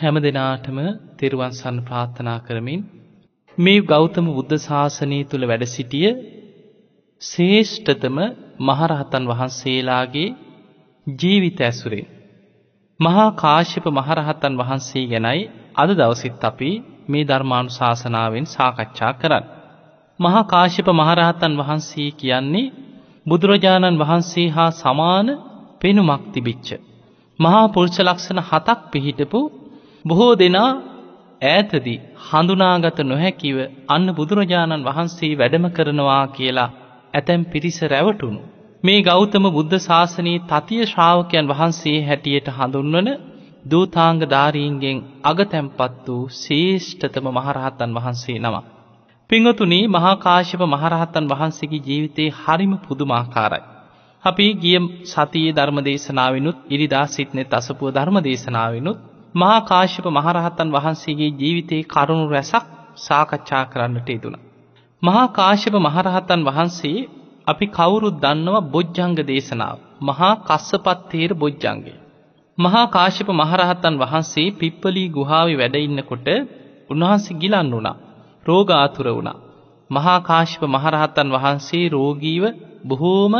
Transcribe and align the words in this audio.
හැම 0.00 0.16
දිනාටම 0.18 0.78
තෙරුවන් 1.18 1.52
සරණ 1.52 1.78
ප්‍රාර්ථනා 1.82 2.38
කරමින් 2.40 2.80
මේ 3.58 3.80
ගෞතම 3.82 4.26
බුද්ධ 4.28 4.54
ශාසනය 4.58 5.18
තුල 5.24 5.42
වැඩ 5.44 5.64
සිටිය 5.66 6.08
ශ්‍රේෂ්ඨතම 7.22 8.16
මහරහතන් 8.60 9.24
වහන්සේලාගේ 9.24 10.28
ජීවිත 11.06 11.60
ඇසුරෙන් 11.60 12.06
මහා 13.00 13.28
කාශ්‍යප 13.34 13.86
මහරහතන් 13.90 14.54
වහන්සේ 14.54 15.04
ගැනයි 15.06 15.42
අද 15.76 15.90
දවසෙත් 15.92 16.42
අපි 16.44 16.70
මේ 17.08 17.24
ධර්මානුශාසනාවෙන් 17.24 18.46
සාකච්ඡා 18.48 19.12
කරන්නේ. 19.14 19.48
මහා 20.20 20.44
කාශ්‍යප 20.44 20.88
මහරහතන් 20.92 21.52
වහන්සේ 21.60 22.10
කියන්නේ 22.12 22.72
බුදුරජාණන් 23.26 24.00
වහන්සේ 24.02 24.48
හා 24.48 24.70
සමාන 24.74 25.28
පෙනුමක් 25.80 26.24
තිබිච්ච 26.32 26.68
මහා 27.38 27.64
පුරුෂ 27.68 27.98
ලක්ෂණ 28.00 28.40
හතක් 28.42 28.78
පිහිටපු 28.92 29.40
බොහෝ 30.04 30.34
දෙනා 30.34 30.70
ඈතදී 31.42 31.98
හඳුනාගත 32.26 32.98
නොහැකිව 33.02 33.56
අන්න 33.88 34.06
බුදුරජාණන් 34.14 34.86
වහන්සේ 34.86 35.32
වැඩම 35.34 35.66
කරනවා 35.70 36.24
කියලා 36.28 36.70
ඇතැම් 37.14 37.42
පිරිස 37.44 37.78
රැවටුණු. 37.84 38.40
මේ 38.82 39.00
ගෞතම 39.02 39.44
බුද්ධ 39.48 39.76
ශාසනයේ 39.78 40.44
තතිය 40.46 40.82
ශ්‍රාවකයන් 40.86 41.50
වහන්සේ 41.50 41.98
හැටියට 42.02 42.48
හඳුන්වන 42.50 43.08
දූතාංග 43.64 44.20
ධාරීන්ගෙන් 44.26 44.98
අගතැම්පත් 45.24 46.06
වූ 46.06 46.22
ශේෂ්ඨතම 46.34 47.26
මහරහතන් 47.30 47.90
වහන්සේ 47.96 48.38
නමක්. 48.38 48.64
පිංහතුනි 49.30 49.80
මහා 49.88 50.14
කාශ්‍යප 50.18 50.62
මහරහතන් 50.66 51.30
වහන්සේගේ 51.32 51.84
ජීවිතේ 51.86 52.30
හරිම 52.38 52.72
පුදුමාකාරයි. 52.78 53.68
අපි 54.24 54.46
ගිය 54.54 54.78
සතියේ 55.06 55.52
ධර්ම 55.52 55.78
දේශනාවෙනුත් 55.82 56.58
ඉරිදා 56.68 57.06
සිටනෙත් 57.08 57.54
අසපුව 57.54 57.88
ධර්ම 57.90 58.16
දේශනාවෙනුත් 58.20 58.98
මහා 59.34 59.60
කාශ්‍යප 59.62 60.06
මහරහතන් 60.08 60.68
වහන්සේගේ 60.70 61.30
ජීවිතයේ 61.32 61.82
කරුණු 61.84 62.26
රැසක් 62.28 62.64
සාකච්ඡා 62.98 63.64
කරන්නට 63.64 64.08
යෙදුණා. 64.08 64.44
මහා 65.02 65.26
කාශ්‍යප 65.30 65.74
මහරහතන් 65.78 66.40
වහන්සේ 66.44 67.08
අපි 67.46 67.66
කවුරුත් 67.68 68.16
දන්නවා 68.18 68.68
බොජ්ජංග 68.68 69.14
දේශනාව. 69.22 69.76
මහා 70.00 70.34
කස්සපත් 70.42 70.98
තේර 71.10 71.30
බොජ්ජංගේ. 71.34 71.98
මහා 72.58 72.86
කාශ්‍යප 72.88 73.28
මහරහතන් 73.32 73.94
වහන්සේ 73.96 74.48
පිප්පලී 74.52 75.08
ගුහාවේ 75.08 75.58
වැඩ 75.58 75.76
ඉන්නකොට 75.78 76.28
උන්වහන්සේ 76.90 77.38
ගිලන් 77.38 77.68
වුණා. 77.70 77.96
රෝගාතුර 78.46 79.06
වුණා. 79.08 79.38
මහා 79.90 80.18
කාශ්‍යප 80.20 80.62
මහරහතන් 80.66 81.28
වහන්සේ 81.30 81.86
රෝගීව 81.88 82.44
බොහෝම 82.84 83.34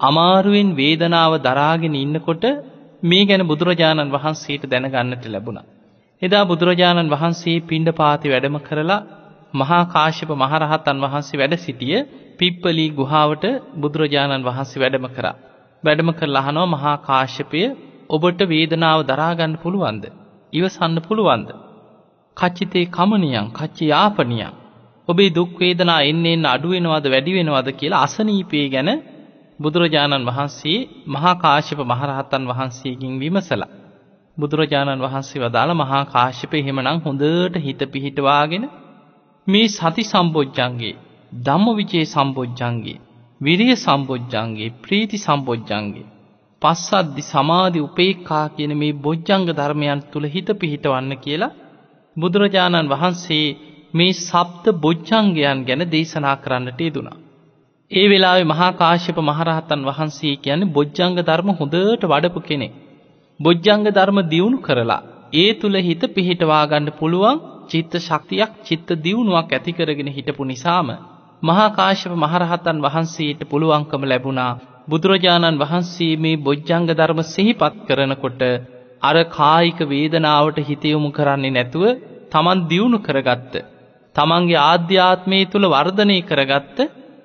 අමාරුවෙන් 0.00 0.68
වේදනාව 0.74 1.32
දරාගෙන 1.38 1.94
ඉන්නකොට 1.96 2.44
මේ 3.04 3.24
ගැන 3.24 3.42
බුදුරජාණන් 3.42 4.12
වහන්සේට 4.12 4.64
දැනගන්නට 4.66 5.24
ලැබුණා. 5.26 5.66
එදා 6.22 6.44
බුදුරජාණන් 6.44 7.10
වහන්සේ 7.10 7.56
පිණ්ඩපාතේ 7.62 8.30
වැඩම 8.30 8.56
කරලා 8.60 9.00
මහා 9.54 9.82
කාශ්‍යප 9.86 10.30
මහරහතන් 10.34 11.02
වහන්සේ 11.04 11.40
වැඩ 11.40 11.54
සිටිය 11.58 11.96
පිප්පලී 12.38 12.90
ගුහාවට 12.92 13.44
බුදුරජාණන් 13.76 14.42
වහන්සේ 14.42 14.82
වැඩම 14.82 15.06
කරා. 15.10 15.34
වැඩම 15.84 16.10
කරලා 16.12 16.42
අහනවා 16.42 16.68
මහා 16.68 16.96
කාශ්‍යපය 17.02 17.62
ඔබට 18.08 18.40
වේදනාව 18.46 19.00
දරා 19.04 19.32
ගන්න 19.34 19.54
පුළුවන්ද? 19.58 20.04
ඉවසන්න 20.52 20.98
පුළුවන්ද? 21.02 21.48
කච්චිතේ 22.36 22.86
කමනියන් 22.88 23.46
කච්චි 23.52 23.84
යාපනියන් 23.86 24.54
ඔබේ 25.08 25.30
දුක් 25.30 25.52
වේදනා 25.58 26.00
එන්නේ 26.02 26.32
එන්න 26.32 26.46
අඩු 26.46 26.68
වෙනවද 26.70 27.06
වැඩි 27.08 27.32
වෙනවද 27.32 27.68
කියලා 27.72 28.02
අසනීපේ 28.02 28.66
ගැන 28.68 28.90
බුදුරජාණන් 29.58 30.26
වහන්සේ 30.26 30.78
මහා 31.08 31.34
කාශ්‍යප 31.36 31.80
මහරහතන් 31.84 32.44
වහන්සේගෙන් 32.44 33.14
විමසලා 33.18 33.72
බුදුරජාණන් 34.36 35.02
වහන්සේ 35.02 35.42
වදාළ 35.42 35.72
මහා 35.74 36.04
කාශ්‍යප 36.06 36.52
එහෙමනම් 36.54 36.98
හොඳට 37.00 37.56
හිත 37.58 37.80
පිහිටවාගෙන 37.92 38.64
මේ 39.46 39.68
සති 39.68 40.04
සම්බොජ්ජංගේ 40.04 40.94
ධම්මවිචේ 41.40 42.06
සම්බොජ්ජංගේ 42.06 42.98
විරිය 43.40 43.74
සම්බොජ්ජංගේ 43.76 44.74
ප්‍රීති 44.82 45.18
සම්බොජ්ජංගේ 45.18 46.06
පස්සද්දි 46.62 47.22
සමාධි 47.24 47.80
උපේක්ඛා 47.80 48.46
කියන 48.48 48.72
මේ 48.74 48.98
බොජ්ජංග 48.98 49.46
ධර්මයන් 49.50 50.00
තුල 50.12 50.24
හිත 50.26 50.48
පිහිටවන්න 50.60 51.12
කියලා 51.16 51.56
බුදුරජාණන් 52.16 52.90
වහන්සේ 52.90 53.46
මේ 53.94 54.14
සප්ත 54.20 54.64
බොජ්ජංගයන් 54.78 55.58
ගැන 55.64 55.82
දේශනා 55.90 56.36
කරන්නට 56.36 56.80
යෙදුණා. 56.80 57.18
ඒ 57.90 58.04
වෙලාවේ 58.08 58.46
මහා 58.46 58.68
කාශ්‍යප 58.74 59.18
මහරහතන් 59.20 59.80
වහන්සේ 59.84 60.34
කියන්නේ 60.38 60.70
බොජ්ජංග 60.70 61.16
ධර්ම 61.20 61.50
හොඳට 61.52 62.04
වඩපු 62.04 62.40
කෙනෙක්. 62.40 62.72
බොජ්ජංග 63.40 63.84
ධර්ම 63.88 64.18
දියුණු 64.26 64.58
කරලා 64.58 65.02
ඒ 65.34 65.50
තුල 65.54 65.76
හිත 65.80 66.02
පිහිටවා 66.10 66.62
ගන්න 66.66 66.88
පුළුවන් 66.92 67.42
චිත්ත 67.68 67.94
ශක්තියක් 67.98 68.56
චිත්ත 68.62 68.88
දියුණුවක් 68.98 69.52
ඇති 69.52 69.72
කරගෙන 69.72 70.10
හිටපු 70.10 70.42
නිසාම 70.44 70.88
මහා 71.42 71.68
කාශ්‍යප 71.72 72.14
මහරහතන් 72.16 72.82
වහන්සේට 72.84 73.46
පුළුවන්කම 73.46 74.02
ලැබුණා 74.06 74.50
බුදුරජාණන් 74.88 75.60
වහන්සේ 75.60 76.10
මේ 76.18 76.40
බොජ්ජංග 76.40 76.90
ධර්ම 76.90 77.20
සිහිපත් 77.26 77.78
කරනකොට 77.86 78.42
අර 79.02 79.16
කායික 79.32 79.78
වේදනාවට 79.86 80.58
හිත 80.64 80.84
යොමු 80.86 81.10
කරන්නේ 81.12 81.52
නැතුව 81.52 81.84
තමන් 82.32 82.66
දියුණු 82.66 82.98
කරගත්ත 83.00 83.54
තමන්ගේ 84.16 84.60
ආධ්‍යාත්මයේ 84.64 85.48
තුල 85.48 85.64
වර්ධනය 85.70 86.18
කරගත්ත 86.26 86.78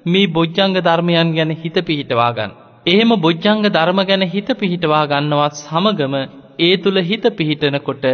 මේ 0.06 0.28
බොජ්ජංග 0.30 0.76
ධර්මයන් 0.80 1.30
ගැන 1.34 1.52
හිත 1.54 1.78
පිහිටවා 1.82 2.32
ගන්න. 2.32 2.52
එහෙම 2.86 3.12
බොජ්ජංග 3.18 3.64
ධර්ම 3.68 4.00
ගැන 4.04 4.24
හිත 4.26 4.50
පිහිටවා 4.56 5.06
ගන්නවත් 5.06 5.56
සමගම 5.58 6.16
ඒ 6.60 6.76
තුල 6.78 6.98
හිත 7.02 7.26
පිහිටනකොට 7.32 8.06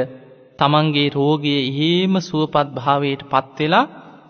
තමන්ගේ 0.60 1.10
රෝගයේ 1.10 1.62
ඉහේම 1.64 2.14
සුවපත් 2.22 2.68
භාවයට 2.76 3.22
පත් 3.24 3.58
වෙලා 3.60 3.86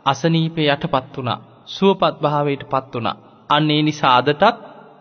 අසනීපේ 0.05 0.69
යටපත් 0.69 1.13
වුණා. 1.16 1.39
සුවපත් 1.67 2.16
භාවයට 2.21 2.63
පත් 2.66 2.91
වුණා. 2.93 3.16
අන්න 3.49 3.72
ඒ 3.72 3.81
නිසා 3.81 4.16
අදටත් 4.16 4.43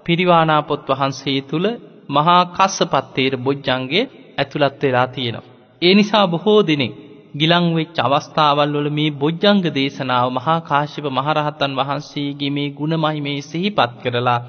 පිරිවානා 0.04 0.62
පොත් 0.62 0.88
වහන්සේ 0.88 1.40
තුල 1.42 1.66
මහා 2.08 2.42
කස්සපත් 2.48 3.06
තේර 3.14 3.34
බොජ්ජංගේ 3.38 4.10
ඇතුළත් 4.38 4.82
වෙලා 4.82 5.06
තියෙනවා. 5.06 5.50
ඒ 5.82 5.94
නිසා 5.94 6.26
බොහෝ 6.26 6.60
දිනෙක 6.62 6.94
ගිලන් 7.34 7.64
වෙච්ච 7.74 7.96
අවස්ථාවල් 7.98 8.74
වල 8.74 8.88
මේ 8.90 9.14
බොජ්ජංග 9.14 9.62
දේශනාව 9.70 10.26
මහා 10.30 10.58
කාශ්‍යප 10.60 11.06
මහරහතන් 11.10 11.72
වහන්සේගේ 11.72 12.50
මේ 12.50 12.68
ගුණමහිමේ 12.70 13.38
සිහිපත් 13.42 13.90
කරලා 14.02 14.40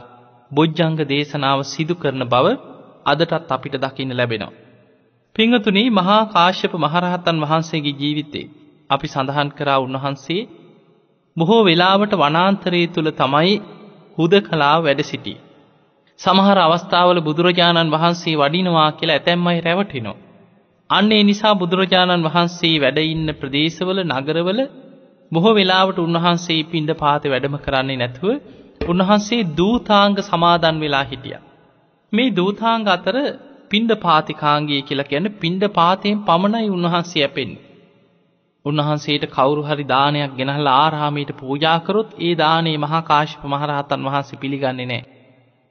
බොජ්ජංග 0.51 0.97
දේශනාව 1.05 1.59
සිදු 1.63 1.95
කරන 1.95 2.23
බව 2.25 2.45
අදටත් 3.05 3.51
අපිට 3.51 3.75
දකින්න 3.75 4.11
ලැබෙනවා. 4.11 4.55
පිංගතුනි 5.35 5.83
මහා 5.91 6.21
කාශ්‍යප 6.25 6.73
මහරහතන් 6.75 7.37
වහන්සේගේ 7.43 7.97
ජීවිතේ 7.99 8.51
අපි 8.89 9.07
සඳහන් 9.07 9.49
කරා 9.49 9.79
උන්වහන්සේ 9.79 10.41
බොහෝ 11.37 11.61
වෙලාවට 11.63 12.13
වනාන්තරයේ 12.15 12.87
තුල 12.87 13.09
තමයි 13.11 13.55
හුදකලා 14.17 14.75
වැඩ 14.81 15.01
සිටියේ. 15.01 15.43
සමහර 16.19 16.57
අවස්ථාවල 16.59 17.19
බුදුරජාණන් 17.21 17.91
වහන්සේ 17.91 18.35
වඩිනවා 18.35 18.89
කියලා 18.91 19.17
ඇතැම් 19.17 19.47
අය 19.47 19.57
රැවටෙනවා. 19.59 20.24
අන්න 20.89 21.11
ඒ 21.11 21.23
නිසා 21.23 21.53
බුදුරජාණන් 21.53 22.25
වහන්සේ 22.25 22.75
වැඩ 22.77 22.99
ඉන්න 23.03 23.29
ප්‍රදේශවල 23.33 23.99
නගරවල 24.03 24.59
බොහෝ 25.31 25.53
වෙලාවට 25.53 25.99
උන්වහන්සේ 25.99 26.61
පින්ඩ 26.65 26.91
පාතේ 26.95 27.31
වැඩම 27.31 27.55
කරන්නේ 27.57 27.97
නැතුව 27.97 28.27
උන්වහන්සේ 28.85 29.47
දූතාංග 29.53 30.17
සමාදන් 30.21 30.77
වෙලා 30.79 31.03
හිටියා. 31.03 31.43
මේ 32.13 32.29
දූතාංග 32.31 32.85
අතර 32.87 33.15
පින්ඩ 33.71 33.91
පාතිකාංගය 33.99 34.77
කියලා 34.81 35.05
කියන්නේ 35.05 35.37
පින්ඩ 35.39 35.63
පාතයෙන් 35.71 36.19
පමණයි 36.21 36.69
උන්වහන්සේ 36.69 37.21
යැපෙන්නේ. 37.21 37.63
උන්වහන්සේට 38.65 39.25
කවුරු 39.27 39.63
හරි 39.63 39.85
දානයක් 39.85 40.31
ගෙනහලා 40.37 40.75
ආරාමයට 40.77 41.31
පූජා 41.35 41.79
කරොත් 41.79 42.09
ඒ 42.19 42.33
දානේ 42.35 42.77
මහා 42.77 43.01
කාශ්‍යප 43.01 43.43
මහරහතන් 43.45 44.05
වහන්සේ 44.05 44.39
පිළිගන්නේ 44.39 44.85
නැහැ. 44.85 45.07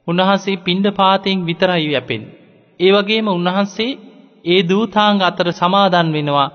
උන්වහන්සේ 0.06 0.56
පින්ඩ 0.58 0.86
පාතයෙන් 0.92 1.46
විතරයි 1.46 1.86
යැපෙන්නේ. 1.86 2.34
ඒ 2.81 2.91
වගේම 2.92 3.26
උන්වහන්සේ 3.31 3.92
ඒ 4.44 4.60
දූතාංග 4.62 5.21
අතර 5.22 5.49
සමාදන් 5.53 6.09
වෙනවා 6.12 6.49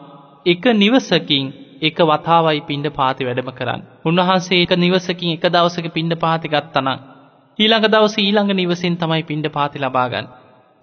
එක 0.45 0.63
නිවසකින් 0.75 1.45
එක 1.81 1.97
වතාවයි 2.01 2.61
පින්ඩ 2.61 2.87
පාති 2.91 3.23
වැඩම 3.23 3.49
කරන්න. 3.51 3.81
උන්වහන්සේ 4.03 4.61
එක 4.63 4.71
නිවසකින් 4.75 5.31
එක 5.31 5.45
දවසක 5.45 5.87
පින්ඩ 5.89 6.13
පාති 6.15 6.47
ගත්තනම්. 6.47 6.99
ඊළඟ 7.59 7.87
දවස 7.87 8.15
ඊළඟ 8.17 8.51
නිවසෙන් 8.53 8.95
තමයි 8.95 9.23
පින්ඩ 9.23 9.47
පාති 9.49 9.77
ලබාගන්න. 9.77 10.27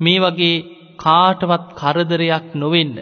මේ 0.01 0.21
වගේ 0.21 0.65
කාටවත් 0.97 1.67
කරදරයක් 1.75 2.47
නොවෙන්න. 2.55 2.97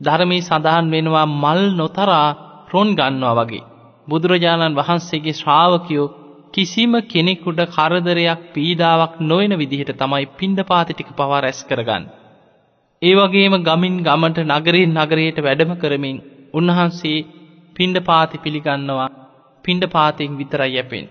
ධර්මී 0.00 0.42
සඳහන් 0.42 0.90
වෙනවා 0.90 1.26
මල් 1.34 1.62
නොතරා 1.74 2.28
රොන් 2.70 2.90
ගන්නවා 2.94 3.38
වගේ. 3.40 3.64
බුදුරජාණන් 4.08 4.76
වහන්සේගේ 4.76 5.34
ශ්‍රාවකයෝ 5.34 6.12
කිසිම 6.54 6.92
කෙනෙකුට 7.04 7.60
කරදරයක් 7.68 8.40
පීඩාවක් 8.52 9.14
නොවන 9.22 9.52
විදිහට 9.54 9.96
තමයි 9.96 10.26
පින්ඩ 10.36 10.60
පාති 10.64 10.92
ටික 10.92 11.10
පවා 11.16 11.40
රැස් 11.40 11.62
කරගන්න. 11.64 12.04
ඒ 13.04 13.14
වගේම 13.14 13.54
ගමින් 13.62 13.96
ගමට 14.02 14.38
නගරයෙන් 14.50 14.92
නගරයට 14.98 15.38
වැඩම 15.38 15.72
කරමින් 15.74 16.18
උන්වහන්සේ 16.54 17.18
පින්ඩ 17.76 17.98
පාති 18.00 18.36
පිළිගන්නවා 18.38 19.08
පින්ඩ 19.64 19.84
පාතිෙන් 19.86 20.38
විතරයි 20.38 20.70
යැපෙන්. 20.74 21.06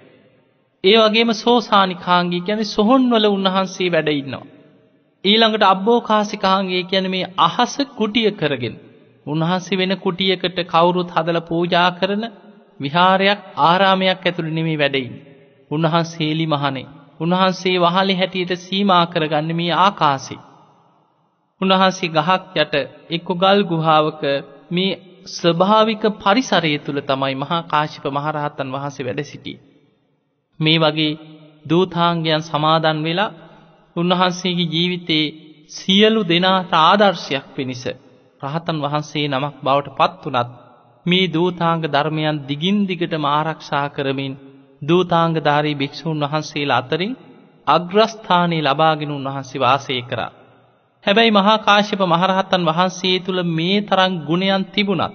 ඒ 0.84 0.98
වගේම 0.98 1.30
සෝසානිකාංගී 1.36 2.42
ගැන 2.42 2.62
සොහොන් 2.66 3.04
වල 3.12 3.25
උන්වහන්සේ 3.28 3.90
වැඩඉන්නවා. 3.90 4.45
ඊළඟට 5.24 5.63
අබ්බෝකාසිකාංගේ 5.63 6.84
කියන 6.84 7.06
මේ 7.12 7.31
අහස 7.40 7.75
කුටිය 7.98 8.31
කරගෙන 8.31 8.75
උන්වහන්සේ 9.25 9.78
වෙන 9.78 9.94
කුටියකට 9.98 10.57
කවුරුත් 10.66 11.12
හදලා 11.12 11.42
පූජා 11.42 11.90
කරන 11.92 12.24
විහාරයක් 12.80 13.40
ආරාමයක් 13.63 14.24
ඇතුළේ 14.24 14.56
නෙමේ 14.56 14.78
වැඩෙන්නේ. 14.78 15.24
උන්වහන්සේ 15.72 16.31
එලි 16.31 16.48
මහනේ. 16.48 16.88
උන්වහන්සේ 17.19 17.75
වහලේ 17.80 18.18
හැටියට 18.18 18.54
සීමා 18.57 19.06
කරගන්න 19.06 19.56
මේ 19.56 19.72
ආකාශේ. 19.80 20.42
උන්වහන්සේ 21.61 22.09
ගහක් 22.09 22.55
යට 22.57 22.73
එක්ක 23.09 23.27
ගල් 23.35 23.59
ගුහාවක 23.65 24.21
මේ 24.69 25.00
ස්වභාවික 25.29 26.03
පරිසරය 26.15 26.73
තුළ 26.79 27.00
තමයි 27.03 27.35
මහා 27.35 27.61
කාශිප 27.65 28.05
මහරහතන් 28.09 28.67
වහන්සේ 28.69 29.05
වැඩ 29.05 29.21
සිටියේ. 29.23 29.61
මේ 30.59 30.79
වගේ 30.79 31.19
දූතාංගයන් 31.65 32.44
සමාදන් 32.44 33.00
වෙලා 33.01 33.35
උන්වහන්සේගේ 33.95 34.71
ජීවිතයේ 34.71 35.33
සියලු 35.69 36.21
දෙනාට 36.23 36.73
ආදර්ශයක් 36.81 37.45
පිණිස 37.56 37.83
රහතන් 38.41 38.77
වහන්සේ 38.77 39.25
නමක් 39.29 39.56
බවට 39.63 39.95
පත් 39.97 40.23
වනත් 40.25 40.49
මේ 41.06 41.25
දූතාංග 41.27 41.83
ධර්මයන් 41.85 42.38
දිගින් 42.41 42.77
දිගටම 42.83 43.25
ආරක්ෂා 43.29 43.88
කරමින් 43.89 44.33
දූතාංගධාරී 44.81 45.75
භික්‍ෂූන් 45.75 46.23
වහන්සේලා 46.23 46.79
අතරින් 46.79 47.13
අග්‍රස්ථානයේ 47.67 48.63
ලබාගෙන 48.63 49.11
උන්වහන්සේ 49.11 49.59
වාසය 49.59 50.01
කරා. 50.03 50.31
හැබැයි 51.05 51.31
මහාකාශප 51.31 52.01
මහරහත්තන් 52.05 52.63
වහන්සේ 52.63 53.17
තුළ 53.19 53.41
මේ 53.50 53.77
තරං 53.81 54.13
ගුණයන් 54.25 54.63
තිබුණත්. 54.67 55.13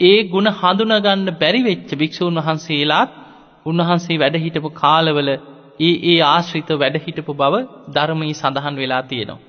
ඒ 0.00 0.18
ගුණ 0.24 0.48
හඳුනගන්න 0.52 1.26
බැරිවෙච්ච 1.34 1.90
භික්‍ෂූන් 1.94 2.38
වහන්සේලාත් 2.38 3.10
උන්වහන්සේ 3.66 4.16
වැඩහිටපු 4.16 4.70
කාලවල 4.74 5.28
ඒ 5.80 5.94
ඒ 6.04 6.16
ආශ්‍රිත 6.26 6.70
වැඩහිටපු 6.74 7.32
බව 7.32 7.54
ධර්මී 7.88 8.34
සඳහන් 8.34 8.74
වෙලා 8.74 9.02
තියෙනවා. 9.02 9.44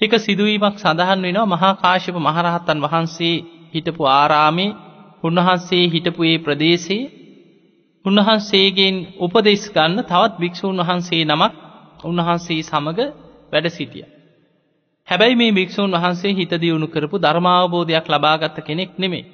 එක 0.00 0.12
සිදුවීමක් 0.18 0.76
සඳහන් 0.76 1.20
වෙනවා 1.22 1.46
මහාකාශප 1.46 2.16
මහරහත්තන් 2.18 2.84
වහන්සේ 2.84 3.36
හිටපු 3.74 4.02
ආරාමේ 4.10 4.76
උන්වහන්සේ 5.24 5.84
හිටපු 5.86 6.20
ඒ 6.24 6.36
ප්‍රදේශයේ 6.38 7.10
උන්වහන්සේගෙන් 8.04 8.96
උපදෙස් 9.18 9.64
ගන්න 9.74 9.98
තවත් 10.02 10.32
භික්‍ෂූන් 10.38 10.78
වහන්සේ 10.82 11.22
නමක් 11.26 11.52
උන්වහන්සේ 12.04 12.60
සමඟ 12.62 13.00
වැඩ 13.52 13.68
සිටිය. 13.70 14.17
හැබැයි 15.08 15.36
මේ 15.36 15.52
භික්‍ෂූන් 15.52 15.94
වහන්සේ 15.94 16.32
හිත 16.32 16.52
දියුණු 16.56 16.86
කරපු 16.86 17.16
ධර්මාවබෝධයක් 17.18 18.06
ලබාගත්ත 18.08 18.58
කෙනෙක් 18.62 18.90
නෙමේ. 18.98 19.24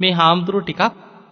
මේ 0.00 0.12
හාමුදුරු 0.12 0.60
ටිකක් 0.62 0.82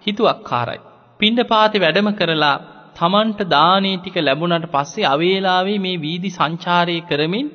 හිතුවක් 0.04 0.40
කාරයි. 0.44 0.80
පින්ඩ 1.20 1.40
පාති 1.44 1.78
වැඩම 1.78 2.08
කරලා 2.12 2.56
තමන්ට 2.96 3.40
දානී 3.48 3.96
ටික 3.98 4.16
ලැබුණට 4.18 4.66
පස්සේ 4.66 5.06
අවේලාවේ 5.06 5.78
මේ 5.78 5.96
වීදි 5.96 6.30
සංචාරය 6.30 6.98
කරමින් 7.02 7.46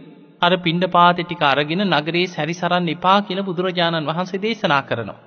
අර 0.41 0.51
පින්ඩ 0.59 0.85
පාති 0.87 1.23
ටික 1.23 1.43
අරගෙන 1.43 1.83
නගරේ 1.89 2.25
සැරිසරන්න 2.27 2.89
එපා 2.89 3.19
කියල 3.21 3.39
බුදුරජාණන් 3.41 4.09
වහන්සේ 4.09 4.41
දේශනා 4.41 4.81
කරනවා. 4.81 5.19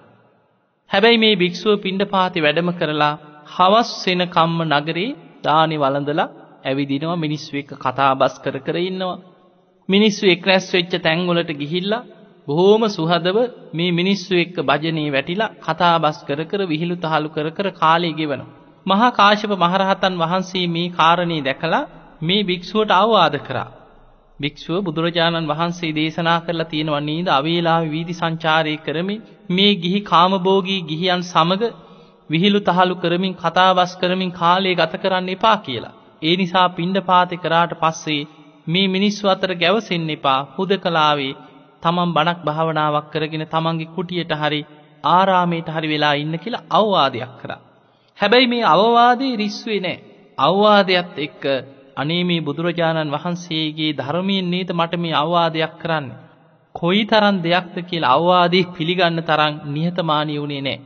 හැබැයි 0.91 1.19
මේ 1.19 1.37
භික්‍ෂුව 1.37 1.77
පින්ඩ 1.79 2.03
පාති 2.09 2.39
වැඩම 2.41 2.71
කරලා 2.73 3.15
හවස් 3.49 3.91
වෙන 4.05 4.23
කම්ම 4.29 4.61
නගරේ 4.73 5.09
දානි 5.45 5.77
වලඳලා 5.77 6.33
ඇවිදිනවා 6.65 7.17
මිනිස්සු 7.19 7.53
එක 7.57 7.71
කතා 7.77 8.13
බස් 8.15 8.35
කර 8.39 8.57
කර 8.59 8.77
ඉන්නවා. 8.83 9.36
මිනිස්සු 9.89 10.25
එක් 10.27 10.47
රැස් 10.47 10.67
වෙච්ච 10.73 10.95
තැන්වලට 10.99 11.51
ගිහිල්ලා 11.55 12.05
බොහෝම 12.49 12.83
සුහදව 12.89 13.39
මේ 13.73 13.93
මිනිස්සු 13.93 14.35
එක්ක 14.35 14.57
භජනී 14.63 15.09
වැටිලා 15.11 15.55
කතා 15.61 15.95
බස් 15.99 16.19
කර 16.27 16.41
කර 16.45 16.61
විහිළු 16.65 16.97
තහලු 16.97 17.29
කර 17.29 17.49
කර 17.51 17.69
කාලය 17.73 18.11
ගෙවනවා. 18.13 18.53
මහා 18.87 19.11
කාශප 19.11 19.53
මහරහතන් 19.57 20.15
වහන්සේ 20.15 20.67
මේ 20.69 20.89
කාරණී 20.91 21.43
දැකලා 21.43 21.83
මේ 22.23 22.43
භික්‍ෂුවට 22.43 22.93
අවවාද 22.93 23.37
කරා. 23.41 23.69
භික්‍ෂුව 24.39 24.79
බුදුරජාණන් 24.85 25.49
වහන්සේ 25.49 25.93
දේශනා 25.93 26.39
කරලා 26.41 26.67
තියෙනවා 26.67 27.03
නීද 27.03 27.29
අවේලා 27.31 27.81
වීදි 27.87 28.15
සංචාරය 28.15 28.75
කරමින් 28.79 29.21
මේ 29.51 29.73
ගිහි 29.77 30.01
කාමබෝගී 30.05 30.81
ගිහියන් 30.83 31.23
සමග 31.25 31.63
විහිළු 32.31 32.61
තහලු 32.61 32.95
කරමින් 32.97 33.35
කතාබස් 33.35 33.93
කරමින් 33.97 34.31
කාලය 34.33 34.73
ගත 34.75 34.93
කරන්න 34.97 35.29
එපා 35.29 35.57
කියලා. 35.59 35.95
ඒ 36.23 36.35
නිසා 36.37 36.67
පිණ්ඩ 36.71 36.99
පාති 37.03 37.37
කරාට 37.37 37.73
පස්සේ 37.81 38.23
මේ 38.67 38.87
මිනිස්සු 38.89 39.25
අතර 39.29 39.53
ගැවසෙන්න 39.55 40.11
එපා 40.11 40.41
හුද 40.55 40.71
කලාවේ 40.79 41.37
තමන් 41.83 42.11
බණක් 42.13 42.41
භාවනාවක් 42.41 43.07
කරගෙන 43.13 43.45
තමන්ගේ 43.47 43.93
කුටියට 43.95 44.33
හරි 44.35 44.61
ආරාමයට 45.09 45.69
හරි 45.69 45.89
වෙලා 45.89 46.15
ඉන්න 46.15 46.35
කියලා 46.39 46.67
අවවාදයක් 46.71 47.33
කරා. 47.41 47.61
හැබැයි 48.19 48.47
මේ 48.47 48.65
අවවාදේ 48.67 49.33
රිස්වේ 49.37 49.81
නෑ. 49.81 50.03
අවවාදයක්ත් 50.39 51.17
එක්ක 51.19 51.45
අනේ 51.97 52.23
මේ 52.25 52.41
බුදුරජාණන් 52.41 53.15
වහන්සේගේ 53.15 53.93
ධර්මයෙන් 53.93 54.51
නේද 54.51 54.71
මට 54.73 54.93
මේ 54.97 55.15
අවවාදයක් 55.15 55.75
කරන්න. 55.79 56.07
කොයි 56.75 57.05
තරන් 57.05 57.37
දෙයක්ද 57.43 57.77
කියලා 57.83 58.13
අවවාදී 58.13 58.69
පිළිගන්න 58.71 59.23
තරං 59.23 59.55
නිහතමානී 59.69 60.41
වුණේ 60.41 60.63
නෑ. 60.63 60.79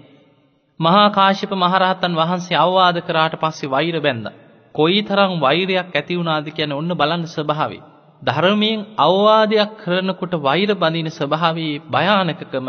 මහා 0.80 1.08
කාශිප 1.10 1.52
මහරහතන් 1.54 2.12
වහන්සේ 2.14 2.56
අවවාද 2.56 2.96
කරාට 3.00 3.34
පස්සේ 3.36 3.70
වෛර 3.70 3.96
බැන්ද. 4.00 4.26
කොයි 4.74 5.00
තරම් 5.02 5.32
වෛරයක් 5.38 5.90
ඇතිවුණාද 5.92 6.46
කියන 6.50 6.72
ඔන්න 6.72 6.92
බලන්න 6.92 7.24
ස්වභාවේ. 7.28 7.82
ධර්මයෙන් 8.22 8.80
අවවාදයක් 8.98 9.70
කරනකොට 9.78 10.34
වෛර 10.40 10.70
බඳින 10.74 11.10
ස්වභාවී 11.10 11.74
භයානකකම 11.88 12.68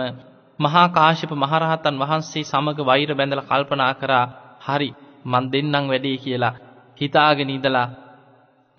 මහා 0.59 0.87
කාශිප 0.89 1.31
මහරහතන් 1.35 1.95
වහන්සේ 1.97 2.43
සමග 2.43 2.77
වෛර 2.83 3.09
බැඳල 3.13 3.41
කල්පනා 3.43 3.93
කරා 3.93 4.25
හරි 4.61 4.89
මන් 5.25 5.45
දෙන්නම් 5.51 5.85
වැඩේ 5.85 6.17
කියලා 6.17 6.55
හිතාගෙන 7.01 7.49
ඉඳලා 7.49 7.87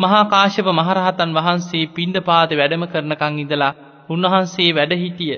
මහා 0.00 0.24
කාශ්‍යප 0.24 0.68
මහරහතන් 0.72 1.30
වහන්සේ 1.32 1.84
පිණ්ඩ 1.88 2.18
පාත 2.20 2.50
වැඩම 2.52 2.84
කරනකං 2.86 3.34
ඉඳලා 3.38 3.72
උන්වහන්සේ 4.08 4.70
වැඩහිටිය 4.72 5.34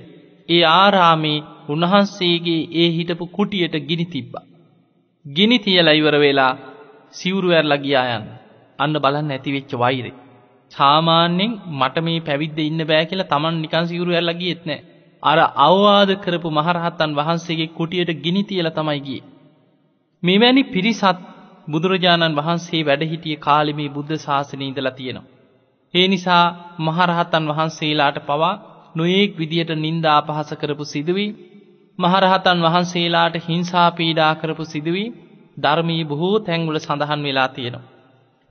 ඒ 0.48 0.62
ආරාමේ 0.72 1.38
උන්වහන්සේගේ 1.68 2.60
ඒ 2.74 2.88
හිටපු 2.90 3.26
කුටියට 3.28 3.76
ගිනි 3.82 4.06
තිබ්බ. 4.06 4.32
ගිනි 5.26 5.58
තියලා 5.58 5.92
ඉවර 5.92 6.16
වෙලා 6.18 6.52
සිවුරු 7.14 7.48
ඇරලා 7.50 7.78
ගියා 7.78 8.06
යන්න. 8.12 8.26
අන්න 8.78 8.96
බලන්න 8.96 9.30
ඇතිවෙච්ච 9.30 9.72
වෛරේ. 9.76 10.14
සාමාන්‍යයෙන් 10.72 11.52
මට 11.72 11.96
මේ 12.00 12.20
පැවිද්ද 12.20 12.58
ඉන්න 12.60 12.82
බෑ 12.84 13.04
කියලා 13.04 13.30
Taman 13.30 13.60
නිකන් 13.60 13.86
සිවුරු 13.86 14.12
ඇරලා 14.12 14.34
ගියෙත් 14.34 14.62
නෑ. 14.64 14.80
අර 15.22 15.38
අවවාද 15.60 16.10
කරපු 16.16 16.48
මහරහතන් 16.50 17.12
වහන්සේගේ 17.12 17.70
කුටියට 17.70 18.10
ගිනි 18.22 18.42
තියලා 18.44 18.70
තමයි 18.70 19.00
ගියේ. 19.00 19.24
මෙවැනි 20.22 20.62
පිරිසත් 20.66 21.18
බුදුරජාණන් 21.68 22.36
වහන්සේ 22.36 22.82
වැඩහිටිය 22.82 23.36
කාලිමේ 23.38 23.88
බුද්ධ 23.88 24.14
ශාසනය 24.18 24.64
ඉඳලා 24.64 24.90
තියෙනවා. 24.90 25.30
ඒ 25.94 26.06
නිසා 26.08 26.44
මහරහතන් 26.80 27.44
වහන්සේලාට 27.50 28.18
පවා 28.22 28.54
නොයෙක් 28.94 29.30
විදියට 29.38 29.70
නින්දා 29.76 30.16
අපහස 30.16 30.50
කරපු 30.54 30.84
සිදුවී 30.84 31.30
මහරහතන් 31.98 32.58
වහන්සේලාට 32.62 33.36
හිංසා 33.46 33.88
පීඩා 33.90 34.32
කරපු 34.34 34.64
සිදුවී 34.64 35.08
ධර්මී 35.56 36.04
බොහෝ 36.04 36.36
තැංගුල 36.38 36.78
සඳහන් 36.78 37.20
වෙලා 37.22 37.48
තියෙනවා. 37.48 37.88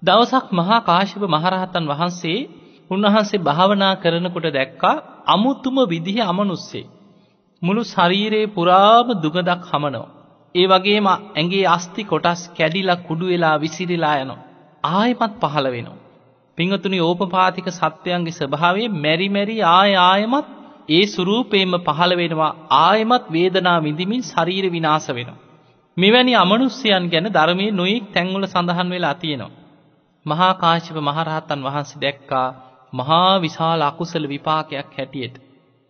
දවසක් 0.01 0.45
මහා 0.51 0.79
කාශිප 0.81 1.23
මහරහතන් 1.27 1.85
වහන්සේ 1.87 2.39
උන්වහන්සේ 2.91 3.39
භාවනා 3.39 3.93
කරනකොට 3.95 4.47
දැක්කා 4.49 4.95
අමුතුම 5.27 5.77
විදිහ 5.87 6.17
අමනුස්සේ. 6.23 6.89
මුළු 7.61 7.81
ශරීරයේ 7.85 8.47
පුරාම 8.47 9.07
දුගදක් 9.15 9.61
හමනෝ. 9.71 10.07
ඒ 10.55 10.65
වගේම 10.67 11.07
ඇගේ 11.11 11.65
අස්ති 11.67 12.03
කොටස් 12.03 12.41
කැඩිලා 12.57 13.03
කුඩු 13.07 13.25
වෙලා 13.25 13.55
විසිරිලා 13.57 14.15
යනවා. 14.17 14.41
ආයමත් 14.91 15.33
පහළ 15.41 15.67
වෙනවා. 15.67 16.01
පිංහතුනි 16.57 16.99
ඕපපාතික 16.99 17.67
සත්‍යයන්ගේ 17.71 18.31
ස්වභාවේ 18.31 18.89
මැරි 18.97 19.27
මැරි 19.29 19.55
ආය 19.71 19.93
ආයමත් 20.01 20.47
ඒ 20.89 21.05
සුරූපේම 21.05 21.73
පහළ 21.79 22.13
වෙනවා 22.15 22.51
ආයමත් 22.79 23.25
වේදනා 23.31 23.77
විඳමින් 23.79 24.23
ශරීර 24.23 24.65
විනාස 24.69 25.07
වෙනවා. 25.09 25.41
මෙවැනි 25.97 26.33
අමනුස්්‍යයන් 26.35 27.05
ගැන 27.09 27.27
ධර්මය 27.29 27.65
නොයෙක් 27.71 28.05
තැංගුල 28.13 28.45
සඳහන් 28.45 28.89
වෙලා 28.89 29.15
තියෙනවා. 29.15 29.55
මහා 30.25 30.53
කාශිප 30.53 30.97
මහරහතන් 30.99 31.59
වහන්සේ 31.61 32.01
දැක්කා 32.01 32.47
මහා 32.93 33.33
විශාල 33.39 33.81
අකුසල 33.81 34.25
විපාකයක් 34.27 34.89
හැටියට. 34.97 35.35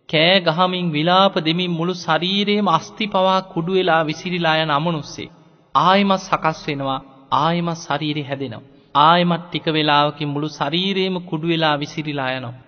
කෑ 0.08 0.36
ගහමින් 0.42 0.92
විලාප 0.92 1.34
දෙමින් 1.40 1.70
මුළු 1.70 1.94
ශරීරයේම 1.96 2.68
අස්ති 2.68 3.06
පවා 3.06 3.40
කුඩු 3.44 3.72
වෙලා 3.72 4.02
විසිරිලා 4.02 4.56
යන 4.56 4.70
අමනුස්සේ. 4.70 5.32
ආයමත් 5.74 6.20
සකස් 6.20 6.60
වෙනවා 6.66 7.00
ආයමත් 7.36 7.78
ශරීරය 7.78 8.22
හැදෙනවා. 8.22 8.66
ආයමත් 8.94 9.44
ටික 9.44 9.66
වෙලාවකින් 9.68 10.28
මුළු 10.28 10.48
ශරීරයේම 10.50 11.16
කුඩු 11.22 11.46
වෙලා 11.48 11.76
විසිරිලා 11.78 12.30
යනවා. 12.30 12.60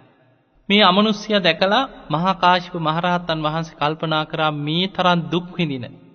මේ 0.68 0.82
අමනුස්්‍යය 0.82 1.38
දැකලා 1.40 1.84
මහාකාශිප 2.10 2.74
මහරහත්තන් 2.78 3.44
වහන්සේ 3.44 3.78
කල්පනා 3.80 4.24
කරා 4.24 4.52
මේ 4.58 4.86
තරන් 4.88 5.20
දුක්විඳින. 5.32 6.05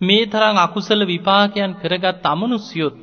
මේ 0.00 0.26
තරං 0.26 0.58
අකුසල 0.58 1.00
විපාකයන් 1.04 1.72
කරගත් 1.74 2.24
අමනුස්යොත් 2.24 2.96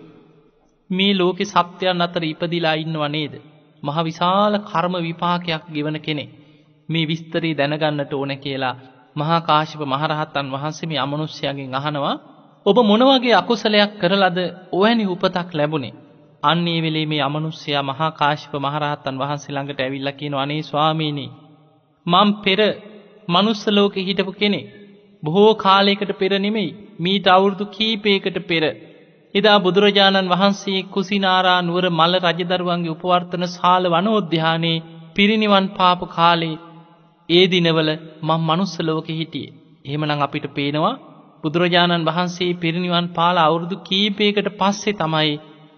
මේ 0.89 1.13
ලෝකෙ 1.13 1.45
සත්‍යයන් 1.45 2.01
අතර 2.01 2.23
ඉපදිලා 2.23 2.75
ඉන්නව 2.75 3.03
නේද. 3.07 3.33
මහ 3.83 3.97
විශාල 4.03 4.53
කර්ම 4.61 4.95
විපාකයක් 4.99 5.63
ගෙවන 5.69 5.97
කෙනෙ. 5.99 6.25
මේ 6.89 7.07
විස්තරී 7.07 7.55
දැනගන්නට 7.55 8.11
ඕන 8.13 8.31
කියලා 8.37 8.75
මහා 9.15 9.41
කාශිප 9.41 9.81
මහරහත්තන් 9.83 10.47
වහන්සේ 10.47 10.87
මේ 10.87 10.99
අමනුස්්‍යයගෙන් 10.99 11.75
අහනවා 11.75 12.15
ඔබ 12.65 12.77
මොනවගේ 12.83 13.33
අකුසලයක් 13.33 13.91
කරලද 13.99 14.37
ඔවැනි 14.71 15.05
උපතක් 15.05 15.49
ලැබුණේ 15.53 15.97
අන්නේ 16.43 16.79
වෙලේ 16.81 17.05
මේ 17.05 17.21
අමනුෂ්‍යයා 17.21 17.83
මහා 17.83 18.11
කාශ්‍යප 18.11 18.53
මහරහතන් 18.57 19.15
වහන්සේ 19.17 19.53
ළඟට 19.53 19.79
ඇවිල්ලා 19.79 20.13
කියනවා 20.13 20.41
අනේ 20.41 20.61
ස්වාමීනි 20.61 21.25
මම 22.05 22.29
පෙර 22.43 22.59
මනුස්ස 23.27 23.61
ලෝකෙ 23.67 23.99
හිටපු 23.99 24.31
කෙනෙක්. 24.31 24.65
බොහෝ 25.25 25.53
කාලයකට 25.55 26.12
පෙර 26.13 26.32
නෙමෙයි 26.39 26.75
මීට 27.00 27.27
අවුරුදු 27.27 27.65
කීපයකට 27.67 28.38
පෙර 28.48 28.63
එදා 29.36 29.58
බුදුරජාණන් 29.60 30.29
වහන්සේ 30.29 30.82
කුසිනාරා 30.89 31.60
නුවර 31.62 31.86
මල්ල 31.89 32.13
රජදරුවන්ගේ 32.22 32.94
උපවර්තන 32.94 33.46
ශාල 33.50 33.84
වනෝද්‍යානයේ 33.88 34.84
පිරිනිවන් 35.15 35.67
පාපු 35.77 36.05
කාලේ 36.08 36.55
ඒ 37.29 37.46
දිනවල 37.48 37.89
මං 38.22 38.41
මනුස්ස 38.41 38.75
ලෝකෙ 38.82 39.13
හිටියේ. 39.13 39.53
එහෙමනම් 39.86 40.22
අපිට 40.22 40.46
පේනවා 40.50 40.96
බුදුරජාණන් 41.44 42.08
වහන්සේ 42.10 42.51
පිරිනිවන් 42.55 43.08
පාල 43.10 43.38
අවුරුදු 43.38 43.75
කීපයකට 43.79 44.48
පස්සේ 44.51 44.94
තමයි 44.94 45.34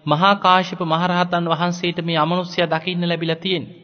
මහා 0.06 0.34
කාශ්‍යප 0.36 0.80
මහරහතන් 0.84 1.44
වහන්සේට 1.46 1.98
මේ 2.02 2.18
අමනුෂ්‍යයා 2.18 2.68
දකින්න 2.68 3.08
ලැබිලා 3.08 3.36
තියෙන්නේ. 3.36 3.74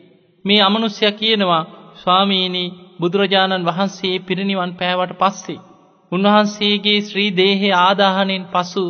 මේ 0.44 0.60
අමනුෂ්‍යයා 0.62 1.12
කියනවා 1.12 1.62
ස්වාමීනි 1.94 2.64
බුදුරජාණන් 2.98 3.66
වහන්සේ 3.66 4.16
පිරිනිවන් 4.20 4.72
පෑවට 4.74 5.12
පස්සේ 5.16 5.62
උන්වහන්සේගේ 6.12 6.98
ශ්‍රී 7.00 7.30
දේහය 7.32 7.70
ආදාහනෙන් 7.76 8.44
පසු 8.46 8.84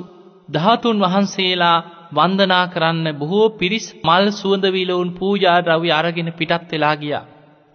ධාතුන් 0.49 0.99
වහන්සේලා 0.99 1.79
වන්දනා 2.13 2.65
කරන්න 2.67 3.07
බොහෝ 3.13 3.47
පිරිස් 3.53 3.87
මල් 3.99 4.27
සුවඳ 4.33 4.65
විලවුන් 4.69 5.11
පූජා 5.13 5.59
ද්‍රව්‍ය 5.61 5.91
අරගෙන 5.91 6.29
පිටත් 6.33 6.71
වෙලා 6.71 6.97
ගියා. 6.97 7.25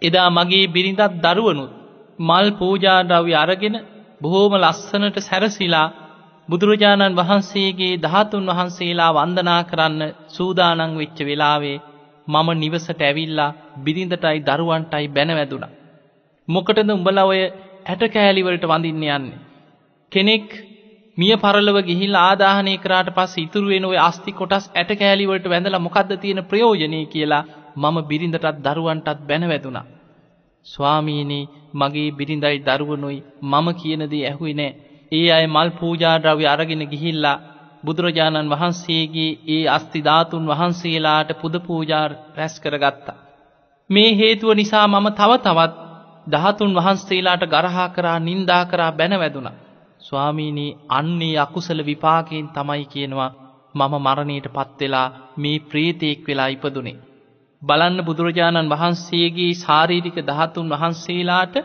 එදා 0.02 0.28
මගේ 0.30 0.66
බිරිඳත් 0.66 1.02
දරුවනුත් 1.24 1.72
මල් 2.18 2.48
පූජා 2.52 3.00
ද්‍රව්‍ය 3.04 3.34
අරගෙන 3.34 3.76
බොහෝම 4.20 4.52
ලස්සනට 4.56 5.16
සැරසිලා 5.20 5.88
බුදුරජාණන් 6.48 7.18
වහන්සේගේ 7.18 7.94
ධාතුන් 7.98 8.48
වහන්සේලා 8.50 9.10
වන්දනා 9.12 9.60
කරන්න 9.64 10.00
සූදානං 10.28 10.96
වෙච්ච 10.96 11.18
වෙලාවේ 11.22 11.82
මම 12.28 12.48
නිවසට 12.54 13.00
ඇවිල්ලා 13.00 13.54
බිරිඳටයි 13.78 14.38
දරුවන්ටයි 14.42 15.06
බැනවැදුණා. 15.08 15.79
මොකටද 16.50 16.90
උඹලා 16.90 17.24
ඔය 17.24 17.40
ඇට 17.86 18.02
කෑලිවලට 18.08 18.64
වඳින්න 18.64 19.06
යන්නේ. 19.08 19.38
කෙනෙක් 20.12 20.46
මිය 21.18 21.32
පරලව 21.36 21.78
ගිහිල්ලා 21.82 22.24
ආදාහනය 22.26 22.74
කරාට 22.78 23.08
පස්සේ 23.10 23.44
ඉතුරු 23.44 23.68
වෙන 23.68 23.84
ওই 23.84 23.98
අස්ති 24.00 24.32
කොටස් 24.32 24.64
ඇට 24.72 24.90
කෑලි 24.94 25.24
වලට 25.26 25.46
වැඳලා 25.46 25.80
මොකද්ද 25.80 26.12
තියෙන 26.16 26.40
ප්‍රයෝජනේ 26.44 27.04
කියලා 27.06 27.48
මම 27.76 27.96
බිරිඳටත් 28.02 28.46
දරුවන්ටත් 28.64 29.26
බැනවැදුණා. 29.28 29.86
ස්වාමීනි 30.66 31.40
මගේ 31.74 32.10
බිරිඳයි 32.12 32.58
දරුවනුයි 32.60 33.18
මම 33.42 33.66
කියන 33.74 34.02
දේ 34.10 34.24
ඇහුවේ 34.26 34.54
නෑ. 34.54 34.76
ඒ 35.12 35.28
අය 35.32 35.46
මල් 35.46 35.70
පූජා 35.72 36.16
ද්‍රව්‍ය 36.18 36.46
අරගෙන 36.46 36.84
ගිහිල්ලා 36.86 37.42
බුදුරජාණන් 37.84 38.50
වහන්සේගේ 38.50 39.38
ඒ 39.48 39.62
අස්ති 39.68 40.00
ධාතුන් 40.00 40.44
වහන්සේලාට 40.46 41.30
පුද 41.40 41.54
පූජා 41.60 42.06
රැස් 42.36 42.54
කරගත්තා. 42.60 43.20
මේ 43.90 44.10
හේතුව 44.14 44.50
නිසා 44.54 44.86
මම 44.88 45.06
තව 45.12 45.32
තවත් 45.38 45.89
ධාතුන් 46.30 46.74
වහන්සේලාට 46.74 47.44
ගරහා 47.46 47.88
කරා 47.88 48.18
නින්දා 48.20 48.64
කරා 48.64 48.92
බැනවැදුණා. 48.92 49.58
ස්වාමීනී 50.02 50.76
අන්නේ 50.90 51.34
අකුසල 51.38 51.80
විපාකයෙන් 51.84 52.48
තමයි 52.48 52.84
කියනවා 52.86 53.30
මම 53.74 53.94
මරණයට 53.98 54.46
පත්වෙලා 54.48 55.08
මේ 55.36 55.58
ප්‍රීතයෙක් 55.64 56.28
වෙලා 56.28 56.48
ඉපදුනේ. 56.48 56.96
බලන්න 57.62 58.04
බුදුරජාණන් 58.04 58.70
වහන්සේගේ 58.70 59.52
ශාරීරික 59.56 60.18
දහතුන් 60.22 60.70
වහන්සේලාට 60.70 61.56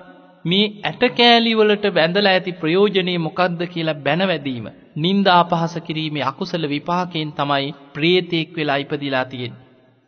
මේ 0.45 0.65
ඇටකෑලිවලට 0.84 1.86
වැඳලා 1.93 2.34
ඇති 2.34 2.51
ප්‍රයෝජනය 2.53 3.13
මොකක්ද 3.19 3.62
කියලා 3.67 4.01
බැනවැදීම. 4.01 4.65
නින්දා 4.98 5.38
අපහස 5.39 5.75
කිරීමේ 5.81 6.24
අකුසල 6.24 6.65
විපාකයෙන් 6.69 7.31
තමයි 7.34 7.75
ප්‍රේතයෙක් 7.93 8.51
වෙලා 8.57 8.77
ඉපදිලා 8.77 9.25
තියෙන්. 9.25 9.53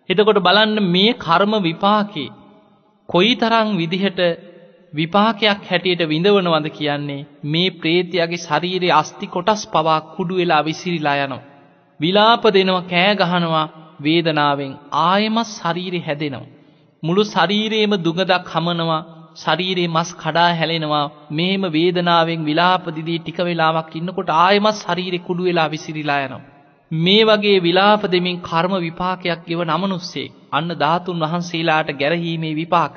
එතකොට 0.09 0.39
බලන්න 0.39 0.77
මේ 0.87 1.11
කර්ම 1.19 1.53
විපාකේ 1.63 2.29
කොයි 3.09 3.33
තරං 3.35 3.69
විදිහට 3.77 4.19
විපාකයක් 4.93 5.61
හැටියට 5.63 6.01
විඳවනවද 6.05 6.67
කියන්නේ 6.69 7.25
මේ 7.45 7.69
ප්‍රේතයාගේ 7.75 8.39
ශරීරයේ 8.39 8.93
අස්ති 8.93 9.27
කොටස් 9.27 9.61
පවා 9.67 9.99
කුඩු 10.15 10.33
වෙලා 10.35 10.63
විසිරිලා 10.63 11.17
යනවා. 11.17 11.45
විලාප 11.99 12.43
දෙනවා 12.49 12.87
කෑ 12.87 13.13
ගහනවා 13.15 13.65
වේදනාවෙන් 14.01 14.73
ආයෙමත් 15.01 15.51
ශරීරය 15.51 15.99
හැදෙනවා. 15.99 16.49
මුළු 17.03 17.23
ශරීරයේම 17.25 17.93
දුගදක් 17.99 18.51
හමනවා 18.53 18.99
ශරීරයේ 19.35 19.87
මස් 19.87 20.09
කඩා 20.15 20.51
හැලෙනවා 20.53 21.05
මේම 21.31 21.63
වේදනාවෙන් 21.69 22.45
විලාප 22.45 22.85
දිදී 22.91 23.19
ටික 23.19 23.39
වෙලාවක් 23.43 23.91
ඉන්නකොට 23.95 24.29
ආයෙමත් 24.35 24.77
ශරීරේ 24.77 25.25
කුඩු 25.27 25.43
වෙලා 25.43 25.69
විසිරිලා 25.69 26.21
යනවා. 26.21 26.45
මේ 26.91 27.23
වගේ 27.23 27.57
විලාප 27.59 28.03
දෙමින් 28.07 28.41
කර්ම 28.41 28.73
විපාකයක් 28.79 29.41
ගෙවන 29.45 29.69
අමනුස්සේ 29.69 30.31
අන්න 30.57 30.69
ධාතුන් 30.75 31.23
වහන්සේලාට 31.23 31.89
ගැරහීමේ 31.95 32.55
විපාක. 32.55 32.95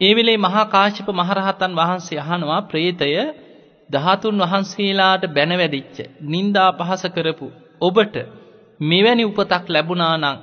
ඒ 0.00 0.12
වෙලේ 0.14 0.38
මහා 0.38 0.64
කාශ්‍යප 0.66 1.08
මහරහතන් 1.12 1.72
වහන්සේ 1.74 2.20
අහනවා 2.20 2.62
ප්‍රේතය 2.64 3.12
ධාතුන් 3.90 4.42
වහන්සේලාට 4.42 5.24
බැනවැදිච්ච 5.32 5.98
නින්දා 6.26 6.70
පහස 6.72 7.04
කරපු 7.14 7.46
ඔබට 7.80 8.16
මෙවැනි 8.80 9.24
උපතක් 9.24 9.64
ලැබුණා 9.68 10.16
නම් 10.16 10.38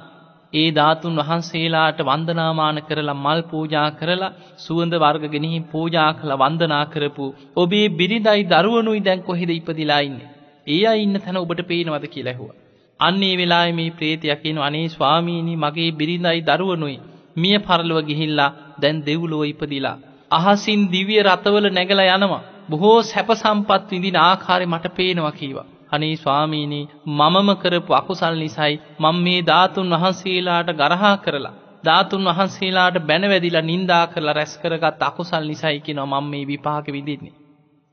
ඒ 0.54 0.70
ධාතුන් 0.72 1.20
වහන්සේලාට 1.20 2.00
වන්දනාමාන 2.02 2.80
කරලා 2.82 3.18
මල් 3.18 3.42
පූජා 3.44 3.90
කරලා 3.92 4.32
සුවඳ 4.58 4.96
වර්ග 4.96 5.24
ගෙනihin 5.28 5.64
පූජා 5.66 6.10
කළ 6.14 6.34
වන්දනා 6.36 6.86
කරපු 6.86 7.26
ඔබේ 7.56 7.86
බිරිඳයි 7.92 8.42
දරුවනුයි 8.46 9.02
දැන් 9.02 9.22
කොහෙද 9.22 9.52
ඉපදිලා 9.52 10.02
ඉන්නේ? 10.02 10.30
ඒ 10.68 10.84
අය 10.86 11.00
ඉන්න 11.02 11.16
තැන 11.18 11.38
ඔබට 11.38 11.62
පේනවද 11.64 12.06
කියලා 12.08 12.34
ඇහුවා. 12.34 12.58
අන්න 13.02 13.24
ඒ 13.24 13.36
වෙලාවේ 13.38 13.74
මේ 13.74 13.90
ප්‍රේතයා 13.92 14.36
කියනවා 14.36 14.68
අනේ 14.68 14.88
ස්වාමීනි 14.90 15.56
මගේ 15.56 15.90
බිරිඳයි 15.94 16.40
දරුවනුයි. 16.44 16.98
මිය 17.38 17.58
පරලොව 17.60 18.00
ගිහිල්ලා 18.04 18.56
දැන් 18.82 18.98
දෙව්ලොව 19.02 19.44
ඉපදිලා. 19.46 19.98
අහසින් 20.32 20.82
දිව්‍ය 20.90 21.16
රතවල 21.24 21.68
නැගලා 21.70 22.10
යනවා. 22.12 22.44
බොහෝ 22.70 22.98
සැප 23.04 23.30
සම්පත් 23.34 23.90
විඳින 23.90 24.18
ආකාරය 24.20 24.66
මට 24.66 24.96
පේනවා 24.96 25.34
කීවා 25.34 25.68
අනේ 25.92 26.16
ස්වාමීනි 26.16 26.80
මමම 27.10 27.50
කරපු 27.56 27.92
අකුසල් 27.94 28.36
නිසායි 28.36 28.82
මම 29.00 29.18
මේ 29.20 29.42
ධාතුන් 29.42 29.94
වහන්සේලාට 29.94 30.70
ගරහා 30.74 31.16
කරලා 31.18 31.54
ධාතුන් 31.84 32.30
වහන්සේලාට 32.30 32.98
බැනවැදිලා 33.02 33.62
නිඳා 33.64 34.06
කරලා 34.08 34.34
රැස් 34.34 34.54
කරගත් 34.58 35.02
අකුසල් 35.02 35.46
නිසායි 35.46 35.80
කියනවා 35.80 36.10
මම 36.14 36.30
මේ 36.30 36.48
විපාක 36.48 36.86
විඳින්නේ. 36.88 37.34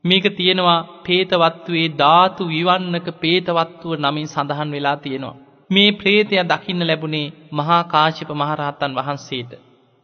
මේක 0.03 0.25
තියෙනවා 0.35 0.79
පේතවත්වයේ 1.03 1.93
ධාතු 1.95 2.43
විවන්නක 2.45 3.07
පේතවත්තුව 3.21 3.93
නමින් 3.97 4.27
සඳහන් 4.27 4.69
වෙලා 4.71 4.97
තියෙනවා 4.97 5.37
මේ 5.69 5.89
ප්‍රේතය 5.93 6.35
දකින්න 6.43 6.81
ලැබුණේ 6.81 7.33
මහා 7.53 7.81
කාශ්‍යප 7.85 8.29
මහරහතන් 8.33 8.93
වහන්සේට. 8.95 9.51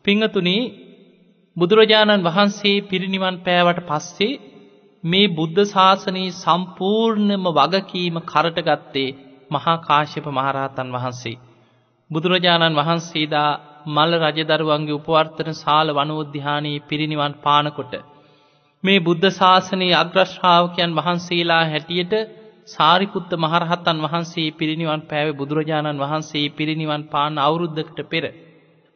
පිංහතුනි 0.06 0.58
බුදුරජාණන් 1.58 2.26
වහන්සේ 2.26 2.84
පිරිනිවන් 2.84 3.38
පෑවට 3.40 3.80
පස්සේ 3.82 4.34
මේ 5.04 5.28
බුද්ධ 5.30 5.62
ශාසනයේ 5.66 6.36
සම්පූර්ණම 6.36 7.46
වගකීම 7.52 8.18
කරටගත්තේ 8.24 9.16
මහා 9.52 9.78
කාශ්‍යප 9.80 10.28
මහරහතන් 10.32 10.90
වහන්සේ. 10.92 11.42
බුදුරජාණන් 12.10 12.80
වහන්සේදා 12.80 13.52
මල්ල 13.88 14.14
රජදරුවන්ගේ 14.24 14.98
උපවර්තන 14.98 15.50
සාල 15.56 15.88
වනෝද්‍යානයේ 15.92 16.84
පිරිනිවන් 16.84 17.34
පානකොට. 17.40 17.94
මේ 18.86 19.00
බුද්ධ 19.00 19.28
ශාසනයේ 19.34 19.94
අග්‍රශ්‍රාවකයන් 19.96 20.92
වහන්සේලා 20.96 21.64
හැටියට 21.66 22.14
සාරිපුත්ත 22.68 23.32
මහරහත්තන් 23.36 24.00
වහන්සේ 24.02 24.48
පිරිනිවන් 24.52 25.02
පෑව 25.04 25.30
බුදුරජාණන් 25.34 26.00
වහන්සේ 26.00 26.48
පිරිනිවන් 26.52 27.04
පාන 27.06 27.34
අවුරුද්ධකට 27.40 28.00
පෙර. 28.06 28.26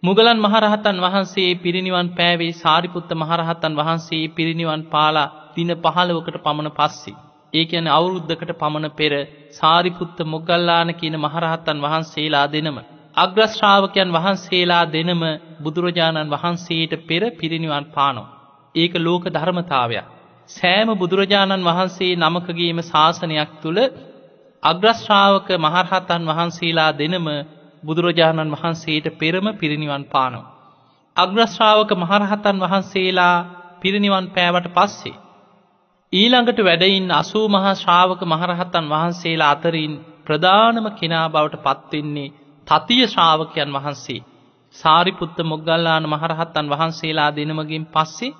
මුගලන් 0.04 0.40
මහරහතන් 0.40 0.98
වහන්සේ 0.98 1.52
පිරිනිවන් 1.58 2.10
පෑවේ 2.12 2.54
සාරිපුත්ත 2.56 3.12
මහරහත්තන් 3.14 3.74
වහන්සේ 3.76 4.32
පිරිනිවන් 4.32 4.84
පාලා 4.88 5.32
දින 5.56 5.72
පහළවකට 5.78 6.38
පමණ 6.40 6.72
පස්සි. 6.72 7.14
ඒ 7.54 7.66
කියන 7.66 7.88
අවුරුද්ධකට 7.90 8.52
පමණ 8.56 8.90
පෙර 8.94 9.14
සාරිපුත්ත 9.52 10.18
මොගල්ලාන 10.26 10.90
කියන 10.96 11.16
මහරහත්තන් 11.18 11.78
වහන්සේලා 11.80 12.48
දෙනම. 12.48 12.78
අග්‍රශ්‍රාවකයන් 13.18 14.10
වහන්සේලා 14.12 14.86
දෙනම 14.88 15.24
බුදුරජාණන් 15.60 16.32
වහන්සේට 16.32 16.94
පෙර 17.04 17.24
පිරිනිවන් 17.34 17.88
පානෝ. 17.88 18.39
ඒක 18.76 18.94
ලෝක 18.98 19.24
ධර්මතාවයක්. 19.28 20.06
සෑම 20.50 20.90
බුදුරජාණන් 20.96 21.64
වහන්සේ 21.64 22.18
නමකගේම 22.18 22.80
ශාසනයක් 22.84 23.52
තුළ 23.62 23.80
අග්‍රශ්‍රාවක 24.64 25.50
මහරහතන් 25.58 26.24
වහන්සේලා 26.26 26.92
දෙනම 26.94 27.28
බුදුරජාණන් 27.84 28.54
වහන්සේට 28.54 29.08
පෙරම 29.14 29.46
පිරිනිවන් 29.54 30.04
පානෝ. 30.06 30.46
අග්‍රශ්‍රාවක 31.18 31.92
මහරහතන් 31.96 32.58
වහන්සේලා 32.60 33.38
පිරිනිවන් 33.82 34.26
පෑවට 34.30 34.68
පස්සේ. 34.72 35.20
ඊළඟට 36.14 36.60
වැඩයින් 36.60 37.12
අසූ 37.14 37.48
මහා 37.48 37.76
ශ්‍රාවක 37.76 38.22
මහරහතන් 38.26 38.86
වහන්සේලා 38.88 39.52
අතරින් 39.52 39.94
ප්‍රධානම 40.26 40.86
කෙනා 40.94 41.28
බවට 41.28 41.64
පත්වෙන්නේ 41.66 42.34
තතිය 42.68 43.04
ශ්‍රාවකයන් 43.08 43.72
වහන්සේ. 43.72 44.26
සාරිපුත්ත 44.76 45.38
මොග්ගල්ලාන 45.44 46.06
මහරහත්තන් 46.06 46.68
වහන්සේලා 46.68 47.32
දෙනමගින් 47.32 47.86
පස්සේ 47.88 48.38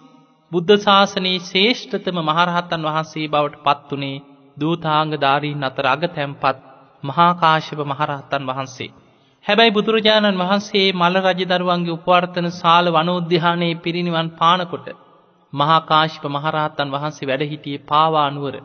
බුද්ධ 0.52 0.76
ශාසනයේ 0.80 1.40
ශේෂ්ඨතම 1.44 2.18
මහරහත්තන් 2.22 2.86
වහන්සේ 2.86 3.26
බවට 3.28 3.60
පත්වනේ 3.66 4.22
දූතාංගධාරීන් 4.58 5.66
අතර 5.66 5.86
අග 5.88 6.04
තැන්පත් 6.10 6.58
මහා 7.04 7.32
කාශ්‍යප 7.34 7.80
මහරහතන් 7.84 8.44
වහන්සේ. 8.46 8.90
හැබැයි 9.46 9.72
බුදුරජාණන් 9.72 10.40
වහන්සේ 10.40 10.88
මල්ල 10.94 11.20
රජදරුවන්ගේ 11.24 11.96
උපවර්තන 11.96 12.48
සාල 12.54 12.86
වනෝද්‍යානයේ 12.90 13.78
පිරිනිවන් 13.78 14.30
පානකොට 14.34 14.88
මහා 15.54 15.80
කාශ්‍යප 15.84 16.26
මහරහතන් 16.28 16.90
වහන්සේ 16.90 17.28
වැඩහිටියේ 17.28 17.86
පාවානුවර. 17.86 18.56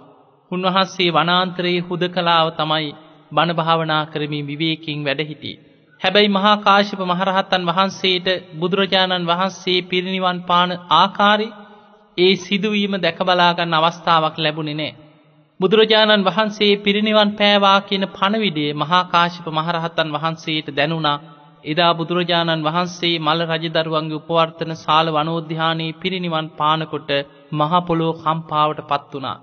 උන්වහන්සේ 0.50 1.10
වනාන්තරයේ 1.10 1.84
හුදකලාව 1.84 2.46
තමයි 2.54 2.88
බණ 3.32 3.56
භාවනා 3.56 4.02
කරමින් 4.06 4.46
විවේකයෙන් 4.46 5.04
වැඩහිටියේ. 5.04 5.60
හැබැයි 6.00 6.28
මහා 6.28 6.56
කාශ්‍යප 6.58 7.00
මහරහතන් 7.02 7.62
වහන්සේට 7.66 8.28
බුදුරජාණන් 8.58 9.26
වහන්සේ 9.26 9.78
පිරිනිවන් 9.84 10.38
පාන 10.42 10.70
ආකාරي 10.94 11.48
ඒ 12.16 12.35
සිදුවීම 12.38 12.94
දැක 12.99 13.18
බලා 13.23 13.52
ගන්න 13.52 13.76
අවස්ථාවක් 13.76 14.37
ලැබුණේ 14.38 14.75
නැහැ. 14.75 14.97
බුදුරජාණන් 15.61 16.25
වහන්සේ 16.25 16.73
පිරිනිවන් 16.78 17.30
පෑවා 17.33 17.78
කියන 17.80 18.04
පණවිඩේ 18.11 18.71
මහා 18.75 19.02
කාශ්‍යප 19.06 19.47
මහරහතන් 19.50 20.14
වහන්සේට 20.14 20.68
දැනුණා. 20.73 21.23
එදා 21.64 21.92
බුදුරජාණන් 21.94 22.64
වහන්සේ 22.64 23.14
මල්ල 23.18 23.40
රජදරුවන්ගේ 23.49 24.18
උපවර්තන 24.18 24.73
ශාල 24.76 25.06
වනෝද්‍යානයේ 25.11 25.97
පිරිනිවන් 25.97 26.49
පානකොට 26.52 27.11
මහ 27.52 27.73
පොළොව 27.87 28.11
කම්පාවට 28.18 28.80
පත් 28.85 29.11
වුණා. 29.12 29.38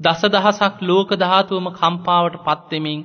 දසදහසක් 0.00 0.76
ලෝක 0.82 1.10
ධාතුවම 1.16 1.68
කම්පාවට 1.72 2.42
පත් 2.44 2.70
වෙමින් 2.72 3.00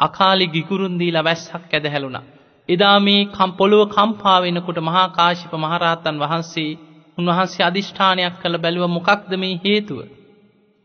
අකාලි 0.00 0.46
ගිකුරුන් 0.48 0.98
දීලා 0.98 1.22
වැස්සක් 1.22 1.72
ඇදහැළුණා. 1.72 2.24
එදා 2.68 2.98
මේ 3.00 3.22
කම් 3.28 3.50
පොළොව 3.52 3.82
කම්පා 3.88 4.38
වෙනකොට 4.40 4.78
මහා 4.80 5.06
කාශ්‍යප 5.10 5.52
මහරහතන් 5.56 6.16
වහන්සේ 6.18 6.70
උන්වහන්සේ 7.18 7.64
අදිෂ්ඨානයක් 7.64 8.34
කළ 8.36 8.56
බැලුව 8.58 8.84
මොකක්ද 8.90 9.30
මේ 9.36 9.60
හේතුව? 9.64 9.98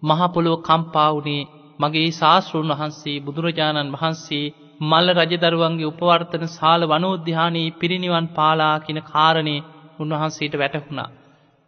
මහ 0.04 0.22
පොළොව 0.30 0.56
කම්පා 0.62 1.10
වුණේ 1.10 1.50
මගේ 1.80 2.10
ශාස්ත්‍රූන් 2.12 2.72
වහන්සේ 2.72 3.18
බුදුරජාණන් 3.20 3.94
වහන්සේ 3.94 4.52
මල්ල 4.82 5.08
රජදරුවන්ගේ 5.14 5.88
උපවර්තන 5.88 6.44
ශාල 6.50 6.82
වනෝද්‍යානයේ 6.86 7.76
පිරිනිවන් 7.76 8.28
පාලා 8.30 8.76
කියන 8.80 9.00
කාරණේ 9.04 9.66
උන්වහන්සේට 10.00 10.56
වැටහුණා. 10.56 11.10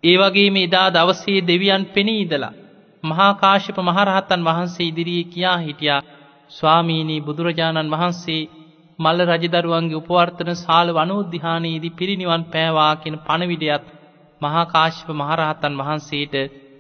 ඒ 0.04 0.16
වගේම 0.18 0.56
එදා 0.58 0.88
දවසේ 0.90 1.40
දෙවියන් 1.44 1.84
පෙනී 1.88 2.22
ඉඳලා 2.22 2.58
මහා 3.04 3.34
කාශ්‍යප 3.36 3.78
මහරහතන් 3.80 4.42
වහන්සේ 4.42 4.88
ඉදිරියේ 4.88 5.30
කියා 5.30 5.58
හිටියා 5.58 6.02
ස්වාමීනී 6.52 7.22
බුදුරජාණන් 7.22 7.94
වහන්සේ 7.94 8.50
මල්ල 9.00 9.20
රජදරුවන්ගේ 9.28 10.00
උපවර්තන 10.00 10.52
ශාල 10.58 10.88
වනෝද්‍යානයේදී 10.92 11.98
පිරිනිවන් 11.98 12.44
පෑවා 12.46 12.94
කියන 12.96 13.18
පණවිඩයත් 13.20 13.86
මහා 14.42 14.66
කාශ්‍යප 14.66 15.10
මහරහතන් 15.14 15.74
වහන්සේට 15.78 16.36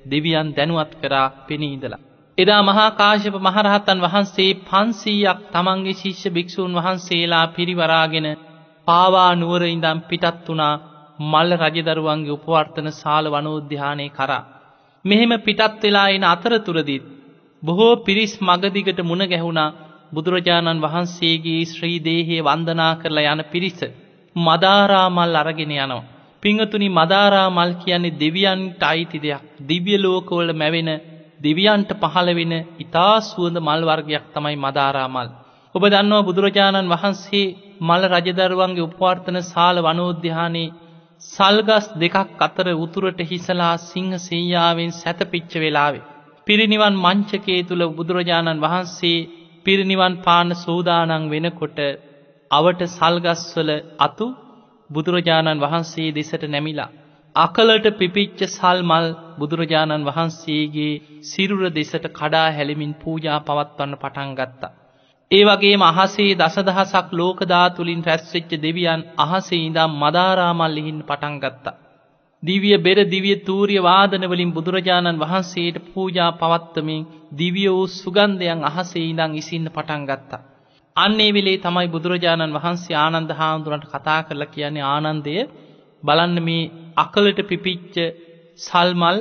දෙවියන් 0.05 0.47
දැනුවත් 0.51 0.93
කරා 0.95 1.27
පෙනී 1.47 1.73
ඉඳලා. 1.73 2.01
එදා 2.37 2.61
මහා 2.63 2.89
කාශ්‍යප 2.93 3.35
මහරහතන් 3.39 3.99
වහන්සේ 3.99 4.51
500ක් 4.67 5.37
තමන්ගේ 5.53 5.93
ශිෂ්‍ය 5.93 6.29
භික්ෂූන් 6.29 6.73
වහන්සේලා 6.75 7.45
පිරිවරාගෙන 7.49 8.27
පාවා 8.87 9.31
නුවර 9.35 9.63
ඉඳන් 9.67 9.99
පිටත් 10.03 10.47
වුණා 10.47 10.73
මල්ල 11.23 11.51
රජදරුවන්ගේ 11.57 12.35
උපවර්තන 12.37 12.87
ශාල 12.93 13.25
වනෝද්‍යානයේ 13.27 14.11
කරා. 14.11 14.43
මෙහෙම 15.05 15.33
පිටත් 15.39 15.81
වෙලා 15.81 16.07
එන 16.09 16.23
අතරතුරදීත් 16.25 17.05
බොහෝ 17.63 17.93
පිරිස් 17.99 18.33
මගදිගට 18.41 18.99
මුණ 19.03 19.23
ගැහුණා 19.25 19.73
බුදුරජාණන් 20.13 20.83
වහන්සේගේ 20.83 21.61
ශ්‍රී 21.65 21.97
දේහයේ 21.99 22.41
වන්දනා 22.41 22.93
කරලා 22.95 23.33
යන 23.33 23.43
පිරිස 23.51 23.79
මදාරා 24.35 25.07
මල් 25.09 25.35
අරගෙන 25.35 25.71
යනවා. 25.73 26.03
පිංහතුනි 26.43 26.87
මදාරා 26.91 27.47
මල් 27.49 27.71
කියන්නේ 27.75 28.17
දෙවියන්ට 28.17 28.81
අයිති 28.83 29.19
දෙයක්. 29.19 29.41
දිව්‍ය 29.63 29.95
ලෝකවල 29.97 30.49
මැවෙන 30.53 30.89
දෙවියන්ට 31.39 31.91
පහළ 32.01 32.29
වෙන 32.31 32.53
ඊතා 32.77 33.15
සුවඳ 33.23 33.57
මල් 33.59 33.81
වර්ගයක් 33.83 34.25
තමයි 34.33 34.57
මදාරා 34.57 35.07
මල්. 35.07 35.27
ඔබ 35.75 35.83
දන්නවා 35.85 36.27
බුදුරජාණන් 36.27 36.91
වහන්සේ 36.93 37.53
මල 37.81 38.03
රජදරුවන්ගේ 38.13 38.87
උපවර්තන 38.87 39.37
ශාල 39.43 39.77
වනෝද්‍යානයේ 39.79 40.73
සල්ගස් 41.23 41.85
දෙකක් 41.95 42.39
අතර 42.39 42.67
උතුරට 42.75 43.19
හිසලා 43.23 43.75
සිංහ 43.83 44.13
සීයාවෙන් 44.19 44.91
සැතපිච්ච 44.93 45.51
වෙලාවේ 45.55 46.07
පිරිනිවන් 46.47 46.95
මංචකයේ 46.97 47.61
තුල 47.63 47.81
බුදුරජාණන් 47.91 48.61
වහන්සේ 48.61 49.27
පිරිනිවන් 49.65 50.13
පාන 50.19 50.49
සූදානම් 50.57 51.23
වෙනකොට 51.29 51.79
අවට 52.51 52.81
සල්ගස්වල 52.89 53.69
අතු 53.99 54.27
බුදුරජාණන් 54.91 55.61
වහන්සේ 55.61 56.09
දෙසට 56.11 56.43
නැමිලා 56.47 56.89
අකලට 57.35 57.85
පිපිච්ච 57.93 58.39
සල්මල් 58.47 59.05
බුදුරජාණන් 59.37 60.05
වහන්සේගේ 60.05 61.01
සිරුර 61.23 61.69
දෙසට 61.71 62.05
කඩා 62.11 62.47
හැලමින් 62.51 62.93
පූජා 62.95 63.39
පවත්වන්න 63.41 63.95
පටන් 63.95 64.33
ගත්තා. 64.35 64.71
ඒ 65.31 65.43
වගේම 65.45 65.81
අහසේ 65.83 66.35
දසදහසක් 66.35 67.07
ලෝකධාතුලින් 67.13 68.03
රැස්වෙච්ච 68.03 68.51
දෙවියන් 68.59 69.01
අහසේ 69.17 69.61
ඉඳම් 69.61 69.91
මදාරාමල් 69.97 70.75
ලිහින්න 70.75 71.01
පටන් 71.03 71.37
ගත්තා. 71.39 71.79
දිවිය 72.43 72.77
බෙර 72.79 72.99
දිවිය 73.05 73.37
තූරිය 73.41 73.81
වාදනවලින් 73.81 74.51
බුදුරජාණන් 74.51 75.19
වහන්සේට 75.19 75.77
පූජා 75.87 76.31
පවත්වමින් 76.33 77.07
දිවිය 77.33 77.69
වූ 77.69 77.87
සුගන්ධයන් 77.93 78.61
අහසේ 78.63 79.05
ඉඳං 79.05 79.37
ඉසින්න 79.37 79.67
පටන් 79.69 80.03
ගත්තා. 80.05 80.41
අන්නේ 80.95 81.31
වෙලේ 81.31 81.57
තමයි 81.57 81.87
බුදුරජාණන් 81.87 82.53
වහන්සේ 82.53 82.95
ආනන්ද 82.97 83.31
හාමුදුරන්ට 83.31 83.85
කතා 83.87 84.21
කරලා 84.23 84.47
කියන්නේ 84.47 84.85
ආනන්දය 84.85 85.35
බලන්න 86.03 86.37
මේ 86.39 86.71
අකලට 86.97 87.39
පිපිච්ච 87.43 87.95
සල්මල් 88.59 89.19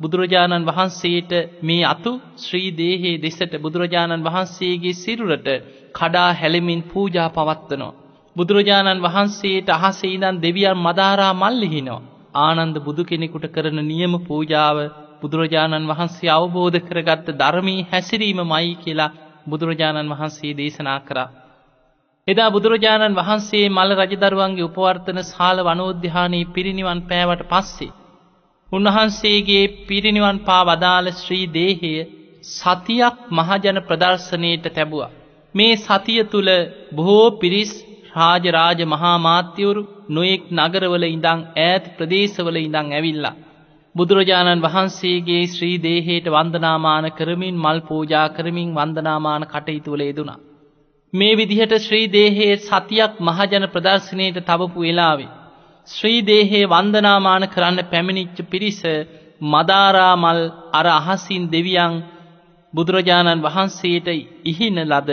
බුදුරජාණන් 0.00 0.66
වහන්සේට 0.66 1.32
මේ 1.62 1.84
අතු 1.84 2.12
ශ්‍රී 2.36 2.70
දේහයේ 2.72 3.20
දෙසට 3.20 3.52
බුදුරජාණන් 3.58 4.24
වහන්සේගේ 4.24 4.94
සිරුරට 4.94 5.48
කඩා 5.94 6.30
හැලෙමින් 6.32 6.82
පූජා 6.84 7.28
පවත්වනවා. 7.30 7.96
බුදුරජාණන් 8.36 9.04
වහන්සේට 9.04 9.68
අහසේ 9.70 10.12
ඉඳන් 10.12 10.42
දෙවියන් 10.42 10.78
මදාරා 10.78 11.32
මල් 11.34 11.56
ලිහිනවා. 11.60 12.04
ආනන්ද 12.38 12.76
බුදු 12.80 13.02
කෙනෙකුට 13.04 13.46
කරන 13.48 13.78
නියම 13.84 14.14
පූජාව 14.20 14.78
බුදුරජාණන් 15.20 15.88
වහන්සේ 15.88 16.30
අවබෝධ 16.30 16.78
කරගත්ත 16.82 17.28
ධර්මී 17.34 17.86
හැසිරීමමයි 17.90 18.72
කියලා 18.76 19.14
බුදුරජාණන් 19.46 20.12
වහන්සේ 20.12 20.52
දේශනා 20.52 21.00
කරා. 21.00 21.28
එදා 22.28 22.50
බුදුරජාණන් 22.50 23.16
වහන්සේ 23.16 23.66
මල්ල 23.68 23.90
රජදරුවන්ගේ 23.96 24.66
උපවර්තන 24.66 25.20
ශාල 25.24 25.58
වනෝද්‍යානයේ 25.62 26.50
පිරිනිවන් 26.54 27.00
පෑවට 27.02 27.42
පස්සේ. 27.50 27.94
උන්වහන්සේගේ 28.68 29.64
පිරිනිවන් 29.88 30.38
පා 30.40 30.62
වදාළ 30.64 31.08
ශ්‍රී 31.12 31.46
දේහය 31.50 31.92
සතියක් 32.50 33.16
මහජන 33.30 33.78
ප්‍රදර්ශනයට 33.80 34.64
තැබුවා. 34.68 35.14
මේ 35.54 35.74
සතිය 35.78 36.22
තුළ 36.24 36.50
බොහෝ 36.94 37.28
පිරිස් 37.38 37.72
රාජරාජ 38.16 38.80
මහා 38.86 39.16
මාත්‍යවරු 39.18 39.82
නොයෙක් 40.08 40.42
නගරවල 40.52 41.04
ඉඳං 41.06 41.40
ඈත් 41.58 41.84
ප්‍රදේශවල 41.96 42.56
ඉඳං 42.58 42.88
ඇවිල්ලා. 42.90 43.34
බුදුරජාණන් 43.94 44.62
වහන්සේගේ 44.62 45.42
ශ්‍රී 45.48 45.76
දේහයට 45.80 46.26
වන්දනාමාන 46.28 47.06
කරමින් 47.12 47.56
මල් 47.56 47.80
පූජා 47.82 48.26
කරමින් 48.28 48.70
වන්දනාමාන 48.72 49.44
කටයුතුවල 49.44 50.02
යෙදුණා. 50.02 50.40
මේ 51.12 51.34
විදිහට 51.34 51.74
ශ්‍රී 51.78 52.06
දේහයේ 52.08 52.56
සතියක් 52.60 53.12
මහජන 53.20 53.64
ප්‍රදර්ශනයට 53.68 54.38
තබපු 54.40 54.80
වෙලාවේ. 54.80 55.30
ශ්‍රී 55.88 56.20
දේහයේ 56.22 56.66
වන්දනාමාන 56.66 57.44
කරන්න 57.48 57.78
පැමිණිච්ච 57.84 58.38
පිරිස 58.46 58.80
මදාරාමල් 59.44 60.40
අර 60.72 60.86
අහසින් 60.92 61.44
දෙවියන් 61.48 61.94
බුදුරජාණන් 62.72 63.42
වහන්සේට 63.42 64.08
ඉහින 64.44 64.76
ලද 64.84 65.10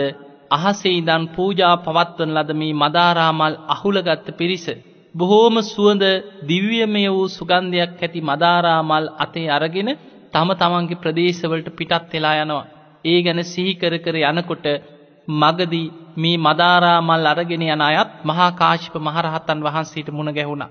අහසේ 0.50 0.94
ඉදන් 0.94 1.24
පූජා 1.28 1.76
පවත්වන 1.78 2.30
ලද 2.32 2.50
මේ 2.54 2.74
මදාරාමල් 2.74 3.54
අහුලගත්ත 3.68 4.26
පිරිස. 4.36 4.66
බොහෝම 5.14 5.56
සුවඳ 5.64 6.04
දිව්‍යමය 6.44 7.04
වූ 7.08 7.26
සුගන්ධයක් 7.30 7.98
ඇති 7.98 8.20
මදාරාමල් 8.22 9.06
අතේ 9.18 9.48
අරගෙන 9.48 9.90
තම 10.32 10.50
තමන්ගේ 10.54 11.00
ප්‍රදේශවලට 11.02 11.68
පිටත් 11.72 12.12
වෙලා 12.12 12.36
යනවා. 12.36 12.66
ඒ 13.04 13.18
ගැන 13.22 13.40
සිහිකර 13.44 13.94
කර 13.98 14.16
යනකොට 14.22 14.66
මගදී 15.28 15.92
මේ 16.16 16.36
මදාරාමල් 16.38 17.26
අරගෙන 17.26 17.62
යන 17.64 17.82
අයත් 17.82 18.10
මහා 18.24 18.50
කාශ්‍යප 18.52 18.94
මහරහතන් 18.98 19.60
වහන්සේට 19.60 20.08
මුණ 20.10 20.30
ගැහුණා. 20.30 20.70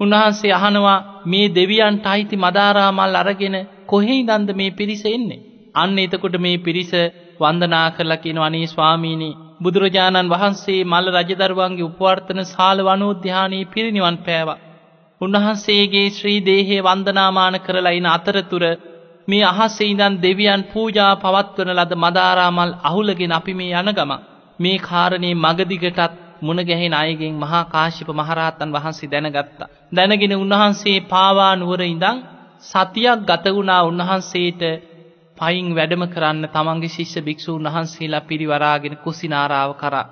උන්වහන්සේ 0.00 0.52
අහනවා 0.52 0.98
මේ 1.24 1.46
දෙවියන්ට 1.50 2.06
අයිති 2.06 2.36
මදාරාමල් 2.36 3.14
අරගෙන 3.16 3.56
කොහේ 3.86 4.18
ඉඳන්ද 4.18 4.50
මේ 4.52 4.70
පිරිස 4.70 5.04
එන්නේ? 5.06 5.44
අන්න 5.74 5.98
එතකොට 5.98 6.36
මේ 6.38 6.58
පිරිස 6.58 6.92
වන්දනා 7.40 7.88
කරලා 7.90 8.16
කියනවා 8.16 8.46
අනේ 8.46 8.66
ස්වාමීනි 8.66 9.30
බුදුරජාණන් 9.60 10.30
වහන්සේ 10.30 10.80
මල්ල 10.84 11.06
රජදරුවන්ගේ 11.14 11.86
උපවර්තන 11.86 12.40
ශාල 12.44 12.78
වනෝද්‍යානයේ 12.80 13.64
පිරිනිවන් 13.66 14.18
පෑවා. 14.18 14.62
උන්වහන්සේගේ 15.20 16.08
ශ්‍රී 16.10 16.40
දේහයේ 16.42 16.82
වන්දනාමාන 16.82 17.56
කරලා 17.60 17.92
ඉන 17.92 18.06
අතරතුර 18.08 18.64
මේ 19.28 19.44
අහසේ 19.44 19.88
ඉඳන් 19.88 20.20
දෙවියන් 20.22 20.62
පූජා 20.64 21.12
පවත්වන 21.16 21.70
ලද 21.72 21.92
මදාරාමල් 21.96 22.72
අහුලගෙන 22.82 23.32
අපි 23.32 23.54
මේ 23.54 23.72
යන 23.74 23.90
ගම 23.92 24.12
මේ 24.58 24.78
කාරණේ 24.80 25.34
මගදිගටත් 25.36 26.12
මුණ 26.42 26.60
ගැහෙන 26.62 26.94
අයගෙන් 26.94 27.34
මහා 27.36 27.64
කාශ්‍යප 27.66 28.08
මහරහතන් 28.10 28.70
වහන්සේ 28.72 29.10
දැනගත්තා. 29.10 29.68
දැනගෙන 29.92 30.34
උන්වහන්සේ 30.36 30.98
පාවා 31.06 31.52
නුවර 31.56 31.82
ඉඳන් 31.84 32.18
සතියක් 32.62 33.20
ගත 33.22 33.44
වුණා 33.48 33.82
උන්වහන්සේට 33.82 34.62
පයින් 35.36 35.68
වැඩම 35.72 36.04
කරන්න 36.06 36.44
තමන්ගේ 36.48 36.90
ශිෂ්‍ය 36.90 37.20
භික්‍ෂූන් 37.20 37.66
වහන්සේලා 37.66 38.22
පිරිවරාගෙන 38.22 38.94
කුසිනාරාව 38.98 39.70
කරා. 39.74 40.06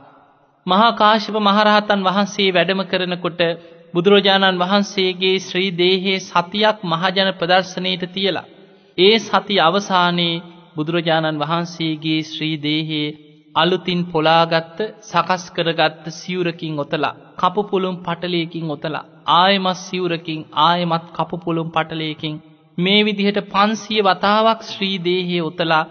මහා 0.67 0.91
කාශප 0.95 1.37
මහරහතන් 1.41 2.01
වහන්සේ 2.03 2.49
වැඩම 2.51 2.81
කරනකොට 2.85 3.41
බුදුරජාණන් 3.95 4.61
වහන්සේගේ 4.61 5.37
ශ්‍රී 5.41 5.71
දේහේ 5.77 6.19
සතියක් 6.21 6.79
මහජන 6.85 7.31
ප්‍රදර්ශනයට 7.35 8.05
තියලා. 8.11 8.51
ඒ 8.99 9.17
සති 9.21 9.57
අවසානයේ 9.61 10.43
බුදුරජාණන් 10.77 11.41
වහන්සේගේ 11.41 12.21
ශ්‍රී 12.25 12.57
දේහේ 12.61 13.09
අලුතින් 13.55 14.01
පොලාගත්ත 14.07 14.79
සකස් 15.03 15.45
කරගත්ත 15.51 16.05
සිවුරකින් 16.13 16.79
ඔතලා 16.79 17.19
කපුපුළුම් 17.37 17.97
පටලයකින් 17.99 18.71
ඔතලා 18.71 19.09
ආයමත් 19.33 19.79
සිවුරකින් 19.81 20.41
ආයමත් 20.63 21.07
කපුපුළුම් 21.13 21.69
පටලයකින් 21.71 22.35
මේ 22.79 23.05
විදිහට 23.05 23.39
පන්සිය 23.47 24.01
වතාවක් 24.01 24.61
ශ්‍රීදේහය 24.65 25.39
ඔතලා 25.41 25.85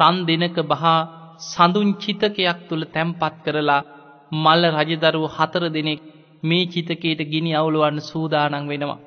රන් 0.00 0.16
දෙනක 0.26 0.56
බහා 0.64 0.98
සඳුන් 1.42 1.90
චිතකයක් 1.96 2.58
තුළ 2.68 2.84
තැම්පත් 2.86 3.34
කරලා 3.44 3.82
මල්ල 4.34 4.62
රජදරුව 4.72 5.24
හතර 5.30 5.64
දෙනෙක් 5.68 6.00
මේ 6.42 6.64
චිතකයට 6.66 7.20
ගිනි 7.24 7.52
අවුළුවන්න 7.54 8.00
සූදානං 8.02 8.68
වෙනවා. 8.68 9.02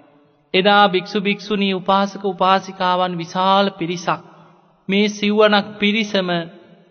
එදා 0.53 0.85
භික්‍ෂු 0.87 1.19
භික්‍ෂුණී 1.21 1.73
උපාසක 1.73 2.23
උපාසිකාවන් 2.25 3.13
විශාල 3.15 3.67
පිරිසක් 3.71 4.21
මේ 4.89 5.07
සිව්වනක් 5.09 5.67
පිරිසම 5.79 6.29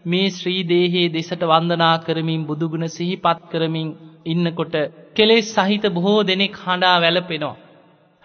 මේ 0.05 0.29
ශ්‍රීදේහයේ 0.31 1.09
දෙසට 1.09 1.42
වන්දනා 1.44 1.96
කරමින් 1.99 2.42
බුදුගුණ 2.44 2.87
සිහිපත් 2.88 3.38
කරමින් 3.51 3.88
ඉන්නකොට 4.27 4.75
කෙලෙස් 5.16 5.49
සහිත 5.57 5.85
බොහෝ 5.90 6.20
දෙනෙක් 6.22 6.55
හඬා 6.57 6.96
වැලපෙනවා. 7.01 7.57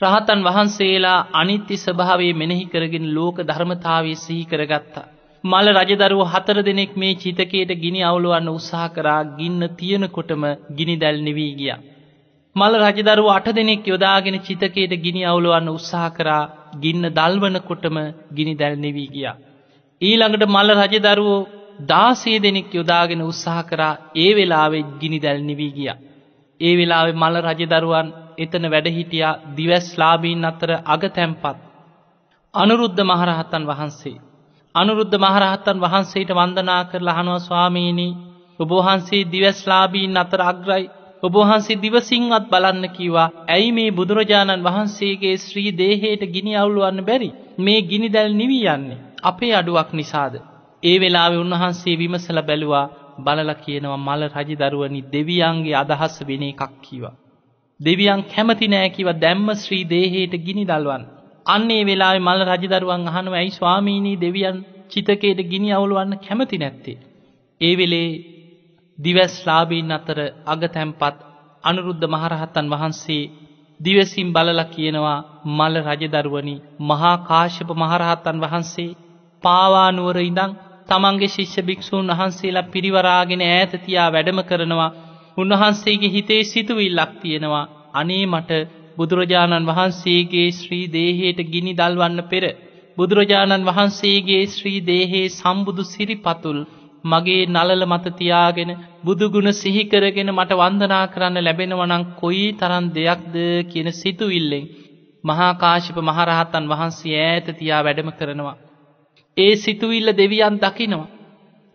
රහතන් 0.02 0.40
වහන්සේලා 0.42 1.18
අනිත්‍ය 1.34 1.76
ස්වභාවේ 1.78 2.34
මෙනෙහි 2.34 2.66
කරගෙන 2.66 3.08
ලෝක 3.12 3.38
ධර්මතාවය 3.44 4.14
සිහි 4.18 4.46
කරගත්තා. 4.46 5.10
මල 5.44 5.68
රජදරුව 5.74 6.22
හතර 6.28 6.58
දෙනෙක් 6.62 6.92
මේ 6.96 7.14
චිතකයට 7.16 7.72
ගිනි 7.76 8.02
අවුළුවන්න 8.04 8.50
උත්සාහ 8.50 8.88
කරා 8.90 9.22
ගින්න 9.38 9.62
තියෙනකොටම 9.76 10.44
ගිනි 10.72 10.96
දැල් 10.98 11.18
නිවී 11.20 11.54
ගිය. 11.56 11.72
මල 12.56 12.74
රජදරුව 12.82 13.30
අට 13.30 13.48
දෙනෙක් 13.52 13.86
යොදාගෙන 13.86 14.38
චිතකයට 14.40 14.94
ගිනි 15.00 15.22
අවුළුවන්න 15.26 15.70
උත්සාහ 15.70 16.10
කරා 16.10 16.44
ගින්න 16.78 17.10
දල්වනකොටම 17.12 17.98
ගිනි 18.34 18.54
දැල් 18.56 18.76
නිවී 18.78 19.10
ගිය. 19.10 19.28
ඊළඟට 20.02 20.46
මල්ල 20.48 20.70
රජදරුවෝ 20.78 21.40
දාසේ 21.88 22.40
දෙනෙක් 22.40 22.74
යොදාගෙන 22.74 23.22
උත්සාහ 23.24 23.62
කරා 23.64 23.94
ඒ 24.18 24.32
වෙලාවෙ 24.34 24.80
ගිනි 25.00 25.20
දැල් 25.20 25.40
නිවී 25.44 25.72
ගිය. 25.72 25.92
ඒ 26.60 26.74
වෙලාවෙ 26.76 27.14
මල්ල 27.14 27.38
රජදරුවන් 27.44 28.08
එතන 28.42 28.64
වැඩහිටියා 28.68 29.40
දිවැස්ලාබීන් 29.58 30.46
අතර 30.46 30.72
අග 30.86 31.04
තැම්පත්. 31.10 31.58
අනුරුද්ධ 32.54 33.02
මහරහත්තන් 33.04 33.64
වහන්සේ. 33.66 34.22
අනුරුද්ධ 34.76 35.16
මහරහත්තන් 35.18 35.78
වහන්සේට 35.80 36.32
වන්දනා 36.32 36.84
කර 36.86 37.02
ලහනුව 37.02 37.38
ස්වාමීණී 37.40 38.18
ඔබහන්සේ 38.60 39.24
දිවැස්ලාබීන් 39.26 40.18
අතර 40.18 40.42
අග්‍රයි 40.44 40.86
ඔබහන්සේ 41.24 41.78
දිවසිංවත් 41.78 42.46
බලන්න 42.50 42.86
කිවා 42.90 43.32
ඇයි 43.48 43.72
මේ 43.72 43.92
බුදුරජාණන් 43.92 44.64
වහන්සේගේ 44.64 45.36
ශ්‍රී 45.38 45.72
දේහයට 45.74 46.24
ගිනි 46.28 46.54
අවුළුවන්න 46.56 47.02
බැරි 47.04 47.30
මේ 47.60 47.82
ගිනි 47.84 48.10
දැල් 48.10 48.32
නිවී 48.34 48.66
යන්නේ 48.70 49.02
අපේ 49.24 49.54
අඩුවක් 49.54 49.90
නිසාද. 49.94 50.34
ඒ 50.84 50.98
වෙලාවෙ 51.00 51.38
උන්වහන්සේ 51.38 51.96
විමසල 51.96 52.42
බැලුවා 52.42 52.92
බලල 53.20 53.52
කියනවා 53.56 53.98
මල 54.00 54.22
රජි 54.30 54.56
දරුවනි 54.58 55.02
දෙවියන්ගේ 55.10 55.76
අදහස් 55.76 56.16
වෙන 56.22 56.44
එකක් 56.44 56.72
කීවා. 56.82 57.16
දෙවියන් 57.82 58.22
කැමති 58.26 58.68
නෑකිව 58.68 59.08
දැම්ම 59.16 59.48
ශ්‍රී 59.56 59.84
දේහයට 59.86 60.34
ගිනි 60.40 60.64
දල්වන්. 60.66 61.04
අන්නේ 61.46 61.84
වෙලා 61.84 62.16
මල් 62.20 62.42
රජදරුවන් 62.48 63.08
අහනුව 63.10 63.34
ඇයි 63.34 63.52
ස්වාමීණී 63.52 64.18
දෙවියන් 64.18 64.58
චිතකයට 64.92 65.40
ගිනි 65.44 65.70
අවුළුවන්න 65.72 66.14
කැමති 66.20 66.58
නැත්තේ. 66.58 66.98
ඒ 67.62 67.74
වෙලේ 67.76 68.10
දිවැස් 69.00 69.36
ලාබීන් 69.46 69.92
අතර 69.92 70.18
අග 70.46 70.62
තැම්පත් 70.68 71.18
අනුරුද්ධ 71.64 72.06
මහරහත්තන් 72.08 72.68
වහන්සේ 72.70 73.30
දිවසිම් 73.80 74.28
බලල 74.30 74.62
කියනවා 74.68 75.20
මල්ල 75.50 75.76
රජදරුවනි 75.88 76.56
මහා 76.82 77.16
කාශ්‍යප 77.24 77.70
මහරහත්තන් 77.76 78.38
වහන්සේ 78.40 78.96
පාවානුවර 79.44 80.18
ඉඳං 80.22 80.52
තමන්ගේ 80.90 81.30
ශිෂ්‍ය 81.30 81.62
භික්‍ෂූන් 81.62 82.12
වහන්සේලා 82.12 82.70
පිරිවරාගෙන 82.70 83.42
ඈතතියා 83.44 84.10
වැඩම 84.10 84.40
කරනවා 84.44 84.92
උන්වහන්සේගේ 85.38 86.10
හිතේ 86.10 86.44
සිතුවිල්ලක් 86.46 87.14
තියෙනවා 87.20 87.70
අනේ 87.94 88.26
මට 88.26 88.52
බුදුරජාණන් 88.98 89.68
වහන්සේගේ 89.68 90.50
ශ්‍රී 90.54 90.86
දේහයට 90.90 91.40
ගිනි 91.48 91.74
දල්වන්න 91.74 92.22
පෙර 92.26 92.46
බුදුරජාණන් 92.98 93.68
වහන්සේගේ 93.68 94.44
ශ්‍රී 94.48 94.80
දේහේ 94.84 95.28
සම්බුදු 95.32 95.84
සිරිපතුල් 95.86 96.60
මගේ 97.04 97.44
නලල 97.48 97.84
මතතියාගෙන 97.88 98.72
බුදුගුණ 99.04 99.50
සිහිකරගෙන 99.54 100.30
මට 100.32 100.52
වන්දනා 100.54 101.06
කරන්න 101.08 101.38
ලැබෙනවනං 101.40 102.04
කොයි 102.16 102.48
තරන් 102.54 102.86
දෙයක්ද 102.92 103.36
කියන 103.72 103.90
සිතුවිල්ලෙන් 103.94 104.70
මහාකාශිප 105.24 105.98
මහරහත්තන් 106.02 106.70
වහන්සේ 106.70 107.16
ඈත 107.22 107.48
තියා 107.54 107.82
වැඩම 107.82 108.12
කරනවා. 108.14 108.58
ඒ 109.38 109.54
සිතුවිල්ල 109.58 110.10
දෙවියන් 110.14 110.56
දකිනවා. 110.58 111.12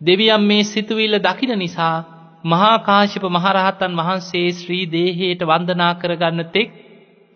දෙවියන් 0.01 0.43
මේ 0.43 0.63
සිතුවිල්ල 0.65 1.15
දකින 1.19 1.53
නිසා 1.55 1.97
මහාකාශිප 2.47 3.23
මහරහත්තන් 3.29 3.97
වහන්සේ 3.97 4.47
ශ්‍රී 4.53 4.83
දේහයට 4.87 5.41
වන්දනා 5.45 5.93
කරගන්න 5.95 6.49
තෙක් 6.49 6.69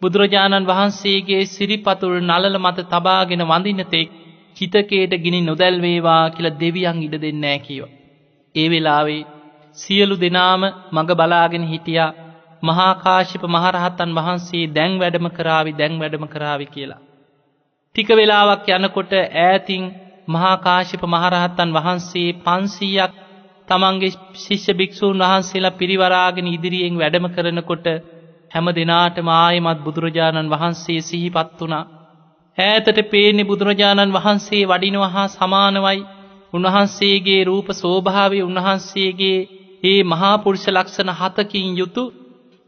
බුදුරජාණන් 0.01 0.67
වහන්සේගේ 0.67 1.43
සිරිපතුල් 1.47 2.15
නලල 2.21 2.55
මත 2.59 2.87
තබාගෙන 2.87 3.43
වඳිනතෙක් 3.45 4.09
චිතකේට 4.57 5.13
ගිනි 5.19 5.39
නොදැල්වේවා 5.41 6.23
කියල 6.31 6.47
දෙවියන් 6.55 6.99
ඉඩ 6.99 7.15
දෙන්නෑ 7.19 7.59
කියව. 7.59 7.83
ඒ 8.55 8.67
වෙලාවේ 8.69 9.21
සියලු 9.77 10.15
දෙනාම 10.17 10.61
මඟ 10.91 11.11
බලාගෙන 11.15 11.65
හිටියා 11.65 12.11
මහාකාශිප 12.63 13.43
මහරහත්තන් 13.47 14.15
වහන්සේ 14.15 14.65
දැන් 14.69 14.99
වැඩම 14.99 15.27
කරාවි 15.31 15.71
දැන් 15.73 15.99
වැඩම 15.99 16.25
කරාවි 16.27 16.67
කියලා. 16.67 17.01
ටික 17.95 18.09
වෙලාවක් 18.11 18.67
යනකොට 18.69 19.13
ඈතින් 19.17 19.83
මහාකාශිප 20.27 21.03
මහරහත්තන් 21.07 21.69
වහන්සේ 21.71 22.29
පන්සීයක් 22.39 23.20
තමන්ගේ 23.71 24.15
ශිෂ්‍ය 24.37 24.73
භික්‍ෂූන් 24.73 25.21
වහන්සේලා 25.23 25.77
පිරිවරාගෙන 25.77 26.47
ඉදිරියෙන් 26.49 26.95
වැඩම 26.95 27.25
කරනකොට 27.29 27.87
හැම 28.51 28.67
දෙනාට 28.71 29.17
මායමත් 29.21 29.79
බුදුරජාණන් 29.79 30.49
වහන්සේ 30.49 31.01
සිහිපත් 31.01 31.51
වුණා. 31.57 31.85
ඈතට 32.57 32.97
පේනෙ 33.07 33.43
බුදුරජාණන් 33.43 34.13
වහන්සේ 34.13 34.63
වඩිනව 34.65 35.03
හා 35.07 35.27
සමානවයි 35.29 35.99
උන්වහන්සේගේ 36.53 37.41
රූප 37.43 37.67
සෝභාවය 37.73 38.39
උන්වහන්සේගේ 38.41 39.39
ඒ 39.83 40.01
මහාපුරුෂ 40.05 40.65
ලක්ෂණ 40.69 41.11
හතකින් 41.11 41.69
යුතු 41.77 42.03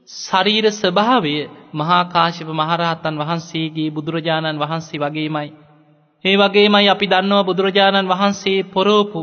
ශරීර 0.09 0.65
ස්වභාවය 0.71 1.35
මහාකාශප 1.73 2.49
මහරහත්තන් 2.53 3.15
වහන්සේගේ 3.17 3.89
බුදුරජාණන් 3.89 4.59
වහන්සේ 4.59 5.01
වගේමයි. 5.01 5.49
ඒ 6.25 6.35
වගේමයි 6.37 6.87
අපි 6.89 7.05
දන්නවා 7.07 7.43
බුදුරජාණන් 7.43 8.09
වහන්සේ 8.09 8.59
පොරෝපු 8.65 9.21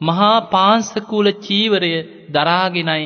මහා 0.00 0.38
පාංසකූල 0.48 1.28
චීවරය 1.40 1.92
දරාගෙනයි 2.30 3.04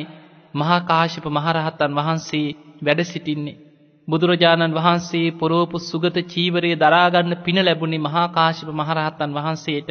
මහාකාශප 0.53 1.25
මහරහත්තන් 1.31 1.93
වහන්සේ 1.95 2.47
වැඩ 2.81 3.03
සිටින්නේ. 3.05 3.59
බුදුරජාණන් 4.07 4.75
වහන්සේ 4.75 5.27
පොරෝපු 5.33 5.77
සුගත 5.81 6.17
චීවරය 6.27 6.71
දරාගන්න 6.77 7.41
පින 7.43 7.57
ලැබුණේ 7.61 8.01
මහාකාශප 8.01 8.67
මහරහත්තන් 8.73 9.31
වහන්සේට. 9.33 9.89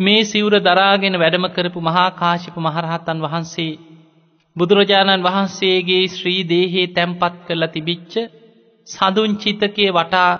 මේ 0.00 0.24
සිවුර 0.24 0.54
දරාගෙන 0.60 1.14
වැඩම 1.14 1.44
කරපු 1.48 1.80
මහාකාශිප 1.80 2.56
මහරහත්තන් 2.58 3.20
වහන්සේ 3.20 3.78
බුදුරජාණන් 4.56 5.22
වහන්සේගේ 5.22 6.04
ශ්‍රී 6.08 6.42
දේහේ 6.44 6.86
තැම්පත් 6.88 7.34
කරලා 7.46 7.68
තිබිච්ච 7.68 8.12
සඳුන් 8.86 9.32
චිතකය 9.36 9.86
වටා 9.90 10.32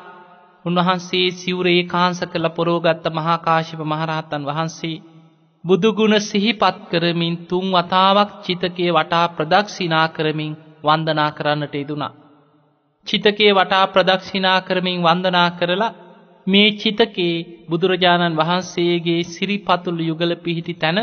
උන්වහන්සේ 0.65 1.29
සිවුරේ 1.35 1.83
කාංස 1.85 2.21
කළ 2.25 2.49
පොරෝගත්ත 2.51 3.05
මහාකාශිප 3.11 3.81
මහරහත්තන් 3.85 4.43
වහන්සේ 4.45 5.03
බුදුගුණ 5.67 6.15
සිහිපත් 6.21 6.77
කරමින් 6.91 7.35
තුන් 7.45 7.67
වතාවක් 7.73 8.31
චිතකේ 8.45 8.91
වටා 8.93 9.27
ප්‍රදක්ෂිනා 9.31 10.07
කරමින් 10.09 10.53
වන්දනා 10.85 11.31
කරන්නට 11.33 11.75
ඉදුනා. 11.75 12.13
චිතකේ 13.07 13.53
වටා 13.53 13.85
ප්‍රදක්ෂිනා 13.89 14.59
කරමින් 14.61 14.99
වන්දනා 15.03 15.49
කරලා 15.51 15.97
මේ 16.47 16.69
චිතකේ 16.75 17.35
බුදුරජාණන් 17.69 18.37
වහන්සේගේ 18.37 19.21
සිරිපතුල් 19.27 19.99
යුගල 20.01 20.33
පිහිටි 20.39 20.75
තැන 20.75 20.99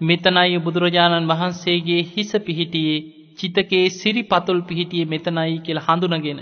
මෙතනයි 0.00 0.58
බුදුරජාණන් 0.60 1.28
වහන්සේගේ 1.28 2.02
හිස 2.06 2.30
පිහිටියේ 2.40 3.06
චිතකේ 3.38 3.86
සිරිපතුල් 3.92 4.60
පිහිටිය 4.62 5.04
මෙතනයි 5.04 5.56
කියල 5.60 5.80
හඳුනගෙන. 5.80 6.40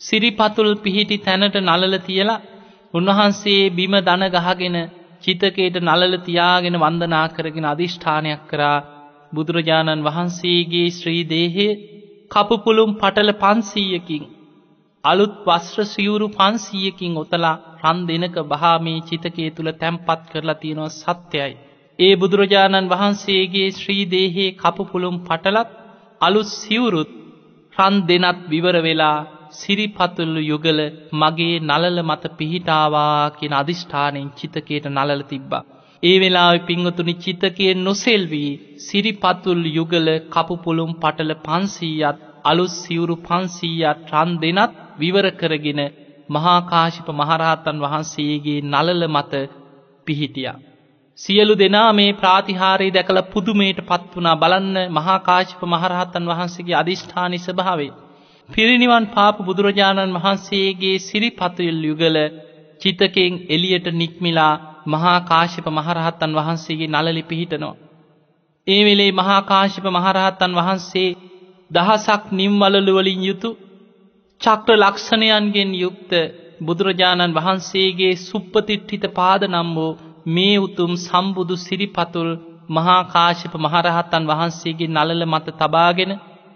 සිරිපතුල් 0.00 0.70
පිහිටි 0.78 1.16
තැනට 1.18 1.56
නලල 1.60 1.94
තියලා 2.00 2.42
උන්වහන්සේ 2.94 3.62
බිම 3.70 3.94
දන 4.00 4.22
ගහගෙන 4.34 4.76
චිතකයට 5.24 5.76
නලල 5.80 6.14
තියාගෙන 6.20 6.76
වන්දනා 6.76 7.26
කරගෙන 7.28 7.66
අධිෂ්ඨානයක් 7.66 8.42
කරා 8.46 8.78
බුදුරජාණන් 9.32 10.04
වහන්සේගේ 10.04 10.88
ශ්‍රී 10.90 11.22
දේහය 11.26 11.68
කපුපුළුම් 12.30 12.90
පටල 12.94 13.30
පන්සීයකින් 13.34 14.24
අලුත් 15.04 15.34
වස්ත්‍ර 15.44 15.84
සිවුරු 15.86 16.26
පන්සීයකින් 16.30 17.14
ඔතලා 17.16 17.56
රන් 17.82 17.98
දෙනක 18.06 18.36
බහා 18.44 18.76
මේ 18.78 19.00
චිතකයේ 19.02 19.50
තුළ 19.50 19.70
තැම්පත් 19.74 20.20
කරලා 20.30 20.56
තියෙනවා 20.56 20.94
සත්‍යයි. 20.94 21.52
ඒ 21.98 22.14
බුදුරජාණන් 22.16 22.90
වහන්සේගේ 22.90 23.68
ශ්‍රීදේහේ 23.72 24.50
කපුපුළුම් 24.54 25.16
පටලත් 25.20 25.70
අලුත් 26.20 26.48
සිවුරුත් 26.52 27.10
රන් 27.76 27.96
දෙනත් 28.02 28.40
විවර 28.48 28.76
වෙලා 28.82 29.18
සිරිපතුල්ලු 29.54 30.40
යුගල 30.42 30.80
මගේ 31.14 31.56
නලල 31.60 31.98
මත 32.02 32.24
පිහිටාවා 32.36 33.30
කියෙන 33.32 33.54
අධිෂ්ඨානයෙන් 33.54 34.28
චිතකයට 34.32 34.86
නලල 34.88 35.22
තිබ්බා. 35.24 35.64
ඒ 36.02 36.16
වෙලාවෙ 36.18 36.60
පිංහතුනි 36.60 37.14
චිතකයෙන් 37.16 37.78
නොසෙල්වී 37.80 38.50
සිරිපතුල් 38.80 39.62
යුගල 39.70 40.08
කපුපුළුම් 40.28 40.90
පටල 40.96 41.32
පන්සීයත් 41.40 42.18
අලුත් 42.44 42.72
සිවුරු 42.74 43.16
පන්සීයත් 43.18 43.98
රන් 44.12 44.30
දෙනත් 44.38 44.72
විවර 44.98 45.26
කරගෙන 45.32 45.80
මහාකාශිප 46.28 47.08
මහරහතන් 47.12 47.76
වහන්සේගේ 47.80 48.60
නලල 48.64 49.02
මත 49.08 49.32
පිහිටියා. 50.06 50.58
සියලු 51.18 51.54
දෙනා 51.54 51.90
මේ 51.92 52.12
ප්‍රාතිහාරය 52.14 52.88
දැකළ 52.90 53.22
පුදුමයට 53.24 53.78
පත් 53.82 54.10
වනා 54.14 54.36
බලන්න 54.36 54.76
මහාකාශිප 54.90 55.60
මහරහතන් 55.66 56.24
වහන්සේගේ 56.26 56.76
අධිෂ්ඨානි 56.76 57.38
ස්භාවේ. 57.40 57.92
පිරිනිවන් 58.48 59.04
පාපු 59.08 59.40
බුදුරජාණන් 59.42 60.16
වහන්සේගේ 60.16 60.96
සිරිපතුල් 61.00 61.78
යුගල 61.82 62.16
චිතකෙන් 62.80 63.34
එලියට 63.48 63.86
නික්මිලා 63.92 64.54
මහාකාශිප 64.86 65.66
මහරහත්තන් 65.70 66.32
වහන්සේගේ 66.32 66.88
නලලි 66.88 67.22
පිහිටනවා. 67.22 67.76
ඒ 68.66 68.82
වෙලේ 68.84 69.12
මහාකාශිප 69.12 69.86
මහරහත්තන් 69.88 70.52
වහන්සේ 70.52 71.16
දහසක් 71.70 72.22
නිම්වලළුවලින් 72.32 73.20
යුතු 73.22 73.50
චක්‍ර 74.40 74.76
ලක්ෂණයන්ගෙන් 74.76 75.70
යුක්ත 75.76 76.12
බුදුරජාණන් 76.60 77.36
වහන්සේගේ 77.36 78.14
සුප්පතිට්ඨිත 78.18 79.04
පාද 79.12 79.42
නම් 79.44 79.68
වූ 79.74 79.98
මේ 80.28 80.56
උතුම් 80.58 80.92
සම්බුදු 80.98 81.54
සිරිපතුල් 81.58 82.30
මහාකාශිප 82.70 83.54
මහරහත්තන් 83.56 84.24
වහන්සේගේ 84.26 84.90
නලල 84.90 85.22
මත 85.26 85.46
තබාගෙන 85.56 86.12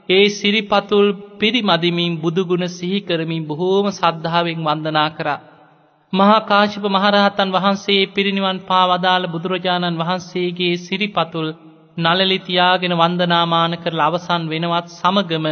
ඒ 0.09 0.27
සිරිපතුල් 0.31 1.07
පිරිමදිමින් 1.39 2.13
බුදුගුණ 2.17 2.67
සිහිකරමින් 2.71 3.43
බොහෝම 3.45 3.87
සද්ධාවෙන් 3.93 4.61
වන්දනා 4.61 5.11
කරා. 5.11 5.41
මහාකාශිප 6.13 6.85
මහරහතන් 6.89 7.51
වහන්සේ 7.53 8.03
පිරිනිවන් 8.09 8.59
පාවදාළ 8.63 9.25
බුදුරජාණන් 9.27 9.99
වහන්සේගේ 9.99 10.75
සිරිපතුල් 10.79 11.49
නලලිතියාගෙන 11.97 12.95
වන්දනාමාන 12.95 13.73
කරල 13.77 14.01
අවසන් 14.01 14.43
වෙනවත් 14.47 14.89
සමගම 14.93 15.47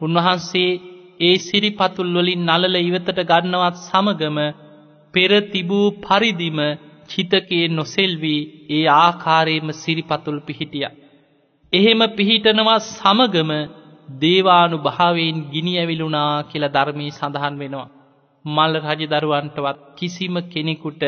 උන්වහන්සේ 0.00 0.80
ඒ 1.20 1.36
සිරිපතුල් 1.40 2.12
වලින් 2.16 2.42
නලල 2.48 2.76
ඉවතට 2.80 3.18
ගන්නවත් 3.22 3.76
සමගම 3.82 4.38
පෙර 5.14 5.32
තිබූ 5.46 5.86
පරිදිම 6.00 6.58
චිතකයේ 7.08 7.66
නොසෙල්වී 7.70 8.40
ඒ 8.70 8.86
ආකාරයම 8.96 9.66
සිරිපතුල් 9.74 10.38
පිහිටිය. 10.42 10.86
එහෙම 11.72 12.00
පිහිටනවා 12.10 12.80
සමගම 12.88 13.50
දේවානු 14.18 14.76
භාවයෙන් 14.78 15.38
ගිනි 15.50 15.72
ඇවිලුනා 15.78 16.42
කියල 16.42 16.64
ධර්මී 16.68 17.10
සඳහන් 17.10 17.54
වෙනවා. 17.58 17.88
මල්ල 18.44 18.74
රජදරුවන්ටවත් 18.82 19.78
කිසිම 19.96 20.36
කෙනෙකුට 20.48 21.02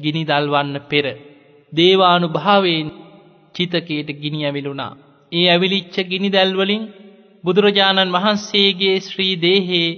ගිනි 0.00 0.22
දල්වන්න 0.24 0.76
පෙර. 0.90 1.06
දේවානු 1.72 2.26
භාවයෙන් 2.28 2.88
චිතකයට 3.54 4.08
ගිනි 4.20 4.40
ඇවිලුණා. 4.44 4.92
ඒ 5.32 5.46
ඇවිලිච්ච 5.48 5.96
ගිනි 6.08 6.28
දැල්වලින් 6.30 6.84
බුදුරජාණන් 7.44 8.14
වහන්සේගේ 8.16 8.96
ශ්‍රී 9.00 9.34
දේහේ 9.36 9.88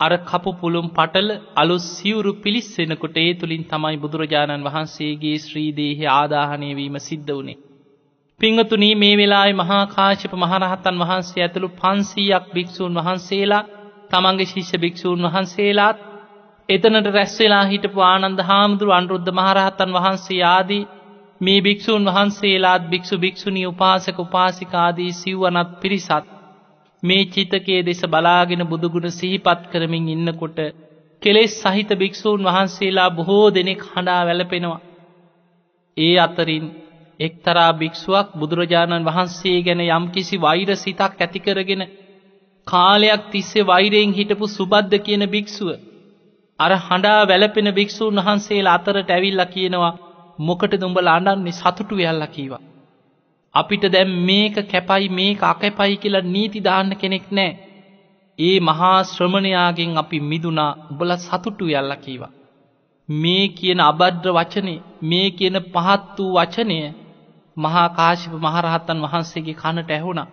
අර 0.00 0.12
කපු 0.24 0.50
පුළුම් 0.52 0.88
පටල 0.88 1.28
අලු 1.56 1.76
සිවුරු 1.86 2.32
පිළිස්සෙනකොට 2.34 3.16
ඒ 3.16 3.32
තුළින් 3.34 3.64
තමයි 3.64 3.96
බුදුරජාණන් 3.96 4.66
වහන්සේගේ 4.66 5.36
ශ්‍රීදේහ 5.38 5.98
ආදාහනයවීම 6.10 6.96
සිද්ධ 6.98 7.32
වනේ. 7.32 7.58
පිංහතුනී 8.40 8.94
මේ 8.94 9.14
වෙලායි 9.16 9.52
මහාකාශප 9.52 10.32
මහරහතන් 10.34 10.98
වහන්සේ 11.02 11.42
ඇතුළු 11.42 11.68
පන්සීයක් 11.76 12.50
භික්‍ෂූන් 12.50 12.98
වහන්සේලා 12.98 13.60
තමන්ගේ 14.10 14.46
ශිෂ්‍ය 14.46 14.80
භික්‍ෂූන් 14.82 15.24
වහන්සේලාත් 15.26 16.02
එතනට 16.68 17.08
රැස්වෙලා 17.10 17.62
හිටපු 17.64 18.04
ආනන්ද 18.04 18.44
හාමුදුරු 18.44 18.92
අන්රුද්ධ 18.92 19.32
මහරහතන් 19.32 19.96
වහන්සේ 19.96 20.42
ආදී 20.48 20.82
මේ 21.40 21.56
භික්‍ෂූන් 21.62 22.06
වහන්සේලාත් 22.10 22.88
භික්‍ෂු 22.90 23.18
භික්‍ෂුණී 23.18 23.66
උපාසක 23.66 24.18
උපාසිකාදී 24.20 25.10
සිව්වනත් 25.14 25.74
පිරිසත් 25.80 26.32
මේ 27.02 27.22
චිතකයේ 27.30 27.82
දෙස 27.82 28.02
බලාගෙන 28.08 28.68
බුදුගුණ 28.68 29.14
සිහිපත් 29.14 29.68
කරමින් 29.72 30.08
ඉන්නකොට 30.10 30.58
කෙලෙස් 31.22 31.60
සහිත 31.62 31.90
භික්‍ෂූන් 31.98 32.44
වහන්සේලා 32.44 33.10
බොහෝ 33.12 33.44
දෙනෙක් 33.52 33.86
හඬා 33.86 34.22
වැලපෙනවා. 34.24 34.80
ඒ 35.96 36.16
අතරින් 36.20 36.66
එක්තරා 37.20 37.70
භික්‍ෂුවක් 37.72 38.28
බුදුරජාණන් 38.34 39.06
වහන්සේ 39.06 39.58
ගැන 39.62 39.82
යම්කිසි 39.88 40.36
වෛර 40.38 40.70
සිතක් 40.76 41.12
ඇතිකරගෙන 41.18 41.82
කාලයක් 42.66 43.22
තිස්සේ 43.30 43.64
වෛරයෙන් 43.64 44.12
හිටපු 44.12 44.46
සුබද්ධ 44.48 44.96
කියන 44.98 45.22
භික්‍ෂුව. 45.26 45.70
අර 46.60 46.72
හඬා 46.78 47.20
වැලපෙන 47.24 47.68
භික්‍ෂූන් 47.72 48.18
වහන්සේලා 48.18 48.74
අතරට 48.74 49.10
ඇවිල්ල 49.10 49.44
කියනවා 49.46 49.98
මොකට 50.38 50.72
දුඹල 50.74 51.08
අඩන්නේ 51.08 51.52
සතුටු 51.52 51.94
යල්ල 52.02 52.24
කීවා. 52.28 52.64
අපිට 53.54 53.84
දැම් 53.86 54.10
මේක 54.24 54.56
කැපයි 54.64 55.08
මේක 55.10 55.40
අකැපයි 55.44 55.96
කියලා 55.96 56.26
නීති 56.26 56.60
දාන්න 56.60 56.90
කෙනෙක් 56.94 57.26
නෑ. 57.30 57.52
ඒ 58.38 58.58
මහා 58.60 58.98
ශ්‍රමණයාගෙන් 59.04 59.92
අපි 59.96 60.18
මිදුනා 60.22 60.72
උබල 60.90 61.10
සතුටු 61.18 61.64
යල්ල 61.70 61.92
කීවා. 61.96 62.32
මේ 63.08 63.44
කියන 63.50 63.80
අබද්්‍ර 63.82 64.28
වචනය 64.30 64.74
මේ 65.02 65.28
කියන 65.30 65.56
පහත් 65.66 66.16
වූ 66.18 66.32
වචනය 66.36 66.78
මහාකාශිප 67.56 68.34
මහරහත්තන් 68.38 69.04
වහන්සේගේ 69.04 69.54
කණට 69.54 69.90
ඇහුණා. 69.90 70.32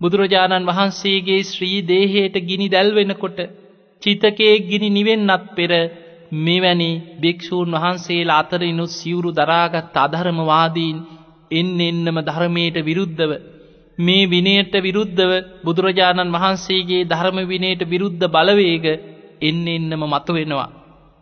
බුදුරජාණන් 0.00 0.68
වහන්සේගේ 0.68 1.40
ශ්‍රී 1.44 1.78
දේහයට 1.84 2.36
ගිනි 2.42 2.66
දැල්වෙනකොට 2.68 3.38
චිතකයේ 4.02 4.54
ගිනි 4.62 4.88
නිවෙන්නත් 4.90 5.44
පෙර 5.52 5.72
මෙවැනි 6.38 6.90
භික්‍ෂූන් 7.20 7.74
වහන්සේලා 7.74 8.38
අතරිනු 8.38 8.84
සිවුරු 8.88 9.30
දරාගත් 9.32 9.96
අධර්මවාදීන් 9.98 10.98
එන්න 11.50 11.80
එන්නම 11.82 12.18
ධර්මයට 12.22 12.76
විරුද්ධව 12.80 13.32
මේ 13.98 14.24
විනයට 14.26 14.74
විරුද්ධව 14.78 15.32
බුදුරජාණන් 15.64 16.34
වහන්සේගේ 16.34 17.02
ධර්ම 17.04 17.38
විනයට 17.46 17.82
විරුද්ධ 17.84 18.24
බලවේග 18.28 18.86
එන්න 19.40 19.66
එන්නම 19.68 20.02
මතුවෙනවා. 20.06 20.70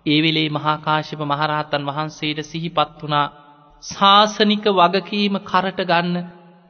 ඒ 0.06 0.18
වෙලේ 0.18 0.48
මහාකාශප 0.50 1.20
මහරහතන් 1.24 1.82
වහන්සේට 1.84 2.40
සිහිපත් 2.44 2.98
වනා 3.00 3.26
ශාසනික 3.82 4.64
වගකීම 4.72 5.34
කරට 5.42 5.80
ගන්න 5.84 6.16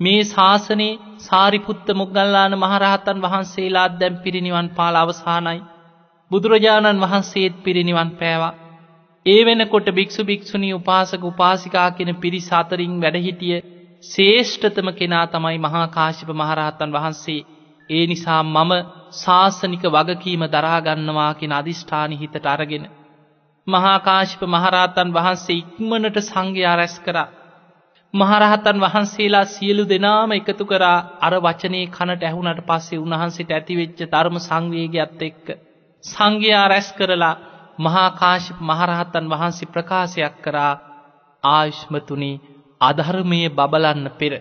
මේ 0.01 0.23
ශාසනයේ 0.27 0.99
සාරිපුත්ත 1.21 1.88
මුගල්ලාන 1.94 2.55
මහරහතන් 2.57 3.23
වහන්සේලාත් 3.23 3.99
දැම් 3.99 4.14
පිරිනිවන් 4.18 4.68
පාල 4.71 4.97
අවසානයි. 4.97 5.61
බුදුරජාණන් 6.31 7.01
වහන්සේත් 7.01 7.55
පිරිනිවන් 7.64 8.11
පෑවා. 8.12 8.55
ඒ 9.27 9.40
වෙනකොට 9.44 9.88
භික්ෂු 9.90 10.23
භික්ෂුණී 10.25 10.73
උපාසක 10.73 11.23
උපාසිකා 11.25 11.90
කෙන 11.90 12.11
පිරිස 12.16 12.49
අතරින් 12.53 12.94
වැඩහිටිය 13.01 13.59
ශේෂ්ඨතම 14.05 14.88
කෙනා 14.92 15.27
තමයි 15.27 15.59
මහාකාශිප 15.59 16.31
මහරහත්තන් 16.33 16.94
වහන්සේ. 16.94 17.40
ඒ 17.90 18.05
නිසා 18.07 18.42
මම 18.44 18.73
ශාසනික 19.14 19.85
වගකීම 19.88 20.42
දරාගන්නවා 20.47 21.33
කෙන 21.35 21.53
අධිෂ්ඨානි 21.53 22.16
හිතට 22.16 22.47
අරගෙන. 22.47 22.85
මහාකාශිප 23.68 24.42
මහරහතන් 24.46 25.09
වහන්සේ 25.12 25.57
ඉක්මනට 25.57 26.16
සංඝයා 26.22 26.76
රැස් 26.76 26.96
කරා. 27.00 27.28
මහරහතන් 28.14 28.78
වහන්සේලා 28.78 29.44
සියලු 29.46 29.85
දෙනාම 29.85 30.31
එකතු 30.33 30.64
කරා 30.64 30.98
අර 31.20 31.35
වචනය 31.38 31.81
කනට 31.88 32.22
ඇහුනට 32.22 32.61
පස්සේ 32.64 32.98
උන්වහන්සේට 32.98 33.50
ඇතිවෙච්ච 33.50 33.98
ධර්ම 34.04 34.37
සංවේගයක්ත් 34.40 35.22
එක්ක. 35.22 35.46
සංඝයා 36.04 36.66
රැස් 36.68 36.88
කරලා 36.92 37.40
මහාකාශිප 37.78 38.59
මහරහතන් 38.62 39.26
වහන්සේ 39.26 39.68
ප්‍රකාශයක් 39.68 40.35
කරා 40.42 40.74
ආයුෂ්මතුනි 41.44 42.33
අධර්මය 42.81 43.40
බබලන්න 43.50 44.07
පෙර. 44.12 44.33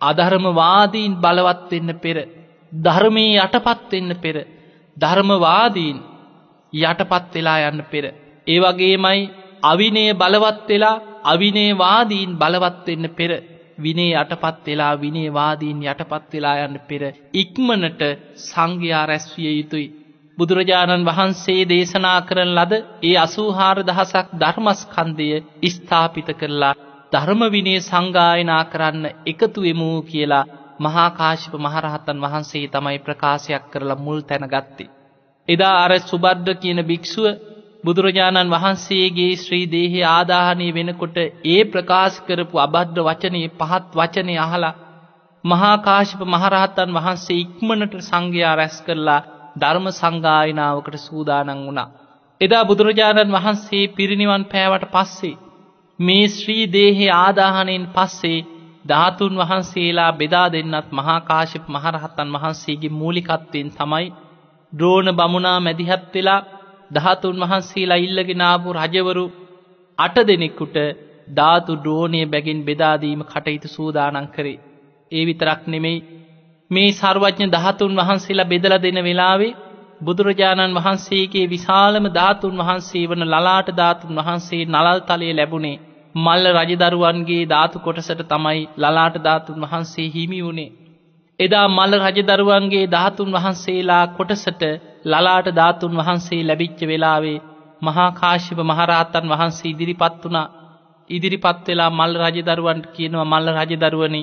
අධර්මවාදීන් 0.00 1.12
බලවත්වෙන්න 1.16 1.90
පෙර. 1.96 2.18
ධර්මයේ 2.72 3.38
යටපත්වෙන්න 3.38 4.10
පෙර. 4.16 4.36
ධර්මවාදීන් 4.96 5.98
යටපත් 6.72 7.34
වෙලා 7.34 7.58
යන්න 7.68 7.84
පෙර. 7.84 8.04
ඒවගේමයි 8.46 9.30
අවිනය 9.64 10.04
බලවත් 10.14 10.68
වෙලා 10.68 11.02
අවිනේවාදීන් 11.24 12.30
බලවත්වෙන්න 12.34 13.08
පෙර. 13.10 13.32
විනේ 13.78 14.12
යටපත් 14.14 14.66
වෙලා 14.66 14.94
විනේවාදීන් 14.96 15.82
යටපත් 15.84 16.32
වෙලා 16.32 16.56
යන්න 16.58 16.78
පෙර. 16.82 17.02
ඉක්මනට 17.34 18.02
සංඝයා 18.44 19.04
රැස්විය 19.06 19.52
යුතුයි. 19.52 19.92
බුදුරජාණන් 20.38 21.06
වහන්සේ 21.06 21.62
දේශනා 21.66 22.20
කරන 22.22 22.50
ලද 22.54 22.72
ඒ 23.02 23.16
අසූහාර 23.18 23.78
දහසක් 23.82 24.26
ධර්මස්කන්දය 24.34 25.28
ස්ථාපිත 25.68 26.28
කරලා 26.34 26.74
ධර්මවිනේ 27.12 27.80
සංගායනා 27.80 28.64
කරන්න 28.64 29.04
එකතුවෙමූ 29.26 29.98
කියලා 30.02 30.48
මහාකාශිප 30.80 31.54
මහරහත්තන් 31.56 32.22
වහන්සේ 32.22 32.66
තමයි 32.68 32.98
ප්‍රකාශයක් 32.98 33.64
කරලා 33.72 33.98
මුල් 33.98 34.20
තැන 34.22 34.46
ගත්තේ. 34.48 34.92
එදා 35.48 35.76
අර 35.78 35.92
සුබද්ධ 36.02 36.50
කියන 36.56 36.80
භික්‍ෂුව 36.82 37.26
බුදුරජාණන් 37.84 38.50
වහන්සේගේ 38.50 39.32
ශ්‍රී 39.36 39.66
දේහය 39.68 40.00
ආදාහනය 40.08 40.66
වෙනකොට 40.72 41.16
ඒ 41.20 41.62
ප්‍රකාශ 41.66 42.18
කරපු 42.26 42.56
අබද්ධ 42.58 43.00
වචනයේ 43.00 43.54
පහත් 43.56 43.88
වචනය 43.92 44.36
අහලා 44.38 44.74
මහාකාශප 45.44 46.20
මහරහත්තන් 46.26 46.90
වහන්සේ 46.90 47.38
ඉක්මනට 47.38 47.94
සංඝයා 48.00 48.54
රැස් 48.54 48.76
කරලා 48.82 49.20
ධර්ම 49.56 49.86
සංගායනාවකට 49.92 50.96
සූදානන් 51.00 51.50
වුණා. 51.58 51.88
එදා 52.40 52.64
බුදුරජාණන් 52.64 53.34
වහන්සේ 53.34 53.84
පිරිනිවන් 53.90 54.44
පෑවට 54.44 54.86
පස්සේ 54.90 55.40
මේ 55.98 56.26
ශ්‍රී 56.28 56.64
දේහේ 56.70 57.12
ආදාහනයෙන් 57.16 57.90
පස්සේ 57.90 58.38
ධාතුන් 58.84 59.34
වහන්සේලා 59.36 60.12
බෙදා 60.14 60.46
දෙන්නත් 60.50 60.88
මහාකාශප 60.92 61.64
මහරහත්තන් 61.68 62.34
වහන්සේගේ 62.34 62.96
මූලිකත්වයෙන් 62.96 63.70
තමයි 63.72 64.08
ද්‍රෝණ 64.72 65.08
බමුණා 65.12 65.58
මැදිහත් 65.60 66.06
වෙලා 66.14 66.40
ධාතුන් 66.92 67.40
වහන්සේලා 67.42 68.00
ඉල්ලගෙනාපු 68.00 68.74
රජවරු 68.74 69.24
අට 69.98 70.16
දෙනෙක්කුට 70.22 70.76
ධාතු 71.30 71.72
ද්‍රෝණය 71.76 72.20
බැගින් 72.26 72.60
බෙදාදීම 72.62 73.22
කටයුතු 73.24 73.68
සූදානන් 73.68 74.26
කරේ. 74.28 74.58
ඒ 75.12 75.24
විතරක් 75.24 75.62
නෙමෙයි 75.66 76.04
මේ 76.70 76.90
සර්වඥ 76.92 77.46
ධාතුන් 77.50 77.98
වහන්සේලා 77.98 78.46
බෙදල 78.46 78.74
දෙන 78.78 78.98
වෙලාවේ 79.00 79.56
බුදුරජාණන් 80.00 80.76
වහන්සේගේ 80.76 81.46
විශාලම 81.46 82.06
ධාතුන් 82.10 82.60
වහන්සේ 82.60 83.04
වන 83.06 83.24
ලලාට 83.26 83.68
ධාතුන් 83.72 84.18
වහන්සේ 84.18 84.62
නලල් 84.66 85.00
තලය 85.02 85.32
ලැබුණේ 85.32 85.82
මල්ල 86.14 86.46
රජදරුවන්ගේ 86.58 87.44
ධාතු 87.46 87.78
කොටසට 87.78 88.22
තමයි 88.26 88.62
ලලාට 88.76 89.16
ධාතුන් 89.20 89.62
වහන්සේ 89.62 90.08
හිමි 90.08 90.40
වුණේ. 90.42 90.70
එදා 91.40 91.66
මල්ල 91.68 91.94
රජදරුවන්ගේ 92.00 92.86
ධාතුන් 92.86 93.30
වහන්සේලා 93.30 94.04
කොටසට 94.10 94.62
ලලාට 95.04 95.48
ධාතුන් 95.52 95.96
වහන්සේ 95.96 96.42
ලැබිච්ච 96.42 96.80
වෙලාවේ 96.84 97.38
මහාකාශිප 97.82 98.58
මහරහත්තන් 98.62 99.26
වහන්සේ 99.28 99.70
ඉදිරිපත් 99.70 100.18
වුණා 100.22 100.52
ඉදිරිපත් 101.10 101.64
වෙලා 101.66 101.90
මල්ල 101.92 102.14
රජදරුවන්ට 102.22 102.86
කියනවා 102.94 103.24
මල්ල 103.24 103.48
රජදරුවනි 103.56 104.22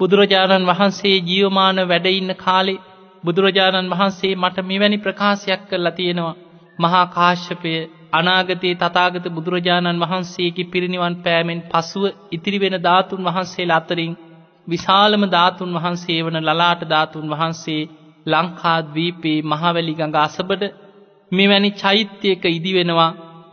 බුදුරජාණන් 0.00 0.68
වහන්සේ 0.68 1.16
ජීවමාන 1.22 1.78
වැඩඉන්න 1.84 2.32
කාලේ 2.36 2.82
බුදුරජාණන් 3.24 3.92
වහන්සේ 3.92 4.34
මට 4.34 4.56
මෙවැනි 4.62 4.98
ප්‍රකාශයක් 4.98 5.62
කරලා 5.68 5.92
තියෙනවා. 5.92 6.38
මහා 6.78 7.06
කාශ්‍යපය 7.08 7.72
අනාගතයේ 8.12 8.76
තතාගත 8.76 9.26
බුදුරජාණන් 9.30 10.02
වහන්සේකි 10.02 10.64
පිරිනිවන් 10.64 11.16
පෑමෙන් 11.18 11.60
පසුව 11.70 12.04
ඉතිරිවෙන 12.32 12.76
ධාතුන් 12.80 13.24
වහන්සේ 13.24 13.66
අතරින් 13.72 14.12
විශාලම 14.68 15.22
ධාතුන් 15.28 15.74
වහන්සේ 15.74 16.20
වන 16.20 16.38
ලලාට 16.42 16.82
ධාතුන් 16.86 17.30
වහන්සේ 17.30 17.82
ලංකාද්වීපයේ 18.26 19.40
මහවැලි 19.44 19.94
ගඟ 19.94 20.18
අසබට 20.18 20.62
මෙවැනි 21.32 21.70
චෛත්‍යයක 21.74 22.44
ඉදිවෙනවා 22.48 23.10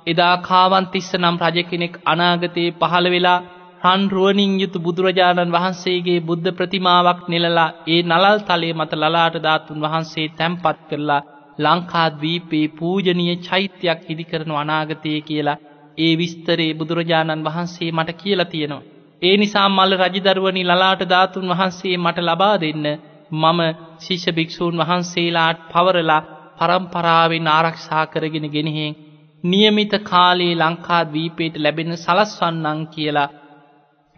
එදා 0.07 0.35
කාවන්තිස්ස 0.41 1.11
නම් 1.13 1.37
රජ 1.43 1.57
කෙනෙක් 1.63 1.93
අනාගතයේ 2.05 2.69
පහළ 2.73 3.07
වෙලා 3.09 3.39
රන්රුවනින් 3.83 4.53
යුතු 4.59 4.79
බුදුරජාණන් 4.79 5.53
වහන්සේගේ 5.53 6.19
බුද්ධ 6.21 6.49
ප්‍රතිමාවක් 6.51 7.21
නිලලා 7.27 7.69
ඒ 7.87 8.01
නලල් 8.03 8.37
තලේ 8.41 8.73
මත 8.73 8.91
ලලාට 8.93 9.37
ධාතුන් 9.37 9.83
වහන්සේ 9.83 10.27
තැම්පත් 10.33 10.79
කරලා 10.89 11.21
ලංකාද්වීපයේ 11.59 12.73
පූජනීය 12.73 13.37
චෛත්‍යයක් 13.43 13.99
ඉදිකරනු 14.09 14.55
අනාගතය 14.55 15.13
කියලා 15.21 15.61
ඒ 15.97 16.13
විස්තරේ 16.17 16.71
බුදුරජාණන් 16.73 17.45
වහන්සේ 17.45 17.89
මට 17.91 18.09
කියලා 18.13 18.45
තියෙනවා. 18.45 18.94
ඒ 19.21 19.35
නිසා 19.37 19.67
මල්ල 19.69 19.93
රජදරුවනි 19.99 20.63
ලලාට 20.63 21.01
ධාතුන් 21.05 21.49
වහන්සේ 21.49 21.95
මට 21.97 22.17
ලබා 22.21 22.55
දෙන්න 22.57 22.85
මම 23.33 23.59
ශිෂ 23.99 24.25
භික්‍ෂූන් 24.31 24.79
වහන්සේලාට 24.79 25.59
පවරලා 25.69 26.21
පරම්පරාවෙන් 26.57 27.47
ආරක්ෂා 27.49 28.05
කරගෙන 28.07 28.47
ගෙනහෙන් 28.49 28.97
නියමිත 29.43 29.93
කාලයේ 30.03 30.55
ලංකාද්වීපයට 30.55 31.55
ලැබෙන 31.57 31.91
සලස්වන්නං 31.95 32.81
කියලා 32.87 33.33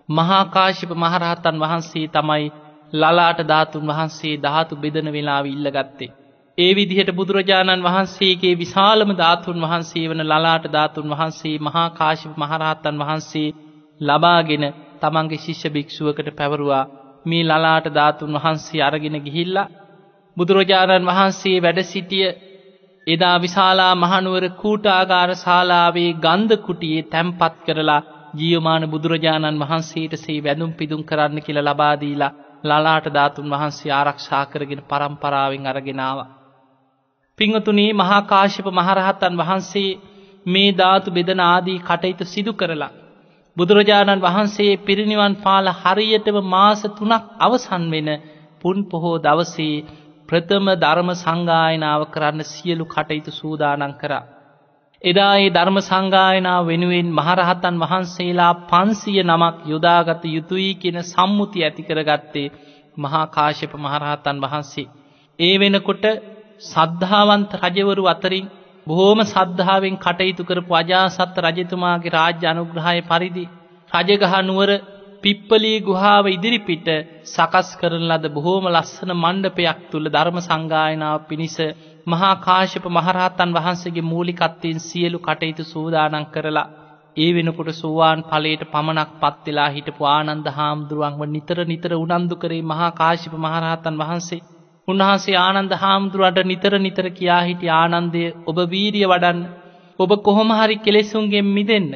මහාකාශිප 0.10 0.92
මහරහතන් 0.96 1.58
වහන්සේ 1.58 2.08
තමයි 2.10 2.46
ලලාට 2.94 3.40
ධාතුන් 3.44 3.88
වහන්සේ 3.88 4.36
ධාතු 4.38 4.76
බෙදන 4.78 5.08
වෙලාව 5.10 5.46
ඉල්ලගත්තේ. 5.48 6.16
ඒ 6.58 6.72
විදිහට 6.74 7.12
බුදුරජාණන් 7.12 7.84
වහන්සේගේ 7.84 8.56
විශාලම 8.56 9.12
ධාතුන් 9.14 9.62
වහන්සේ 9.62 10.06
වන 10.10 10.22
ලලාට 10.24 10.66
ධාතුන් 10.70 11.10
වහන්සේ 11.10 11.56
මහාකාශිප 11.60 12.34
මහරහත්තන් 12.36 13.00
වහන්සේ 13.00 13.56
ලබාගෙන 14.02 14.66
තමන්ගේ 14.98 15.40
ශිෂ්‍ය 15.40 15.70
භික්ෂුවකට 15.70 16.30
පැවරුවා 16.34 16.90
මේ 17.26 17.44
ලලාට 17.44 17.88
ධාතුන් 17.92 18.36
වහන්සේ 18.36 18.82
අරගෙන 18.82 19.18
ගිහිල්ලා 19.22 19.72
බුදුරජාණන් 20.38 21.08
වහන්සේ 21.08 21.58
වැඩ 21.60 21.80
සිටිය 21.86 22.28
එදා 23.08 23.38
විශාලා 23.40 23.94
මහනුවර 23.96 24.46
කූටාගාර 24.56 25.32
ශාලාවේ 25.38 26.12
ගන්ධ 26.18 26.56
කුටියේ 26.62 27.08
තැම්පත් 27.08 27.56
කරලා 27.66 28.02
ජියමාන 28.36 28.84
බුදුරජාණන් 28.88 29.62
වහන්සේට 29.62 30.14
සේ 30.18 30.40
වැඳුම් 30.42 30.72
පිදුම් 30.74 31.02
කරන්න 31.04 31.40
කියල 31.42 31.60
ලබාදීලා 31.62 32.36
ලලාට 32.64 33.08
ධාතුන් 33.10 33.50
වහන්සේ 33.50 33.92
ආරක්ෂා 33.92 34.44
කරගෙන 34.46 34.82
පරම්පරාවෙන් 34.84 35.68
අරගෙනාව. 35.68 36.20
පිංහතුනේ 37.40 37.92
මහාකාශප 37.94 38.68
මහරහත්තන් 38.72 39.36
වහන්සේ 39.38 39.90
මේ 40.46 40.70
ධාතු 40.74 41.12
බෙදන 41.12 41.42
ආදී 41.42 41.80
කටයුතු 41.82 42.26
සිදු 42.26 42.54
කරලා. 42.54 42.92
බුදුරජාණන් 43.58 44.22
වහන්සේ 44.22 44.80
පිරිනිවන් 44.80 45.34
පාල 45.38 45.66
හරියටම 45.76 46.38
මාස 46.46 46.82
තුනක් 46.92 47.24
අවසන් 47.40 47.84
වෙන 47.92 48.10
පුන් 48.62 48.78
පොහෝ 48.86 49.18
දවසේ 49.20 49.86
ප්‍රථම 50.30 50.66
ධර්ම 50.76 51.10
සංගායනාව 51.16 52.02
කරන්න 52.08 52.42
සියලු 52.46 52.86
කටයුතු 52.86 53.32
සූදානන් 53.32 53.94
කරා. 53.94 54.26
එදා 55.02 55.34
ඒ 55.38 55.50
ධර්ම 55.50 55.78
සංගායනා 55.82 56.60
වෙනුවෙන් 56.62 57.10
මහරහතන් 57.12 57.76
වහන්සේලා 57.78 58.54
පන්සිය 58.66 59.20
නමක් 59.24 59.56
යොදාගත 59.66 60.24
යුතුයි 60.28 60.72
කියෙන 60.76 61.00
සම්මුති 61.04 61.60
ඇතිකරගත්තේ 61.62 62.54
මහාකාශප 62.98 63.74
මහරහතන් 63.78 64.38
වහන්සේ. 64.44 64.92
ඒ 65.40 65.56
වෙනකොට 65.56 66.06
සද්ධාවන්ත 66.64 67.52
රජවරු 67.64 68.04
අතරින් 68.06 68.46
බොහෝම 68.88 69.20
සද්ධාවෙන් 69.26 69.96
කටයුතු 69.98 70.44
කරපු 70.44 70.74
අජාසත්ත 70.74 71.42
රජතුමාගේ 71.46 72.14
රාජ්‍ය 72.14 72.46
අනුග්‍රහය 72.46 73.00
පරිදි 73.04 73.46
රජගහනුවර 73.92 74.72
පිප්පලී 75.24 75.78
ගුහාාව 75.82 76.26
ඉදිරිපිට 76.28 76.88
සකස් 77.26 77.70
කරන 77.80 78.04
ලද 78.08 78.26
බොහෝම 78.30 78.66
ලස්සන 78.68 79.12
මණ්ඩපයක් 79.16 79.80
තුළ 79.92 80.08
ධර්ම 80.08 80.38
සංගායනාව 80.42 81.26
පිණිස 81.28 81.58
මහා 82.08 82.34
කාශ්‍යප 82.40 82.86
මහරහත්තන් 82.90 83.56
වහන්සේගේ 83.56 84.06
මූලිකත්වයෙන් 84.06 84.80
සියලු 84.82 85.20
කටයුතු 85.20 85.64
සූදානන් 85.66 86.28
කරලා 86.28 86.68
ඒ 87.18 87.30
වෙනකොට 87.32 87.72
සෝවාන් 87.76 88.20
ඵලයට 88.26 88.64
පමණක් 88.68 89.12
පත් 89.16 89.46
වෙලා 89.46 89.70
හිටපු 89.70 90.04
ආනන්ද 90.08 90.48
හාමුදුරුවන්ව 90.52 91.22
නිතර 91.30 91.60
නිතර 91.66 91.94
උනන්දු 91.96 92.36
කරේ 92.38 92.64
මහා 92.64 92.92
කාශ්‍යප 92.94 93.34
මහරහතන් 93.38 94.00
වහන්සේ. 94.00 94.42
උන්වහන්සේ 94.88 95.38
ආනන්ද 95.38 95.72
හාමුදුරුවන්ට 95.76 96.46
නිතර 96.46 96.74
නිතර 96.80 97.08
කියා 97.12 97.42
හිටි 97.44 97.74
ආනන්දය 97.74 98.26
ඔබ 98.46 98.58
වීරිය 98.66 99.08
වඩන්න 99.08 99.42
ඔබ 100.00 100.12
කොහොම 100.20 100.50
හරි 100.52 100.76
කෙලෙසුන්ගෙන් 100.78 101.48
මිදෙන්න. 101.48 101.90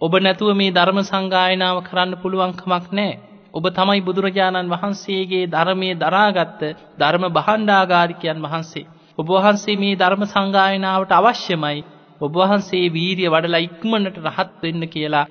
ඔබ 0.00 0.12
නැතුව 0.18 0.50
මේ 0.52 0.72
ධර්ම 0.72 0.98
සංගායනාව 1.02 1.78
කරන්න 1.82 2.12
පුළුවන්කමක් 2.16 2.86
නෑ. 2.90 3.12
ඔබ 3.54 3.64
තමයි 3.70 4.00
බුදුරජාණන් 4.00 4.68
වහන්සේගේ 4.68 5.46
ධර්මය 5.46 5.90
දරාගත්ත 5.96 6.62
ධර්ම 6.98 7.24
බහන්ඩාගාරිකයන් 7.30 8.38
වහන්සේ. 8.40 8.88
ඔබවහන්සේ 9.18 9.76
මේ 9.76 9.94
ධර්ම 9.94 10.22
සංගායනාවට 10.26 11.12
අවශ්‍යමයි 11.12 11.84
ඔබවහන්සේ 12.20 12.86
වීරිය 12.90 13.30
වඩලා 13.30 13.62
ඉක්මනට 13.62 14.16
රහත් 14.20 14.58
වෙන්න 14.62 14.82
කියලා 14.88 15.30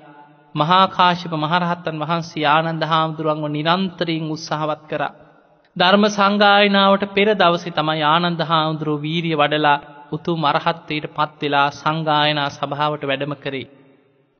මහාකාශප 0.54 1.32
මහරහත්තන් 1.36 2.00
වහන්සේ 2.00 2.46
ආනන්ද 2.48 2.82
හාමුදුරුවන්ව 2.84 3.46
නිරන්තරයෙන් 3.50 4.26
උත්සාහවත් 4.30 4.82
කර. 4.90 5.02
ධර්ම 5.76 6.04
සංගායනාවට 6.08 7.04
පෙර 7.10 7.28
දවසි 7.34 7.70
තමයි 7.72 8.02
ආනන්ද 8.06 8.40
හාමුදුරුව 8.42 9.00
වීරිය 9.00 9.36
වඩලා 9.36 9.82
උතු 10.12 10.32
මරහත්වයට 10.36 11.06
පත්වෙලා 11.10 11.68
සංගායනා 11.72 12.48
සභාවට 12.50 13.02
වැඩම 13.02 13.34
කරේ. 13.36 13.70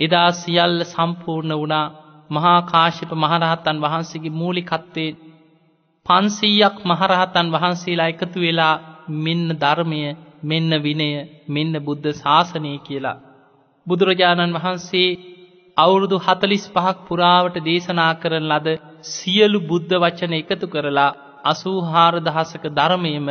එදා 0.01 0.29
සියල්ල 0.33 0.79
සම්පූර්ණ 0.85 1.55
වුණා 1.55 1.87
මහාකාශප 2.31 3.11
මහරහත්තන් 3.14 3.83
වහන්සේගේ 3.83 4.35
මූලිකත්වේ 4.35 5.11
පන්සීයක් 6.07 6.77
මහරහතන් 6.85 7.49
වහන්සේලා 7.49 8.09
එකතු 8.09 8.38
වෙලා 8.40 8.75
මෙන්න 9.19 9.48
ධර්මය 9.56 10.00
මෙන්න 10.44 10.71
විනය 10.83 11.11
මෙන්න 11.48 11.75
බුද්ධ 11.81 12.09
ශාසනය 12.15 12.73
කියලා. 12.79 13.23
බුදුරජාණන් 13.87 14.56
වහන්සේ 14.56 15.11
අවුරුදු 15.77 16.17
හතලිස් 16.19 16.65
පහක් 16.69 16.96
පුරාවට 17.06 17.56
දේශනා 17.63 18.13
කරන 18.15 18.46
ලද 18.50 18.69
සියලු 19.09 19.59
බුද්ධ 19.63 19.94
වචන 19.96 20.35
එකතු 20.35 20.67
කරලා 20.69 21.13
අසූහාර 21.45 22.15
දහසක 22.21 22.65
ධර්මයම 22.73 23.29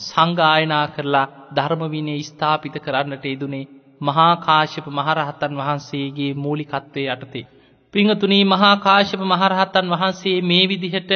සංගායනා 0.00 0.86
කරලා 0.88 1.30
ධර්මවිනය 1.52 2.16
ස්ථාපිත 2.22 2.76
කරන්නට 2.80 3.24
යෙදුනේ 3.26 3.70
මහාකාශප 4.00 4.86
මහරහතන් 4.90 5.52
වහන්සේගේ 5.56 6.32
මූලිකත්වය 6.36 7.02
යටතේ. 7.06 7.48
පිංහතුනී 7.94 8.44
මහාකාශප 8.46 9.20
මහරහත්තන් 9.24 9.92
වහන්සේ 9.92 10.38
මේ 10.42 10.64
විදිහට 10.66 11.12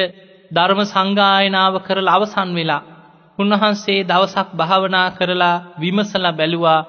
ධර්ම 0.51 0.79
සංගායනාව 0.85 1.73
කරල 1.81 2.07
අවසන් 2.09 2.49
වෙලා 2.55 2.85
උන්වහන්සේ 3.39 3.99
දවසක් 4.03 4.49
භාවනා 4.53 5.07
කරලා 5.11 5.63
විමසල 5.77 6.25
බැලුවා 6.33 6.85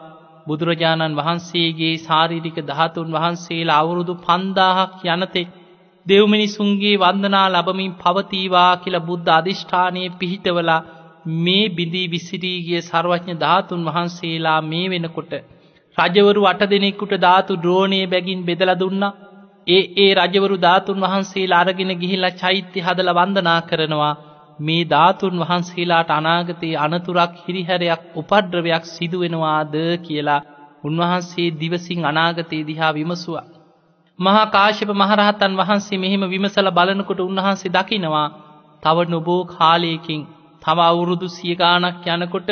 බුදුරජාණන් 0.47 1.17
වහන්සේගේ 1.17 1.95
ශාරීරික 1.99 2.59
ධාතුන් 2.63 3.09
වහන්සේලා 3.13 3.79
අවුරුදු 3.79 4.15
පන්දාහක් 4.19 4.95
යනතෙක් 5.07 5.49
දෙව්මිනිසුන්ගේ 6.09 6.97
වන්දනා 6.97 7.47
ලබමින් 7.51 7.93
පවතීවා 7.97 8.73
කියල 8.77 8.97
බුද්ධ 9.03 9.31
අධිෂ්ඨානය 9.33 10.03
පිහිටවලා 10.17 10.81
මේ 11.39 11.65
බිඳී 11.71 12.09
විසිරීගිය 12.09 12.83
සර්වඥ 12.83 13.35
ධාතුන් 13.37 13.87
වහන්සේලා 13.87 14.61
මේ 14.65 14.87
වෙනකොට 14.87 15.33
රජවරු 15.97 16.43
අට 16.47 16.63
දෙනෙකුට 16.67 17.15
ධාතු 17.19 17.53
ද්‍රෝණය 17.57 18.01
බැගින් 18.07 18.45
බෙදල 18.45 18.73
දුන්නා 18.77 19.17
ඒ 19.67 19.83
ඒ 19.97 20.11
රජවරු 20.15 20.57
ධාතුන් 20.59 21.03
වහන්සේලා 21.03 21.61
අරගෙන 21.61 21.93
ගිහිල්ලා 21.97 22.37
චෛත්‍ය 22.37 22.79
හදල 22.81 23.11
වන්දනා 23.13 23.61
කරනවා 23.63 24.15
මේ 24.61 24.83
ධාතුන් 24.87 25.43
වහන්සේලාට 25.43 26.11
අනාගතයේ 26.13 26.79
අනතුරක් 26.79 27.35
හිරිහැරයක් 27.43 28.03
උපද්‍රවයක් 28.17 28.85
සිදුවෙනවාද 28.87 29.75
කියලා 30.05 30.41
උන්වහන්සේ 30.85 31.49
දිවසිං 31.57 32.03
අනාගතයේ 32.07 32.67
දිහා 32.67 32.93
විමසුවා. 32.95 33.47
මහා 34.19 34.47
කාශ්‍යප 34.49 34.91
මහරහතන් 34.95 35.53
වහන්සේ 35.57 35.99
මෙහෙම 35.99 36.23
විමසල 36.27 36.69
බලනකොට 36.71 37.21
උන්වහන්සේ 37.21 37.71
දකිනවා 37.71 38.27
තව 38.83 39.07
නොබෝ 39.09 39.41
කාලයකින් 39.49 40.23
තම 40.63 40.79
අවුරුදු 40.83 41.29
සියගානක් 41.31 42.07
යනකොට 42.09 42.51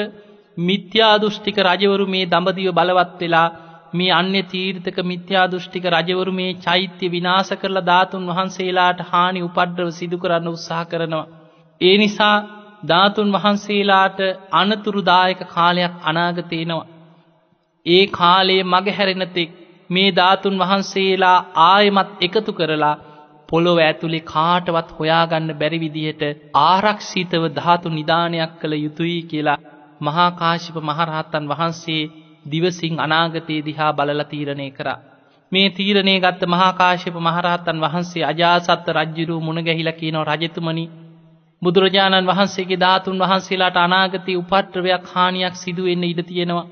මිත්‍යාදුෘෂ්ටික 0.59 1.59
රජවරු 1.61 2.07
මේ 2.07 2.27
දඹදිව 2.27 2.71
බලවත් 2.73 3.21
වෙලා 3.21 3.49
මේ 3.95 4.13
අන්‍ය 4.13 4.43
තීර්ථක 4.45 4.99
මිත්‍යාදුෘෂ්ටික 5.05 5.85
රජවරු 5.87 6.33
මේ 6.33 6.57
චෛත්‍ය 6.61 7.07
විනාස 7.09 7.51
කරලා 7.55 7.85
ධාතුන් 7.85 8.29
වහන්සේලාට 8.31 9.01
හානි 9.05 9.41
උපඩ්‍රව 9.43 9.91
සිදු 9.91 10.17
කරන්න 10.19 10.49
උත්සාහ 10.49 10.85
කරනවා. 10.85 11.27
ඒ 11.81 11.97
නිසා 11.97 12.37
ධාතුන් 12.85 13.29
වහන්සේලාට 13.33 14.21
අනතුරුදායක 14.55 15.41
කාලයක් 15.49 15.95
අනාගතේනවා. 16.05 16.89
ඒ 17.87 18.05
කාලයේ 18.13 18.69
මගහැරෙනතෙක් 18.69 19.51
මේ 19.91 20.11
ධාතුන් 20.13 20.59
වහන්සේලා 20.59 21.39
ආයමත් 21.65 22.11
එකතු 22.21 22.53
කරලා 22.53 22.97
පොළොව 23.49 23.79
ඇතුළේ 23.79 24.27
කාටවත් 24.27 24.89
හොයාගන්න 24.99 25.51
බැරි 25.55 25.79
විදිහට 25.81 26.23
ආරක්ෂිතව 26.61 27.45
ධාතු 27.55 27.89
නිධානයක් 27.91 28.53
කළ 28.61 28.75
යුතුයි 28.77 29.21
කියලා 29.23 29.63
මහාකාශිප 30.01 30.77
මහරහත්තන් 30.83 31.49
වහන්සේ 31.49 32.03
දිවසිං 32.47 33.01
අනාගතයේ 33.01 33.65
දිහා 33.65 33.93
බලල 33.93 34.23
තීරණය 34.25 34.71
කරා. 34.71 34.99
මේ 35.53 35.69
තීරණය 35.71 36.15
ගත්ත 36.21 36.43
මහාකාශිප 36.47 37.17
මහරහත්තන් 37.21 37.79
වහන්සේ 37.81 38.25
අජාසත්ත 38.25 38.89
රජ්ජුරු 38.91 39.37
මුණගැහිල 39.41 39.91
කියනව 39.93 40.25
රජතුමනි 40.31 40.85
බුදුරජාණන් 41.63 42.27
වහන්සේගේ 42.27 42.79
ධාතුන් 42.79 43.21
වහන්සේලාට 43.21 43.79
අනාගතය 43.79 44.33
උපට්‍රවයක් 44.37 45.05
හානියක් 45.13 45.55
සිදුවෙන්න 45.57 46.05
ඉඩ 46.05 46.21
තියෙනවා. 46.25 46.67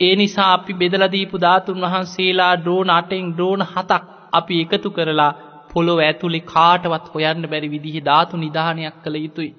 ඒ 0.00 0.14
නිසා 0.16 0.48
අපි 0.52 0.74
බෙදලදීපු 0.74 1.38
ධාතුන් 1.38 1.82
වහන්සේලා 1.82 2.52
ඩ්‍රෝන 2.56 2.90
අටෙන් 2.90 3.26
ඩ්‍රෝන 3.32 3.62
හතක් 3.64 4.04
අපි 4.32 4.60
එකතු 4.60 4.90
කරලා 4.90 5.32
පොළොව 5.72 5.98
ඇතුළි 6.00 6.40
කාටවත් 6.46 7.10
හොයන්න 7.14 7.44
බැරි 7.46 7.68
විදිහි 7.68 8.00
ධාතු 8.00 8.34
නිධානයක් 8.36 8.96
කළ 9.04 9.16
යුතුයි. 9.16 9.50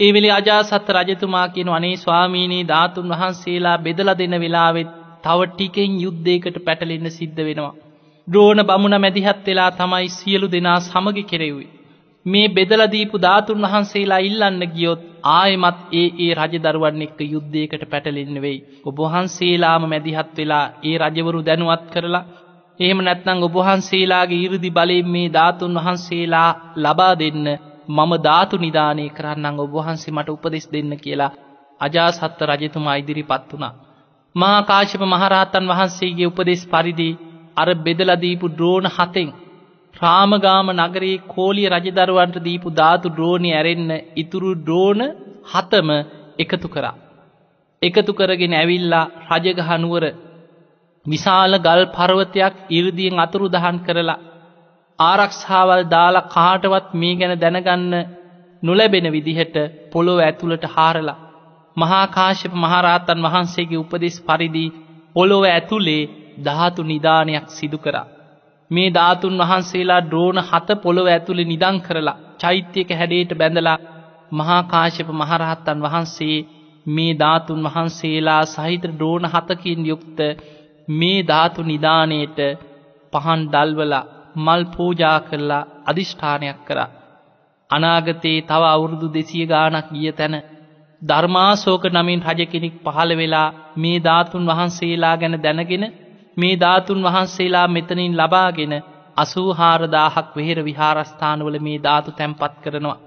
ඒ 0.00 0.10
වෙලේ 0.12 0.32
අජාසත්ත 0.32 0.92
රජතුමා 0.96 1.46
කියන 1.48 1.70
අනේ 1.70 1.96
ස්වාමීනී 1.96 2.68
ධාතුන් 2.68 3.10
වහන්සේලා 3.12 3.76
බෙදල 3.78 4.10
දෙන 4.14 4.36
වෙලාවෙත් 4.40 4.94
තව 5.24 5.48
ටිකෙන් 5.48 5.98
යුද්ධයකට 6.00 6.58
පැටලෙන්න 6.64 7.10
සිද්ධ 7.10 7.42
වෙනවා. 7.42 7.74
ද්‍රෝණ 8.28 8.62
බමුණ 8.62 8.98
මැදිහත් 8.98 9.42
වෙලා 9.46 9.70
තමයි 9.72 10.08
සියලු 10.10 10.48
දෙනා 10.48 10.78
සමගි 10.82 11.24
කෙරෙව්වේ. 11.24 11.68
මේ 12.28 12.48
බෙදලදීපු 12.50 13.16
ධාතුන් 13.18 13.64
වහන්සේලා 13.64 14.20
ඉල්ලන්න 14.20 14.62
ගියොත් 14.68 15.02
ආයමත් 15.32 15.78
ඒ 15.92 16.08
ඒ 16.18 16.32
රජදරුවන් 16.34 17.02
එක්ක 17.02 17.20
යුද්ධයකට 17.26 17.82
පැටලෙන්න 17.86 18.36
වෙයි. 18.38 18.58
ඔබහන්සේලාම 18.84 19.82
මැදිහත් 19.86 20.36
වෙලා 20.36 20.66
ඒ 20.82 20.96
රජවරු 20.98 21.40
දැනුවත් 21.42 21.84
කරලා 21.92 22.24
එහෙම 22.80 23.00
නැත්නං 23.00 23.44
ඔබහන්සේලාගේ 23.44 24.44
ඉරදි 24.46 24.70
බලයෙන් 24.70 25.08
මේ 25.08 25.28
ධාතුන් 25.30 25.78
වහන්සේලා 25.78 26.50
ලබා 26.78 27.14
දෙන්න 27.16 27.46
මම 27.88 28.12
ධාතු 28.20 28.56
නිධානය 28.56 29.04
කරන්නම් 29.10 29.58
ඔබහන්සේ 29.60 30.12
මට 30.12 30.28
උපදෙස් 30.28 30.66
දෙන්න 30.68 30.92
කියලා 30.96 31.36
අජාසත්ත 31.80 32.40
රජතුමා 32.50 32.96
ඉදිරිපත් 32.96 33.44
වුණා. 33.50 33.74
මහාකාශප 34.34 35.02
මහරහතන් 35.04 35.68
වහන්සේගේ 35.68 36.26
උපදෙස් 36.26 36.62
පරිදි 36.66 37.10
අර 37.56 37.68
බෙදලදීපු 37.76 38.46
ද්‍රෝණ 38.50 38.88
හතෙන් 38.90 39.28
රාමගාම 40.00 40.68
නගරයේ 40.76 41.24
කෝලිය 41.26 41.68
රජදරුවන්ට 41.68 42.36
දීපු 42.40 42.68
ධාතු 42.72 43.08
ද්‍රෝණි 43.10 43.50
ඇරෙන්න 43.52 43.90
ඉතුරු 44.16 44.50
ද්‍රෝණ 44.58 45.02
හතම 45.46 45.88
එකතු 46.38 46.68
කරා. 46.68 46.96
එකතු 47.82 48.12
කරගෙන 48.12 48.54
ඇවිල්ලා 48.54 49.10
රජගහනුවර 49.32 50.04
විශාල 51.06 51.52
ගල් 51.58 51.82
පරවතයක් 51.88 52.54
ඉරදියෙන් 52.70 53.16
අතුරු 53.18 53.46
දහන් 53.48 53.78
කරලා 53.78 54.22
ආරක්ෂාවල් 54.98 55.82
දාලා 55.86 56.28
කාටවත් 56.28 56.88
මේ 56.94 57.14
ගැන 57.14 57.34
දැනගන්න 57.36 57.94
නොලැබෙන 58.62 59.06
විදිහට 59.12 59.56
පොළොව 59.92 60.18
ඇතුළට 60.18 60.64
හාරලා 60.66 61.18
මහාකාශප 61.76 62.52
මහරහතන් 62.54 63.24
වහන්සේගේ 63.24 63.78
උපදෙස් 63.78 64.16
පරිදි 64.20 64.64
පොළොව 65.14 65.44
ඇතුළේ 65.46 66.02
ධාතු 66.44 66.80
නිධානයක් 66.82 67.46
සිදු 67.48 67.78
කරා. 67.78 68.06
මේ 68.70 68.88
ධාතුන් 68.90 69.40
වහන්සේලා 69.40 70.02
ද්‍රෝණ 70.02 70.40
හත 70.42 70.68
පොළොව 70.82 71.06
ඇතුළි 71.08 71.44
නිදං 71.44 71.76
කරලා 71.80 72.20
චෛත්‍යයක 72.38 72.90
හැඩේට 72.92 73.32
බැඳලා 73.34 73.78
මහාකාශප 74.32 75.08
මහරහත්තන් 75.12 75.84
වහන්සේ 75.84 76.36
මේ 76.86 77.12
ධාතුන් 77.14 77.64
වහන්සේලා 77.66 78.42
සහිත 78.46 78.84
ද්‍රෝණ 78.92 79.26
හතකින් 79.26 79.80
යුක්ත 79.86 80.18
මේ 80.88 81.18
ධාතු 81.22 81.60
නිධානයට 81.62 82.38
පහන් 83.12 83.40
දල්වලා 83.46 84.08
මල් 84.36 84.62
පූජා 84.66 85.18
කරලා 85.20 85.68
අධිෂ්ඨානයක් 85.86 86.58
කරා. 86.64 86.88
අනාගතයේ 87.70 88.40
තව 88.42 88.62
අවුරුදු 88.66 89.06
දෙසිය 89.08 89.44
ගානක් 89.46 89.88
ගිය 89.92 90.12
තැන 90.12 90.34
ධර්මාසෝක 91.02 91.84
නමින් 91.86 92.20
රජ 92.22 92.40
කෙනෙක් 92.46 92.74
පහළ 92.84 93.12
වෙලා 93.16 93.48
මේ 93.76 93.98
ධාතුන් 94.00 94.48
වහන්සේලා 94.48 95.16
ගැන 95.16 95.36
දැනගෙන 95.38 95.84
මේ 96.38 96.54
ධාතුන් 96.56 97.00
වහන්සේලා 97.02 97.68
මෙතනින් 97.68 98.12
ලබාගෙන 98.16 98.74
අසූහාරදාහක් 99.16 100.28
වෙහෙර 100.36 100.58
විහාරස්ථානවල 100.64 101.56
මේ 101.60 101.78
ධාතු 101.78 102.10
තැන්පත් 102.12 102.54
කරනවා. 102.62 102.98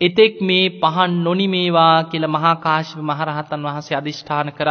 එතෙක් 0.00 0.34
මේ 0.40 0.66
පහන් 0.76 1.12
නොනිමේවා 1.22 1.96
කියල 2.04 2.26
මහාකාශව 2.28 2.98
මහරහතන් 3.02 3.64
වහන්සේ 3.64 3.96
අධිෂ්ඨාන 3.96 4.50
කර. 4.52 4.68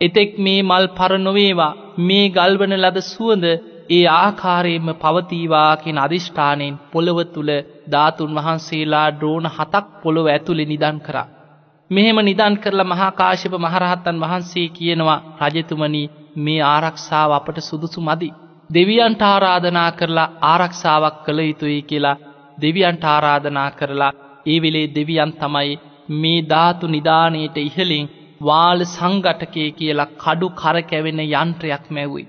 එතෙක් 0.00 0.30
මේ 0.38 0.60
මල් 0.62 0.86
පර 0.90 1.12
නොවේවා 1.18 1.76
මේ 2.00 2.26
ගල්වන 2.30 2.74
ලද 2.76 2.98
සුවඳ 3.04 3.44
ඒ 3.90 4.04
ආකාරයෙන්ම 4.14 4.88
පවතීවා 4.96 5.72
කියෙන 5.76 5.98
අධිෂ්ඨානයෙන් 5.98 6.78
පොළොව 6.92 7.18
තුළ 7.26 7.50
ධාතුන් 7.90 8.36
වහන්සේලා 8.36 9.08
ද්‍රෝණ 9.12 9.46
හතක් 9.48 9.86
පොළොව 10.02 10.26
ඇතුළෙ 10.26 10.64
නිදන් 10.64 10.98
කරා. 11.00 11.28
මෙහෙම 11.90 12.18
නිදන් 12.20 12.54
කරලා 12.56 12.84
මහාකාශප 12.84 13.54
මහරහත්තන් 13.56 14.16
වහන්සේ 14.20 14.68
කියනවා 14.68 15.20
රජතුමනි 15.42 16.02
මේ 16.38 16.60
ආරක්ෂාව 16.66 17.30
අපට 17.32 17.58
සුදුසු 17.60 18.00
මදි. 18.00 18.30
දෙවියන්ට 18.70 19.22
ආරාධනා 19.24 19.90
කරලා 19.92 20.32
ආරක්ෂාවක් 20.44 21.16
කළ 21.24 21.40
යුතුයි 21.42 21.80
කියලා 21.82 22.20
දෙවියන්ට 22.58 23.04
ආරාධනා 23.06 23.70
කරලා 23.72 24.16
ඒ 24.46 24.58
වෙලේ 24.58 24.92
දෙවියන් 24.94 25.32
තමයි 25.34 25.72
මේ 26.14 26.40
ධාතු 26.44 26.86
නිධානයට 26.86 27.56
ඉහලින් 27.58 28.10
වාල 28.40 28.80
සංගටකය 28.86 29.64
කියලා 29.72 30.12
කඩු 30.16 30.48
කරකැවෙන 30.52 31.20
යන්ත්‍රයක් 31.22 31.84
මැව්වයි. 31.90 32.26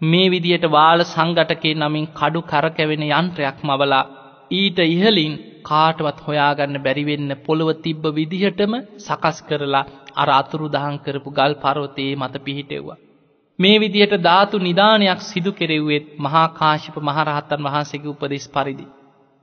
මේ 0.00 0.30
විදියට 0.30 0.66
වාල 0.70 1.00
සංගටකේ 1.06 1.74
නමින් 1.76 2.06
කඩු 2.12 2.40
කරකැවෙන 2.42 3.04
යන්ත්‍රයක් 3.10 3.58
මවලා 3.62 4.04
ඊට 4.50 4.78
ඉහලින් 4.86 5.34
කාටවත් 5.62 6.18
හොයාගන්න 6.26 6.76
බැරිවෙන්න 6.80 7.32
පොළොව 7.40 7.70
තිබ්බ 7.78 8.04
විදිහටම 8.12 8.72
සකස් 8.98 9.38
කරලා 9.42 9.88
අර 10.16 10.30
අතුරු 10.32 10.66
දහන් 10.68 10.96
කරපු 10.98 11.30
ගල් 11.32 11.54
පරවතයේ 11.56 12.16
මත 12.16 12.34
පිහිටෙව්වා. 12.44 12.98
මේ 13.58 13.76
විදිහට 13.78 14.14
ධාතු 14.20 14.56
නිධානයක් 14.58 15.20
සිදු 15.22 15.50
කෙරෙව්වෙත් 15.52 16.04
මහාකාශිප 16.18 16.96
මහරහත්තන් 17.00 17.64
වහන්සේගේ 17.64 18.10
උපදෙස් 18.10 18.46
පරිදි. 18.48 18.86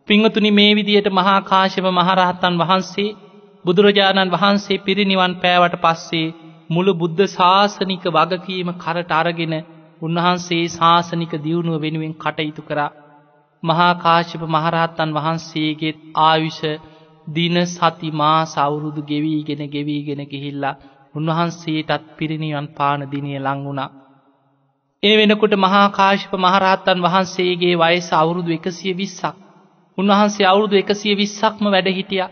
පිංහතුනි 0.07 0.51
මේ 0.51 0.71
විදියට 0.75 1.09
මහාකාශව 1.11 1.85
මහරහත්තන් 1.91 2.59
වහන්සේ 2.61 3.15
බුදුරජාණන් 3.65 4.31
වහන්සේ 4.31 4.77
පිරිනිවන් 4.77 5.33
පෑවට 5.35 5.75
පස්සේ 5.77 6.33
මුළු 6.69 6.93
බුද්ධ 6.93 7.23
ශාසනික 7.27 8.05
වගකීම 8.09 8.69
කරට 8.75 9.11
අරගෙන 9.11 9.55
උන්වහන්සේ 10.01 10.63
ශාසනික 10.69 11.33
දියුණුව 11.39 11.81
වෙනුවෙන් 11.81 12.15
කටයුතු 12.15 12.61
කරා. 12.61 12.95
මහාකාශප 13.63 14.41
මහරහත්තන් 14.47 15.11
වහන්සේගේත් 15.13 15.97
ආයුෂ 16.21 16.61
දින 17.27 17.57
සති 17.67 18.09
මා 18.13 18.39
සවුරුදු 18.47 19.01
ගෙවීගෙන 19.03 19.61
ගෙවීගෙන 19.67 20.21
ගිහිල්ලා 20.25 20.75
උන්වහන්සේටත් 21.15 22.03
පිරිනිවන් 22.17 22.67
පාන 22.77 23.01
දිනය 23.07 23.31
ලංවුණා. 23.39 24.04
ඒ 25.03 25.15
වෙනකොට 25.17 25.53
මහාකාශප 25.57 26.31
මහරහත්තන් 26.37 26.99
වහන්සේගේ 27.01 27.75
වයස 27.77 28.07
අවුරුදු 28.13 28.51
එකසිය 28.51 28.93
විස්සක්. 28.93 29.35
උන්වහන්සේ 29.97 30.45
අවුරුදු 30.45 30.75
එකසිය 30.75 31.13
විස්සක්ම 31.15 31.65
වැඩහිටිය. 31.67 32.23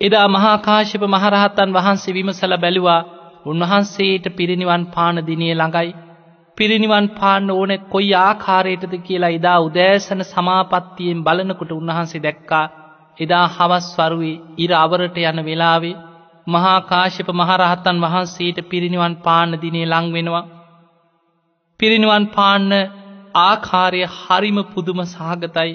එදා 0.00 0.26
මහාකාශප 0.28 1.02
මහරහත්තන් 1.06 1.70
වහන්සේ 1.72 2.14
විමසල 2.14 2.54
බැලුවා 2.56 3.06
උන්වහන්සේට 3.46 4.26
පිරිනිවන් 4.34 4.82
පාන 4.86 5.16
දිනය 5.24 5.48
ළඟයි. 5.52 5.90
පිරිනිවන් 6.58 7.06
පාන්න 7.10 7.50
ඕන 7.50 7.72
කොයි 7.88 8.12
ආකාරයටද 8.18 8.94
කියලා 9.02 9.32
එදා 9.32 9.58
උදෑසන 9.60 10.22
සමාපත්තියෙන් 10.24 11.20
බලනකොට 11.22 11.72
උන්වහන්සේ 11.72 12.22
දැක්කා 12.22 12.64
එදා 13.18 13.46
හවස් 13.48 13.88
වරුවේ 13.98 14.42
ඉර 14.58 14.72
අවරට 14.74 15.16
යන 15.24 15.38
වෙලාවේ 15.44 15.96
මහා 16.46 16.78
කාශ්‍යප 16.82 17.28
මහරහත්තන් 17.34 18.02
වහන්සේට 18.02 18.58
පිරිනිවන් 18.68 19.14
පාන්න 19.18 19.52
දිනේ 19.56 19.86
ලං 19.86 20.08
වෙනවා. 20.12 20.46
පිරිනිවන් 21.80 22.24
පාන්න 22.26 22.70
ආකාරය 23.40 24.02
හරිම 24.12 24.58
පුදුම 24.70 25.00
සහගතයි 25.04 25.72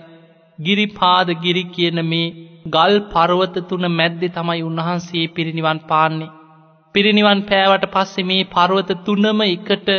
ගිරිපාද 0.60 1.30
ගිරි 1.44 1.64
කියන 1.70 2.00
මේ 2.04 2.34
ගල් 2.68 2.96
පරවත 3.12 3.56
තුන 3.70 3.86
මැද්දෙ 3.90 4.28
තමයි 4.30 4.62
උන්වහන්සේ 4.62 5.26
පිරිනිවන් 5.28 5.80
පාන්නේ. 5.84 6.32
පිරිනිවන් 6.96 7.40
පෑවට 7.44 7.86
පස්සෙ 7.88 8.22
මේ 8.24 8.50
පරවත 8.50 8.90
තුනම 9.06 9.40
එකට 9.48 9.90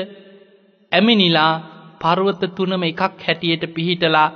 ඇමිනිලා 0.93 1.55
පරවත 2.01 2.43
තුනම 2.57 2.83
එකක් 2.83 3.03
හැටියට 3.21 3.65
පිහිටලා 3.75 4.29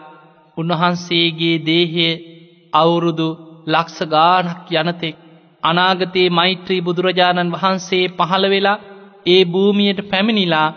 උන්වහන්සේගේ 0.57 1.57
දේහය 1.65 2.09
අවුරුදු 2.73 3.29
ලක්ෂ 3.67 3.99
ගානක් 4.07 4.67
යනතෙක් 4.75 5.21
අනාගතයේ 5.63 6.31
මෛත්‍රී 6.31 6.81
බුදුරජාණන් 6.81 7.55
වහන්සේ 7.55 8.05
පහළ 8.15 8.47
වෙලා 8.53 8.83
ඒ 9.27 9.43
භූමියට 9.47 10.09
පැමිණිලා 10.11 10.69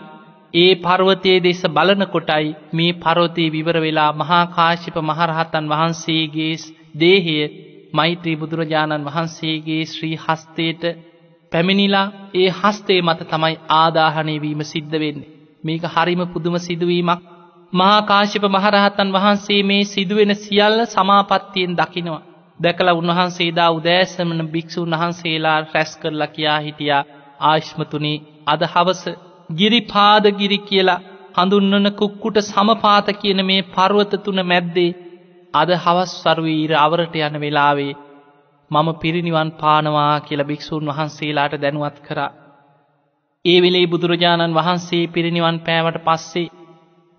ඒ 0.54 0.72
පර්වතයේ 0.76 1.40
දෙස 1.40 1.62
බලන 1.68 2.02
කොටයි 2.06 2.46
මේ 2.72 2.92
පරවතයේ 2.94 3.50
විවර 3.50 3.76
වෙලා 3.78 4.12
මහාකාශිප 4.14 4.96
මහරහතන් 5.02 5.66
වහන්සේගේ 5.68 6.54
දේහය 6.96 7.36
මෛත්‍රී 7.92 8.36
බුදුරජාණන් 8.36 9.06
වහන්සේගේ 9.06 9.82
ශ්‍රී 9.86 10.16
හස්තයට 10.16 10.82
පැමිණිලා 11.52 12.06
ඒ 12.34 12.48
හස්තේ 12.52 13.00
මත 13.02 13.20
තමයි 13.26 13.56
ආදාහනය 13.74 14.34
වීම 14.38 14.60
සිද්ධ 14.64 14.96
වෙන්නේ. 14.96 15.30
මේක 15.64 15.84
හරිම 15.86 16.22
පුදුම 16.28 16.56
සිදුවීමක් 16.58 17.22
මහාකාශිප 17.72 18.44
මහරහතන් 18.48 19.10
වහන්සේ 19.12 19.62
මේ 19.62 19.84
සිදුවෙන 19.84 20.34
සියල්ල 20.36 20.78
සමාපත්තියෙන් 20.86 21.76
දකිනවා. 21.76 22.26
දැකලා 22.60 22.94
උන්වහන්සේදා 22.94 23.70
උදෑසමන 23.70 24.40
භික්‍ෂූන් 24.48 24.92
වහන්සේලා 24.92 25.58
රැස් 25.64 25.92
කරලා 25.96 26.26
කියා 26.28 26.60
හිටියා 26.60 27.08
ආශ්මතුනි 27.42 28.14
අද 28.46 28.62
හවස 28.66 29.02
ගිරිපාදගිරි 29.50 30.58
කියලා 30.60 31.00
හඳුන්වන 31.36 31.88
කුක්කුට 31.92 32.38
සමපාත 32.42 33.08
කියන 33.14 33.40
මේ 33.44 33.66
පර්වත 33.68 34.12
තුන 34.24 34.40
මැද්දේ 34.44 34.96
අද 35.54 35.70
හවස් 35.76 36.12
සරුවීර 36.18 36.72
අවරට 36.76 37.14
යන 37.20 37.36
වෙලාවේ 37.38 37.98
මම 38.70 38.88
පිරිනිවන් 38.94 39.50
පානවා 39.52 40.14
කියලා 40.20 40.46
භික්‍ෂූන් 40.46 40.88
වහන්සේලාට 40.88 41.54
දැනුවත් 41.56 41.98
කරා. 42.00 42.30
ඒ 43.44 43.58
වෙලේ 43.62 43.86
බුදුරජාණන් 43.86 44.54
වහන්සේ 44.54 45.04
පිරිනිවන් 45.06 45.58
පෑවට 45.58 46.04
පස්සේ 46.04 46.52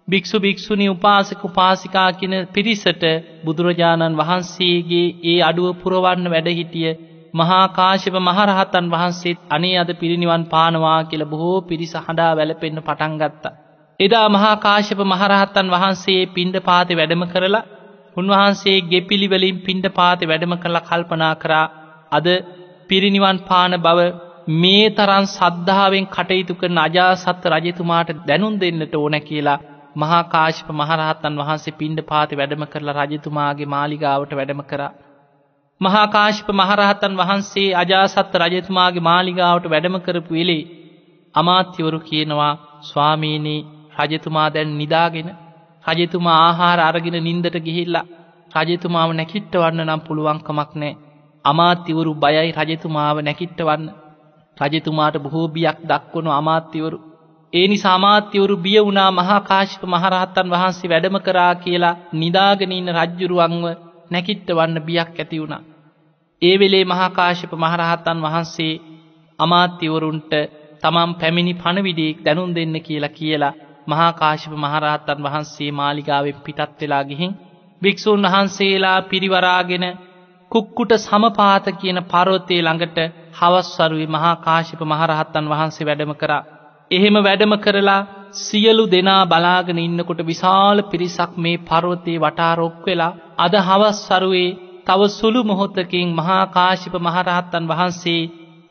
භික්‍ෂු 0.07 0.37
භික්‍ෂුණි 0.39 0.87
උපාසක 0.89 1.41
උපාසිකා 1.45 2.09
කියන 2.13 2.35
පිරිසට 2.53 3.03
බුදුරජාණන් 3.45 4.17
වහන්සේගේ 4.17 5.07
ඒ 5.23 5.39
අඩුව 5.41 5.67
පුරවන්න 5.75 6.31
වැඩහිටිය 7.33 7.39
මහාකාශප 7.39 8.15
මහරහතන් 8.19 8.85
වහන්සේත් 8.89 9.39
අනේ 9.49 9.77
අද 9.77 9.91
පිරිනිවන් 9.93 10.43
පානවා 10.45 11.03
කියල 11.03 11.23
බොහෝ 11.25 11.61
පිරිස 11.61 11.93
හඬා 11.97 12.31
වැලපෙන්න්න 12.35 12.81
පටන්ගත්තා. 12.81 13.53
එදා 13.99 14.27
මහාකාශප 14.29 14.99
මහරහත්තන් 15.03 15.67
වහන්සේ 15.69 16.25
පින්ඩ 16.27 16.55
පාති 16.59 16.93
වැඩම 16.95 17.23
කරලා 17.23 17.63
උන්වහන්සේ 18.17 18.77
ගෙපිළිවලින් 18.81 19.57
පින්ඩ 19.59 19.85
පාති 19.89 20.25
වැඩම 20.25 20.53
කරලා 20.57 20.81
කල්පනා 20.81 21.35
කරා 21.35 21.67
අද 22.11 22.27
පිරිනිවන් 22.89 23.37
පාන 23.39 23.73
බව 23.77 23.99
මේ 24.47 24.89
තරන් 24.89 25.25
සද්ධාවෙන් 25.27 26.05
කටයුතු 26.07 26.53
කරන 26.55 26.77
අජාසත්ත 26.77 27.45
රජතුමාට 27.45 28.09
දැනුම් 28.27 28.59
දෙන්නට 28.59 28.95
ඕන 28.95 29.15
කියලා 29.21 29.59
මහාකාශප 29.95 30.67
මහරහත්තන් 30.71 31.35
වහන්සේ 31.35 31.77
පින්ඩ 31.77 31.99
පාති 32.01 32.35
වැඩම 32.35 32.63
කරලා 32.65 33.05
රජතුමාගේ 33.05 33.67
මාලිගාවට 33.67 34.33
වැඩම 34.33 34.61
කරා. 34.63 34.91
මහාකාශිප 35.81 36.49
මහරහතන් 36.51 37.13
වහන්සේ 37.15 37.69
අජාසත්ත 37.75 38.33
රජතුමාගේ 38.41 39.01
මාලිගාවට 39.01 39.65
වැඩම 39.67 39.95
කරපු 39.99 40.31
වෙලේ 40.31 40.63
අමාත්‍යවරු 41.35 41.99
කියනවා 42.01 42.53
ස්වාමීනී 42.81 43.61
රජතුමා 43.99 44.49
දැන් 44.49 44.75
නිදාගෙන 44.77 45.29
රජතුමා 45.85 46.39
ආහාර 46.39 46.79
අරගෙන 46.81 47.17
නින්දට 47.19 47.57
ගිහිල්ලා 47.59 48.09
රජතුමාව 48.59 49.09
නැකිට්ටවන්න 49.13 49.81
නම් 49.85 50.01
පුළුවන්කමක් 50.01 50.71
නෑ 50.75 50.93
අමාත්‍යවරු 51.45 52.13
බයයි 52.15 52.51
රජතුමාව 52.59 53.17
නැකිට්ටවන්න 53.21 53.87
රජතුමාට 54.57 55.15
බොහෝ 55.17 55.47
බියක් 55.49 55.77
දක්වනු 55.83 56.31
අමාත්‍යවරු. 56.31 56.97
ඒ 57.53 57.65
නිසා 57.67 57.95
අමාත්‍යවරු 57.95 58.55
බිය 58.59 58.79
වුණා 58.79 59.09
මහාකාශිප 59.13 59.83
මහරහත්තන් 59.85 60.51
වහන්සේ 60.51 60.89
වැඩම 60.89 61.17
කරා 61.19 61.53
කියලා 61.57 61.99
නිදාගෙනඉන්න 62.13 62.95
රජ්ජුරුවන්ව 62.97 63.65
නැකිට්ටවන්න 64.11 64.77
බියක් 64.81 65.09
ඇති 65.15 65.41
වුණා. 65.41 65.63
ඒ 66.41 66.55
වෙලේ 66.55 66.85
මහාකාශප 66.85 67.51
මහරහත්තන් 67.55 68.19
වහන්සේ 68.19 68.73
අමාත්‍යවරුන්ට 69.39 70.33
තමම් 70.81 71.11
පැමිණි 71.13 71.53
පණවිඩියෙක් 71.55 72.17
දැනුම් 72.19 72.49
දෙන්න 72.51 72.75
කියලා 72.79 73.11
කියලා 73.11 73.57
මහාකාශප 73.87 74.53
මහරහත්තන් 74.57 75.19
වහන්සේ 75.21 75.71
මාලිගාවෙන් 75.73 76.41
පිටත් 76.41 76.79
වෙලා 76.79 77.03
ගිහින් 77.03 77.37
භික්‍ෂූන් 77.81 78.25
වහන්සේලා 78.25 78.97
පිරිවරාගෙන 79.03 79.85
කුක්කුට 80.51 80.91
සමපාත 80.99 81.65
කියන 81.73 81.99
පරෝතය 82.05 82.57
ළඟට 82.59 82.97
හවස්වරුවි 83.37 84.07
මහාකාශිප 84.07 84.81
මහරහත්තන් 84.83 85.45
වහන්සේ 85.47 85.87
වැඩම 85.87 86.13
කරා. 86.15 86.47
එහෙම 86.91 87.15
වැඩම 87.19 87.53
කරලා 87.57 88.07
සියලු 88.37 88.83
දෙනා 88.87 89.23
බලාගෙන 89.25 89.79
ඉන්නකොට 89.79 90.21
විශාල 90.23 90.77
පිරිසක් 90.85 91.31
මේ 91.37 91.63
පරෝතයේ 91.63 92.19
වටාරොක් 92.19 92.83
වෙලා 92.85 93.17
අද 93.37 93.53
හවස්වරුවේ 93.61 94.49
තව 94.87 95.01
සුළු 95.09 95.41
මොහොත්තකින් 95.43 96.07
මහාකාශිප 96.13 96.95
මහරහත්තන් 96.99 97.65
වහන්සේ 97.67 98.21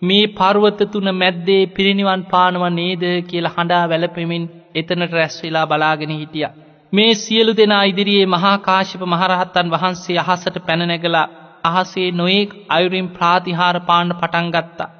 මේ 0.02 0.24
පර්වත 0.32 0.80
තුන 0.88 1.08
මැද්දේ 1.14 1.62
පිරිනිවන් 1.68 2.22
පානව 2.26 2.62
නේද 2.72 3.04
කියල 3.24 3.46
හඬා 3.48 3.84
වැලපෙමින් 3.86 4.44
එතනට 4.74 5.12
රැස්වෙලා 5.12 5.66
බලාගෙන 5.66 6.12
හිටිය. 6.12 6.48
මේ 6.92 7.12
සියලු 7.16 7.52
දෙනා 7.54 7.84
ඉදිරියේ 7.84 8.28
මහාකාශිප 8.28 9.02
මහරහත්තන් 9.06 9.68
වහන්සේ 9.68 10.18
අහසට 10.24 10.56
පැනනැගලා 10.62 11.26
අහසේ 11.64 12.08
නොයෙක් 12.12 12.50
අයුරින් 12.68 13.08
ප්‍රාතිහාර 13.11 13.76
පාණ්ඩ 13.82 14.14
පටන්ගත්තා. 14.14 14.92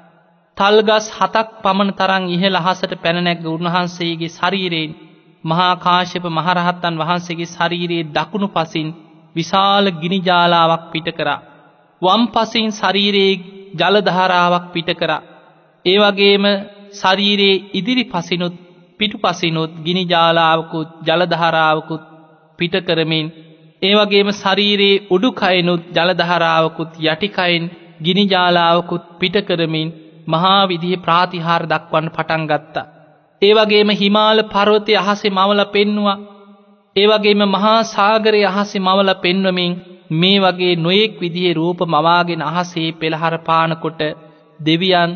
තල්ගස් 0.57 1.05
හතක් 1.11 1.47
පමණ 1.63 1.91
තරං 1.93 2.23
ඉහළ 2.29 2.57
අහසට 2.57 2.93
පැනනැග 3.03 3.45
උන්වහන්සේගේ 3.47 4.31
ශරීරයෙන් 4.31 4.91
මහාකාශප 5.43 6.25
මහරහත්තන් 6.29 6.99
වහන්සේගේ 6.99 7.49
ශරීරයේ 7.49 8.09
දකුණු 8.11 8.47
පසින් 8.49 8.89
විශාල 9.35 9.85
ගිනිජාලාවක් 9.93 10.83
පිට 10.91 11.07
කරා. 11.11 11.39
වම් 12.01 12.23
පසින් 12.27 12.69
ශරීරයේ 12.71 13.41
ජලධාරාවක් 13.75 14.65
පිට 14.73 14.89
කරා. 14.95 15.21
ඒවගේම 15.85 16.45
ශරීරයේ 16.93 17.63
ඉදිරි 17.73 18.03
පසිනුත් 18.05 18.55
පිටු 18.99 19.17
පසිනුත් 19.17 19.71
ගිනිජාලාවකුත් 19.85 20.89
ජලධාරාවකුත් 21.01 22.03
පිටකරමින් 22.59 23.27
ඒවගේම 23.81 24.29
ශරීරයේ 24.33 25.03
උඩුකයනුත් 25.09 25.83
ජලධාරාවකුත් 25.89 26.91
යටිකයින් 27.03 27.63
ගිනිජාලාවකුත් 28.03 29.05
පිටකරමින් 29.19 29.89
මහා 30.27 30.61
විදිහ 30.65 30.93
ප්‍රාතිහාර 30.97 31.63
දක්වන්න 31.65 32.07
පටන් 32.09 32.43
ගත්තා. 32.45 32.89
ඒවගේම 33.41 33.89
හිමාල 33.91 34.39
පරවතය 34.45 34.93
අහසේ 34.97 35.31
මවල 35.31 35.61
පෙන්නවා 35.67 36.17
ඒවගේම 36.95 37.41
මහා 37.47 37.77
සාගරය 37.87 38.41
අහසෙ 38.45 38.77
මවල 38.79 39.11
පෙන්වමින් 39.17 39.73
මේ 40.13 40.39
වගේ 40.39 40.73
නොයෙක් 40.77 41.13
විදිහේ 41.17 41.53
රූප 41.53 41.79
මවාගෙන 41.87 42.41
අහසේ 42.43 42.89
පෙළහර 42.93 43.35
පානකොට 43.41 44.01
දෙවියන් 44.59 45.11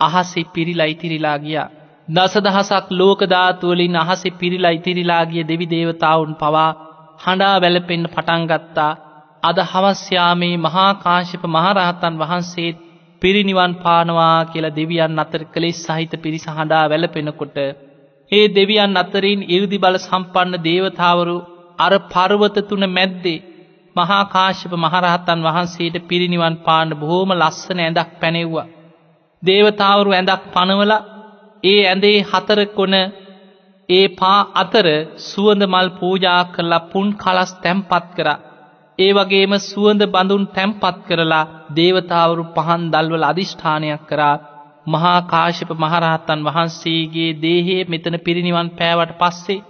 අහසෙ 0.00 0.40
පිරිලා 0.46 0.86
ඉතිරිලා 0.86 1.38
ගියා. 1.38 1.72
දසදහසක් 2.08 2.86
ලෝකධාතුවලින් 2.92 3.96
අහසෙ 3.96 4.28
පිරිලා 4.32 4.70
ඉතිරිලාගිය 4.70 5.44
දෙවි 5.44 5.66
දේවතාවුන් 5.66 6.34
පවා 6.36 6.70
හඬා 7.20 7.56
වැලපෙන්න්න 7.58 8.06
පටන්ගත්තා 8.08 8.92
අද 9.42 9.58
හවස්්‍යයාමේ 9.62 10.56
මහාකාශප 10.58 11.42
මහරහතන් 11.46 12.14
වහන්සේත් 12.18 12.76
පිරිනිවන් 13.22 13.72
පානවා 13.76 14.38
කියලා 14.46 14.76
දෙවියන් 14.76 15.18
අතර 15.18 15.42
කළෙස් 15.46 15.78
සහිත 15.86 16.12
පිරිස 16.18 16.46
හඬා 16.48 16.84
වැලපෙනකොට 16.86 17.56
ඒ 18.32 18.46
දෙවියන් 18.50 18.96
අතරින් 18.96 19.40
ඉරදි 19.48 19.78
බල 19.78 19.96
සම්පන්න 20.00 20.62
දේවතාවරු 20.62 21.36
අර 21.78 21.92
පර්වත 22.06 22.56
තුන 22.64 22.84
මැද්දේ 22.88 23.44
මහාකාශප 23.96 24.72
මහරහත්තන් 24.76 25.44
වහන්සේට 25.46 25.96
පිරිනිවන් 26.04 26.56
පාන්න 26.60 26.90
බොහෝම 26.92 27.30
ලස්සන 27.32 27.78
ඇඳක් 27.80 28.10
පැනෙව්වා. 28.20 28.70
දේවතාවරු 29.42 30.10
ඇඳක් 30.12 30.42
පනවල 30.52 30.92
ඒ 31.64 31.80
ඇඳේ 31.82 32.18
හතර 32.22 32.60
කොන 32.70 32.94
ඒ 33.88 34.06
පා 34.12 34.40
අතර 34.54 34.86
සුවඳ 35.22 35.62
මල් 35.64 35.88
පූජා 35.90 36.42
කරලා 36.46 36.86
පුන් 36.86 37.08
කලස් 37.14 37.52
තැම්පත් 37.56 38.06
කර 38.16 38.28
ඒ 38.98 39.12
වගේම 39.12 39.52
සුවඳ 39.62 40.02
බඳුන් 40.06 40.44
තැම්පත් 40.48 40.98
කරලා 41.06 41.50
දේවතාවරු 41.74 42.44
පහන් 42.54 42.82
දල්වල 42.92 43.24
අධිෂ්ඨානයක් 43.24 44.02
කරා 44.08 44.36
මහා 44.86 45.18
කාශ්‍යප 45.24 45.70
මහරහත්තන් 45.76 46.44
වහන්සේගේ 46.44 47.30
දේහය 47.38 47.76
මෙතන 47.86 48.16
පිරිනිවන් 48.20 48.68
පෑවට 48.72 49.16
පස්සේ 49.20 49.64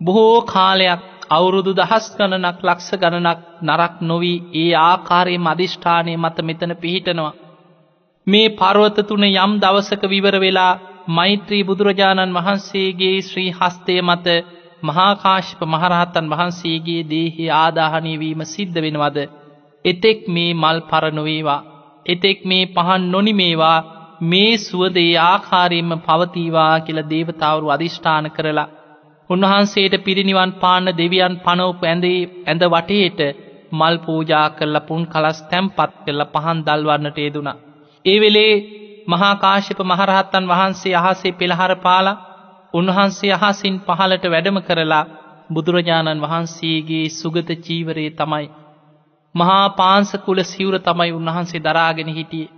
බොහෝ 0.00 0.38
කාලයක් 0.44 1.02
අවුරුදු 1.30 1.72
දහස් 1.74 2.06
ගණනක් 2.14 2.58
ලක්ෂ 2.62 2.90
ගණනක් 2.94 3.40
නරක් 3.62 3.94
නොවී 4.02 4.38
ඒ 4.54 4.72
ආකාරයේ 4.80 5.38
මධිෂ්ඨානය 5.38 6.12
මත 6.16 6.36
මෙතන 6.40 6.72
පිහිටනවා. 6.76 7.34
මේ 8.26 8.48
පර්වත 8.50 8.96
තුන 9.04 9.24
යම් 9.26 9.52
දවසක 9.58 10.02
විවර 10.04 10.36
වෙලා 10.38 10.78
මෛත්‍රී 11.08 11.64
බුදුරජාණන් 11.64 12.36
වහන්සේගේ 12.36 13.16
ශ්‍රී 13.22 13.50
හස්තය 13.52 13.96
මත 14.02 14.26
මහාකාශිප 14.82 15.60
මහරහත්තන් 15.64 16.30
වහන්සේගේ 16.30 17.02
දේහි 17.04 17.44
ආදාහනය 17.54 18.12
වීම 18.16 18.40
සිද්ධ 18.44 18.78
වෙනවද. 18.78 19.18
එතෙක් 19.84 20.18
මේ 20.28 20.50
මල් 20.54 20.78
පරනොවේවා. 20.82 21.66
එතෙක් 22.06 22.38
මේ 22.44 22.64
පහන් 22.68 23.02
නොනිමේවා 23.10 23.78
මේ 24.22 24.58
සුවදේ 24.58 25.12
ආකාරයෙන්ම 25.20 25.92
පවතීවා 26.00 26.80
කියල 26.80 27.00
දේවතාවරු 27.04 27.66
අධිෂ්ඨාන 27.70 28.30
කරලා. 28.30 28.68
උන්වහන්සේට 29.30 29.94
පිරිනිවන් 30.04 30.52
පාන්න 30.54 30.86
දෙවියන් 30.94 31.34
පනවපු 31.38 31.84
ඇඳේ 31.84 32.20
ඇඳ 32.46 32.62
වටේට 32.66 33.20
මල් 33.72 33.96
පූජා 33.98 34.48
කරල 34.50 34.76
පුන් 34.80 35.02
කලස් 35.06 35.38
තැම්පත් 35.42 35.92
කරල 36.04 36.22
පහන් 36.26 36.58
දල්වන්නට 36.62 37.18
යෙදුණ. 37.18 37.50
ඒ 38.04 38.18
වෙලේ 38.20 38.54
මහාකාශිප 39.06 39.80
මහරහත්තන් 39.82 40.48
වහන්සේ 40.48 40.94
අහසේ 40.94 41.32
පෙළහර 41.32 41.72
පාලා 41.76 42.20
උන්වහන්සේ 42.74 43.32
අහසින් 43.34 43.76
පහලට 43.80 44.24
වැඩම 44.26 44.58
කරලා 44.60 45.04
බුදුරජාණන් 45.50 46.22
වහන්සේගේ 46.22 47.06
සුගත 47.10 47.50
චීවරයේ 47.58 48.10
තමයි. 48.12 48.46
මහා 49.34 49.66
පාන්සකුල 49.70 50.40
සිවුර 50.44 50.76
තමයි 50.80 51.12
උන්වහන්සේ 51.12 51.60
දරාගෙන 51.60 52.10
හිටියේ. 52.10 52.55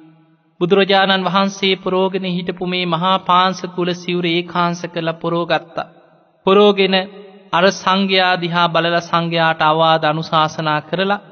බුදුරජාණන් 0.60 1.24
වහන්සේ 1.24 1.74
පරෝගෙන 1.76 2.26
හිටපු 2.28 2.64
මේ 2.66 2.86
මහා 2.86 3.16
පාන්සකුල 3.20 3.90
සිවුර 3.94 4.26
ඒ 4.26 4.42
කාන්ස 4.44 4.80
කළ 4.86 5.10
පොරෝගත්තා. 5.14 5.90
පොරෝගෙන 6.46 6.96
අර 7.52 7.64
සංඝයා 7.72 8.34
දිහා 8.36 8.68
බලල 8.68 8.96
සංඝයාට 9.02 9.60
අවාද 9.62 10.02
අනුශාසනා 10.04 10.80
කරලා 10.82 11.24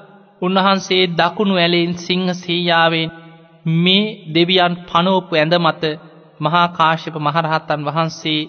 උන්වහන්සේ 0.42 1.02
දකුණු 1.12 1.54
ඇලෙන් 1.56 1.92
සිංහ 1.96 2.28
සීයාවෙන් 2.34 3.14
මේ 3.78 4.14
දෙවියන් 4.34 4.74
පනෝපු 4.84 5.32
ඇඳ 5.34 5.54
මත 5.58 5.82
මහා 6.40 6.66
කාශ්‍යප 6.70 7.16
මහරහත්තන් 7.18 7.80
වහන්සේ 7.84 8.40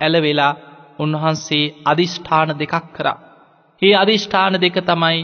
ඇලවෙලා 0.00 0.52
උන්වහන්සේ 0.98 1.64
අධිෂ්ඨාන 1.84 2.50
දෙකක් 2.56 2.86
කරා. 2.92 3.18
ඒ 3.82 3.94
අධිෂ්ඨාන 3.94 4.54
දෙක 4.56 4.76
තමයි 4.82 5.18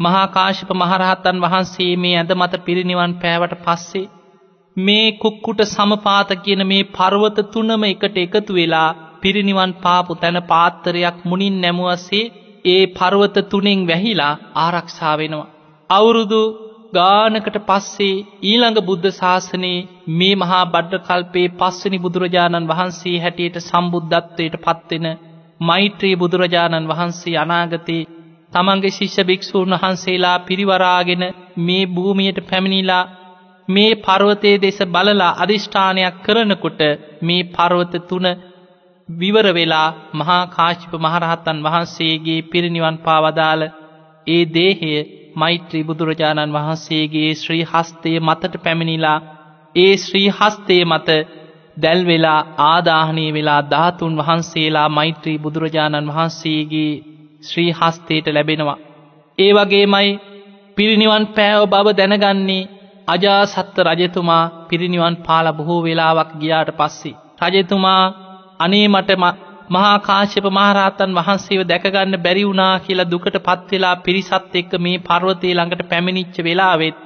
මහාකාශිප 0.00 0.70
මහරහත්තන් 0.72 1.38
වහන්සේ 1.40 1.92
මේ 1.96 2.16
ඇඳ 2.16 2.32
මත 2.32 2.54
පිරිනිවන් 2.64 3.12
පෑවට 3.14 3.54
පස්සේ 3.64 4.10
මේ 4.78 5.06
කුක්කුට 5.16 5.60
සමපාත 5.66 6.30
කියන 6.38 6.62
මේ 6.66 6.88
පර්වත 6.90 7.38
තුනම 7.48 7.84
එකට 7.84 8.16
එකතු 8.16 8.52
වෙලා 8.52 8.88
පිරිනිවන් 9.20 9.72
පාපු 9.78 10.12
තැන 10.14 10.38
පාත්තරයක් 10.44 11.16
මුණින් 11.24 11.56
නැමුවසේ 11.60 12.24
ඒ 12.64 12.82
පර්වත 12.92 13.36
තුනෙන් 13.46 13.80
වැහිලා 13.86 14.38
ආරක්ෂා 14.56 15.14
වෙනවා. 15.16 15.50
අවුරුදු 15.90 16.40
ගානකට 16.92 17.56
පස්සේ 17.62 18.24
ඊළඟ 18.42 18.80
බුද්ධ 18.82 19.08
ශාසනයේ 19.12 19.86
මේ 20.14 20.34
මහා 20.34 20.64
බඩ්ඩ 20.66 21.04
කල්පේ 21.06 21.48
පස්වනි 21.56 21.98
බුදුරජාණන් 21.98 22.68
වහන්සේ 22.68 23.16
හැටියට 23.16 23.58
සම්බුද්ධත්වයට 23.60 24.56
පත්වෙන 24.64 25.06
මෛත්‍රී 25.60 26.16
බුදුරජාණන් 26.16 26.88
වහන්සේ 26.88 27.36
අනාගතයේ 27.36 28.08
තමන්ගේ 28.52 28.90
ශිෂ්‍ය 28.90 29.22
භික්‍ෂූන් 29.24 29.74
වහන්සේලා 29.74 30.38
පිරිවරාගෙන 30.40 31.24
මේ 31.58 31.84
භූමියයට 31.88 32.38
පැමිණිලා 32.46 33.04
මේ 33.68 33.98
පර්වතය 33.98 34.50
දෙස 34.58 34.78
බලලා 34.86 35.36
අධිෂ්ඨානයක් 35.36 36.16
කරනකොට 36.22 36.80
මේ 37.22 37.48
පර්වත 37.48 37.94
තුන 38.04 38.26
විවර 39.08 39.46
වෙලා 39.52 39.88
මහා 40.14 40.42
කාශිප 40.48 40.92
මහරහත්තන් 40.96 41.64
වහන්සේගේ 41.64 42.40
පිරිනිවන් 42.42 42.96
පාවදාල 42.98 43.60
ඒ 44.26 44.44
දේහය 44.50 44.92
මෛත්‍රී 45.34 45.84
බුදුරජාණන් 45.84 46.54
වහන්සේගේ 46.54 47.30
ශ්‍රී 47.34 47.64
හස්තය 47.64 48.12
මතට 48.20 48.54
පැමිණිලා 48.58 49.18
ඒ 49.74 49.94
ශ්‍රී 49.96 50.28
හස්තය 50.30 50.76
මත 50.84 51.08
දැල්වෙලා 51.76 52.40
ආදාහනය 52.64 53.24
වෙලා 53.32 53.62
ධාතුන් 53.66 54.18
වහන්සේලා 54.18 54.88
මෛත්‍රී 54.90 55.38
බුදුරජාණන් 55.38 56.10
වහන්සේගේ 56.10 56.92
ශ්‍රී 57.42 57.70
හස්තයට 57.72 58.26
ලැබෙනවා. 58.28 58.78
ඒ 59.38 59.52
වගේමයි 59.52 60.10
පිරිනිවන් 60.76 61.24
පෑව 61.28 61.62
බව 61.66 61.86
දැනගන්නේ 61.92 62.68
අජාසත්ත 63.08 63.76
රජතුමා 63.88 64.42
පිරිනිවන් 64.68 65.16
පාල 65.22 65.46
බොහෝ 65.52 65.80
වෙලාවක් 65.82 66.30
ගියාට 66.40 66.70
පස්සේ. 66.72 67.18
රජතුමා 67.44 68.02
අනේ 68.60 68.86
මට 68.88 69.10
මහා 69.70 69.96
කාශ්‍යප 70.00 70.46
මහරහතන් 70.50 71.16
වහන්සේව 71.16 71.62
දැකගන්න 71.64 72.14
බැරි 72.18 72.44
වුණා 72.44 72.74
කියලා 72.80 73.06
දුකට 73.06 73.36
පත්වෙලා 73.40 73.96
පිරිසත් 74.00 74.54
එක්ක 74.54 74.72
මේ 74.78 74.98
පර්වතය 75.00 75.48
ළඟට 75.50 75.82
පැමිණිච්ච 75.84 76.36
වෙලාවෙත් 76.40 76.96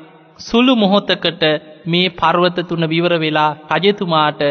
සුළු 0.41 0.75
මොහොතකට 0.77 1.43
මේ 1.87 2.13
පර්වත 2.13 2.59
තුන 2.65 2.85
විවර 2.87 3.15
වෙලා 3.19 3.51
රජතුමාට 3.73 4.43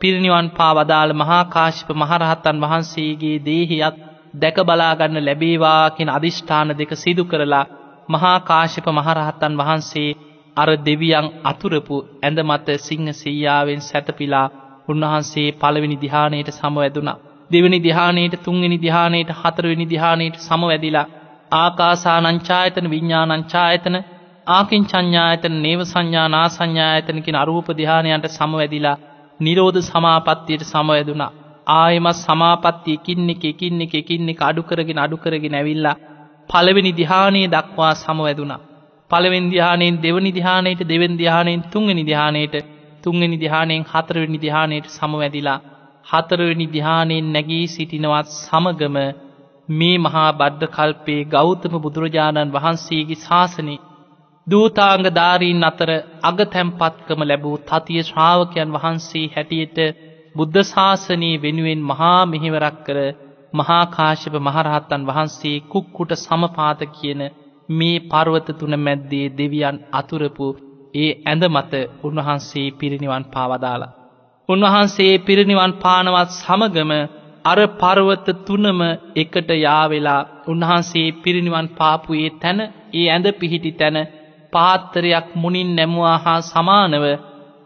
පිරිනිවන් 0.00 0.48
පා 0.50 0.72
වදාළ 0.74 1.12
මහා 1.14 1.42
කාශ්‍යප 1.46 1.90
මහරහතන් 1.94 2.62
වහන්සේගේ 2.62 3.42
දේහයත් 3.42 3.96
දැක 4.34 4.56
බලාගන්න 4.62 5.18
ලැබේවා 5.20 5.90
කියෙන 5.90 6.10
අධිෂ්ඨාන 6.10 6.70
දෙක 6.74 6.92
සිදු 6.96 7.24
කරලා 7.24 7.66
මහා 8.08 8.38
කාශ්‍යප 8.42 8.86
මහරහත්තන් 8.90 9.54
වහන්සේ 9.56 10.10
අර 10.58 10.68
දෙවියන් 10.80 11.26
අතුරපු 11.44 11.96
ඇඳ 12.22 12.38
මත 12.40 12.68
සිංහ 12.78 13.08
සීයාවෙන් 13.14 13.80
සැතපිලා 13.80 14.46
උන්වහන්සේ 14.88 15.48
පළවෙනි 15.52 15.96
දිහානයට 15.96 16.50
සමවැදුනා. 16.50 17.18
දෙවනි 17.50 17.78
දිහානයට 17.78 18.34
තුන්වෙනි 18.42 18.78
දිහානයට 18.78 19.30
හතරවෙනි 19.32 19.86
දිහානයට 19.86 20.36
සමවැදිලා 20.40 21.10
ආකාසානංචායතන 21.52 22.90
විඤ්ඥානංචායතන 22.90 23.96
ආකින් 24.46 24.84
චඥායතන 24.84 25.56
නේව 25.62 25.80
සංඥානා 25.84 26.46
සංඥායතනකින් 26.48 27.36
අරූප 27.36 27.68
දිහානයන්ට 27.72 28.28
සමවැදිලා 28.28 29.00
නිරෝධ 29.40 29.80
සමාපත්තියට 29.82 30.64
සමවැදුනා. 30.64 31.32
ආයමත් 31.72 32.18
සමාපත්තිය 32.18 32.94
එකින්න 32.94 33.30
එක 33.30 33.44
එකින්න 33.44 33.80
එක 33.80 33.94
එකින්න 33.94 34.28
එක 34.28 34.40
අඩුකරගෙන 34.42 34.98
අඩුකරගෙන 34.98 35.54
ඇවිල්ලා 35.54 35.96
පළවෙනි 36.50 36.92
දිහානයේ 36.92 37.48
දක්වා 37.48 37.92
සමවැදුනා. 37.96 38.60
පළවෙන් 39.10 39.46
දිහානයෙන් 39.48 39.96
දෙවනි 39.98 40.30
දිහානයට 40.30 40.82
දෙවන් 40.84 41.14
දිහානයෙන් 41.16 41.60
තුන්ගනි 41.66 42.02
දිහානයට 42.02 42.56
තුන්ගනි 43.02 43.36
දිහානයෙන් 43.36 43.84
හතරවෙනි 43.84 44.38
දිහානයට 44.38 44.86
සමවැදිලා 44.90 45.60
හතරවෙනි 46.06 46.66
දිහානයෙන් 46.68 47.26
නැගී 47.32 47.66
සිටිනවත් 47.68 48.28
සමගම 48.36 48.96
මේ 49.68 49.96
මහා 49.98 50.30
බද්ධ 50.32 50.70
කල්පේ 50.70 51.22
ගෞතම 51.26 51.74
බුදුරජාණන් 51.78 52.52
වහන්සේගේ 52.52 53.20
ශාසනය 53.20 53.76
දූතාංග 54.46 55.06
ධාරීන් 55.12 55.64
අතර 55.64 55.90
අග 56.22 56.38
තැම්පත්කම 56.48 57.20
ලැබූ 57.24 57.56
තතිය 57.64 58.02
ශ්‍රාවකයන් 58.02 58.74
වහන්සේ 58.74 59.26
හැටියට 59.28 59.78
බුද්ධ 60.34 60.62
ශාසනී 60.66 61.34
වෙනුවෙන් 61.38 61.82
මහා 61.86 62.22
මෙහිවරක් 62.26 62.78
කර 62.86 62.98
මහාකාශප 63.52 64.34
මහරහත්තන් 64.40 65.02
වහන්සේ 65.06 65.58
කුක්කුට 65.68 66.12
සමපාත 66.18 66.80
කියන 66.92 67.22
මේ 67.68 68.04
පර්වත 68.06 68.48
තුන 68.58 68.74
මැද්දේ 68.78 69.26
දෙවියන් 69.32 69.76
අතුරපු 69.92 70.46
ඒ 70.94 71.10
ඇඳ 71.22 71.44
මත 71.46 71.72
උන්වහන්සේ 72.02 72.68
පිරිනිවන් 72.70 73.24
පාවදාලා. 73.24 73.94
උන්වහන්සේ 74.48 75.14
පිරිනිවන් 75.18 75.72
පානවත් 75.74 76.30
සමගම 76.32 76.92
අර 77.44 77.58
පර්වත 77.76 78.26
තුනම 78.46 78.80
එකට 79.16 79.50
යාවෙලා 79.56 80.28
උන්වහන්සේ 80.48 81.08
පිරිනිවන් 81.14 81.68
පාපුයේ 81.68 82.36
තැන 82.36 82.60
ඒ 82.94 83.06
ඇඳ 83.08 83.26
පිහිටි 83.32 83.72
තැන 83.72 83.98
පාත්තරයක් 84.52 85.28
මුනින් 85.34 85.70
නැමුවා 85.76 86.18
හා 86.18 86.40
සමානව 86.42 87.04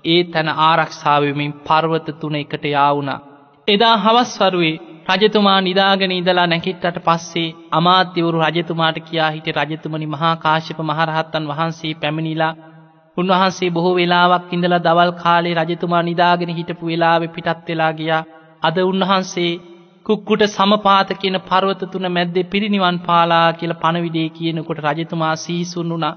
ඒ 0.04 0.22
තැන 0.24 0.48
ආරක්ෂාවමින් 0.60 1.52
පර්වත 1.60 2.06
තුන 2.20 2.34
එකට 2.34 2.64
යාවුණා. 2.66 3.24
එදා 3.68 3.96
හවස්වරුවේ 3.96 4.80
රජතුමා 5.08 5.60
නිදාගෙන 5.60 6.12
ඉදලා 6.12 6.46
නැකිට්ටට 6.46 6.98
පස්සේ 6.98 7.54
අමාත්‍යවරු 7.70 8.42
රජතුමාට 8.44 8.98
කියා 9.00 9.30
හිට 9.30 9.48
රජතුමනි 9.58 10.06
මහා 10.06 10.34
කාශ්‍යප 10.36 10.78
මහරහත්තන් 10.82 11.48
වහන්සේ 11.48 11.94
පැමිණිලා 11.94 12.52
උන්වහන්සේ 13.16 13.70
බොහෝ 13.70 13.94
වෙලාවක් 13.94 14.52
ඉඳලා 14.52 14.80
දවල් 14.80 15.12
කාලේ 15.18 15.58
රජතුමා 15.60 16.02
නිදාගෙන 16.02 16.54
හිටපු 16.54 16.84
වෙලාවෙ 16.86 17.28
පිටත් 17.28 17.68
වෙලා 17.68 17.92
ගියා 17.92 18.22
අද 18.62 18.76
උන්වහන්සේ 18.82 19.52
කුක්කුට 20.06 20.42
සමපාත 20.48 21.10
කියන 21.14 21.38
පර්වත 21.40 21.82
තුන 21.86 22.06
මැද්දේ 22.08 22.44
පිරිනිවන් 22.44 22.98
පාලා 23.00 23.48
කියල 23.52 23.74
පණවිඩේ 23.74 24.28
කියනකොට 24.28 24.80
රජතුමා 24.80 25.34
සීසුන් 25.36 25.90
වුණා. 25.90 26.14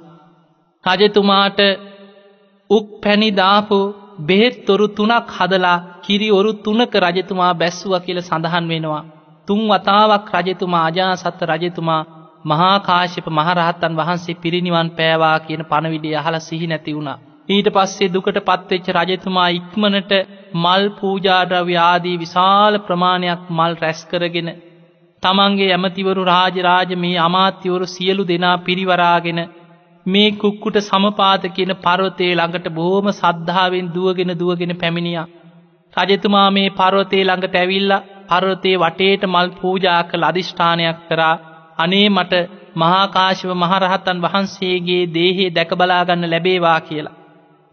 රජතුමාට 0.83 1.59
උක් 2.69 2.88
පැණිදාපු 3.01 3.79
බෙහෙත්තොරු 4.21 4.88
තුනක් 4.89 5.27
හදලා 5.31 5.77
කිරි 6.06 6.30
ඔරු 6.32 6.51
තුනක 6.60 6.95
රජතුමා 7.03 7.53
බැස්සුව 7.56 7.93
කියල 7.99 8.20
සඳහන් 8.22 8.66
වෙනවා. 8.68 9.03
තුන් 9.47 9.62
වතාවක් 9.68 10.28
රජතුමා 10.38 10.84
අජාසත්ත 10.86 11.39
රජතුමා 11.43 12.01
මහාකාශප 12.45 13.28
මහරහත්තන් 13.32 13.93
වහන්සේ 13.93 14.36
පිරිනිවන් 14.38 14.89
පෑවා 14.91 15.38
කියන 15.39 15.64
පණවිඩිය 15.66 16.16
අහල 16.16 16.36
සිහි 16.41 16.68
නැති 16.68 16.93
වුණා. 16.93 17.18
ඊට 17.49 17.68
පස්සේ 17.70 18.10
දුකට 18.10 18.38
පත්වෙච්ච 18.41 18.88
රජතුමා 18.97 19.49
ඉක්මනට 19.51 20.14
මල් 20.56 20.86
පූජාද්‍රව්‍ය 20.97 21.76
ආදී 21.82 22.16
විශාල 22.18 22.80
ප්‍රමාණයක් 22.80 23.41
මල් 23.51 23.74
රැස් 23.76 24.01
කරගෙන 24.06 24.49
තමන්ගේ 25.24 25.72
ඇමතිවරු 25.72 26.24
රාජරාජ 26.26 26.91
මේ 26.97 27.18
අමාත්‍යවරු 27.20 27.86
සියලු 27.88 28.24
දෙනා 28.26 28.58
පිරිවරාගෙන 28.60 29.41
මේ 30.06 30.30
කුක්කුට 30.34 30.78
සමපාත 30.82 31.45
කියන 31.51 31.74
පර්වතය 31.80 32.28
ළඟට 32.32 32.68
බොහොම 32.72 33.08
සද්ධාවෙන් 33.14 33.88
දුවගෙන 33.89 34.32
දුවගෙන 34.36 34.74
පැමිණියා. 34.76 35.28
රජතුමා 35.95 36.49
මේ 36.51 36.69
පර්වතය 36.71 37.19
ළඟට 37.21 37.55
ඇවිල්ලා 37.55 38.03
පර්වතයේ 38.29 38.77
වටේට 38.77 39.23
මල් 39.25 39.49
පූජා 39.55 40.01
කළ 40.03 40.23
අධිෂ්ඨානයක් 40.23 40.99
කරා 41.07 41.35
අනේ 41.77 42.07
මට 42.09 42.33
මහාකාශව 42.75 43.51
මහරහතන් 43.55 44.23
වහන්සේගේ 44.23 45.03
දේහේ 45.09 45.49
දැකබලාගන්න 45.49 46.29
ලැබේවා 46.29 46.79
කියලා. 46.81 47.15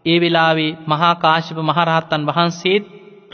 ඒ 0.05 0.17
වෙලාවේ 0.19 0.71
මහාකාශව 0.87 1.57
මහරහත්තන් 1.61 2.27
වහන්සේත් 2.29 2.83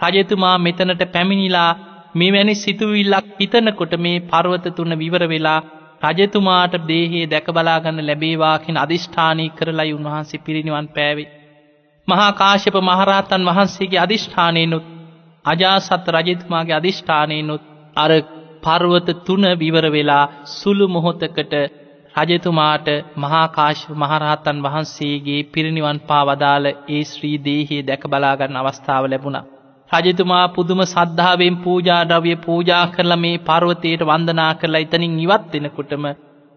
රජතුමා 0.04 0.58
මෙතනට 0.60 1.04
පැමිණිලා 1.08 1.72
මෙවැනි 2.16 2.56
සිතුවිල්ලක් 2.56 3.28
හිතනකොට 3.40 3.94
මේ 3.98 4.18
පර්වත 4.26 4.66
තුන 4.72 4.94
විවර 4.98 5.24
වෙලා 5.28 5.62
රජතුමාට 6.10 6.74
දේහේ 6.88 7.26
දැකබලාගන්න 7.28 8.06
ලැබේවාකින් 8.06 8.78
අධිෂ්ඨානී 8.78 9.50
කරලයි 9.52 9.94
උන්වහන්සේ 9.94 10.44
පිරිනිවන් 10.46 10.88
පෑවේ. 10.90 11.30
මහා 12.10 12.32
කාශ්‍යප 12.34 12.76
මහරහතන් 12.82 13.48
වහන්සේගේ 13.48 14.00
අධිෂ්ඨානයනුත් 14.00 14.86
අජාසත් 15.46 16.08
රජතුමාගේ 16.16 16.76
අධිෂ්ඨානයනුත් 16.76 17.64
අර 17.96 18.12
පර්වත 18.64 19.08
තුන 19.26 19.44
විවර 19.56 19.86
වෙලා 19.90 20.26
සුළු 20.54 20.86
මොහොතකට 20.88 21.54
රජතුමාට 22.20 22.88
මහාකාශ්‍යප 23.16 23.92
මහරහතන් 23.96 24.58
වහන්සේගේ 24.60 25.42
පිරිනිවන් 25.46 26.00
පා 26.02 26.24
වදාළ 26.26 26.66
ඒ 26.68 27.04
ශ්‍රී 27.04 27.38
දේහයේ 27.40 27.84
දැක 27.84 28.04
බලාගන්න 28.06 28.60
අවස්ථාව 28.60 29.04
ලැබුණා. 29.06 29.46
රජතුමා 29.90 30.46
පුදුම 30.50 30.82
සද්ධාවෙන් 30.86 31.56
පූජාද්‍රව්‍ය 31.58 32.34
පූජා 32.38 32.86
කරලා 32.88 33.18
මේ 33.18 33.38
පර්වතයට 33.42 34.02
වන්දනා 34.04 34.52
කරලා 34.56 34.82
එතනින් 34.82 35.20
ඉවත් 35.20 35.54
වෙනකොටම 35.56 36.06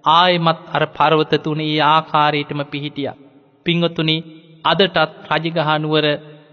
ආයෙමත් 0.05 0.61
අර 0.73 0.85
පර්වත 0.91 1.33
තුනේ 1.41 1.71
ඒ 1.71 1.83
ආකාරයටම 1.87 2.61
පිහිටියා. 2.67 3.21
පින්වතුනි 3.67 4.17
අදටත් 4.65 4.99
රජගහනුවර 5.31 6.07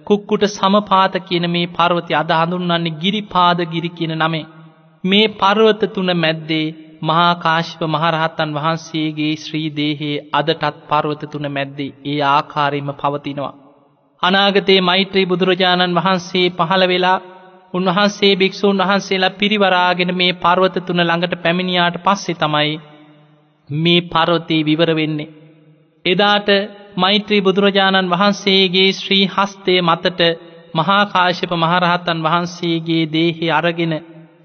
කුක්කුට 0.08 0.44
සමපාත 0.50 1.16
කියන 1.22 1.46
මේ 1.48 1.72
පර්වතය 1.72 2.14
අද 2.16 2.32
හඳුන්වන්නේ 2.34 2.98
ගිරිපාද 2.98 3.60
ගිරි 3.68 3.90
කියන 3.92 4.14
නමේ. 4.18 4.50
මේ 5.04 5.34
පර්වත 5.36 5.82
තුන 5.94 6.12
මැද්දේ 6.16 6.66
මහා 7.02 7.32
කාශ්‍යප 7.38 7.82
මහරහතන් 7.88 8.56
වහන්සේගේ 8.56 9.34
ශ්‍රී 9.36 9.70
දේහයේ 9.72 10.24
අදටත් 10.34 10.80
පර්වත 10.88 11.22
තුන 11.28 11.46
මැද්දේ 11.50 11.96
ඒ 12.06 12.20
ආකාරයෙන්ම 12.28 12.92
පවතිනවා. 12.94 13.58
අනාගතයේ 14.24 14.82
මෛත්‍රී 14.82 15.26
බුදුරජාණන් 15.26 15.98
වහන්සේ 15.98 16.48
පහළ 16.52 16.86
වෙලා 16.88 17.18
උන්වහන්සේ 17.74 18.34
භික්‍ෂූන් 18.36 18.82
වහන්සේලා 18.82 19.38
පිරිවරාගෙන 19.38 20.12
මේ 20.16 20.32
පර්වත 20.36 20.76
තුන 20.82 21.02
ළඟට 21.02 21.36
පැමිණියාට 21.38 21.98
පස්සේ 22.00 22.36
තමයි 22.36 22.74
මේ 23.70 24.02
පර්වතයේ 24.08 24.66
විවර 24.66 24.92
වෙන්නේ. 24.96 25.34
එදාට 26.06 26.50
මෛත්‍රී 26.96 27.42
බුදුරජාණන් 27.42 28.10
වහන්සේගේ 28.10 28.90
ශ්‍රී 28.92 29.26
හස්තය 29.28 29.76
මතට 29.82 30.22
මහාකාශප 30.74 31.52
මහරහතන් 31.56 32.24
වහන්සේගේ 32.24 33.04
දේහෙ 33.10 33.48
අරගෙන 33.52 33.96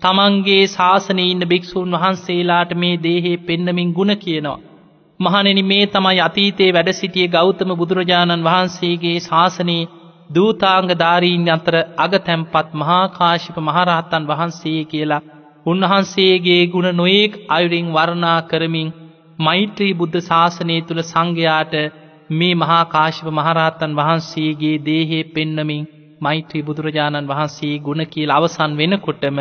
තමන්ගේ 0.03 0.63
ශාසනය 0.69 1.25
ඉන්න 1.25 1.45
භික්‍ෂූන් 1.47 1.95
වහන්සේලාට 1.95 2.73
මේ 2.75 2.97
දේහේ 2.99 3.37
පෙන්නමින් 3.41 3.93
ගුණ 3.93 4.15
කියනවා. 4.17 4.63
මහනෙනි 5.21 5.63
මේ 5.65 5.87
තමයි 5.89 6.21
අතීතයේ 6.21 6.73
වැඩ 6.73 6.91
සිටිය 6.93 7.29
ගෞතම 7.29 7.71
බුදුරජාණන් 7.75 8.45
වහන්සේගේ 8.45 9.19
ශාසනයේ 9.21 9.89
දූතාංග 10.31 10.91
ධාරීන් 10.95 11.49
අතර 11.51 11.77
අගතැම්පත් 11.99 12.69
මහාකාශිප 12.75 13.57
මහරහත්තන් 13.61 14.29
වහන්සේ 14.29 14.81
කියලා 14.85 15.25
උන්වහන්සේගේ 15.67 16.63
ගුණ 16.67 16.91
නොයෙක් 16.93 17.33
අයුරින් 17.49 17.93
වර්ණා 17.93 18.39
කරමින් 18.43 18.95
මෛත්‍රී 19.39 19.93
බුද්ධ 19.95 20.19
ශාසනය 20.23 20.77
තුළ 20.83 21.03
සංඝයාට 21.03 21.75
මේ 22.31 22.55
මහාකාශිප 22.55 23.29
මහරහත්තන් 23.31 23.97
වහන්සේගේ 23.97 24.77
දේහේ 24.81 25.25
පෙන්නමින් 25.27 25.89
මෛත්‍රී 26.21 26.63
බුදුරජාණන් 26.63 27.29
වහන්සේ 27.29 27.75
ගුණ 27.79 28.03
කියල 28.07 28.31
අවසන් 28.31 28.73
වෙනකොටම 28.75 29.39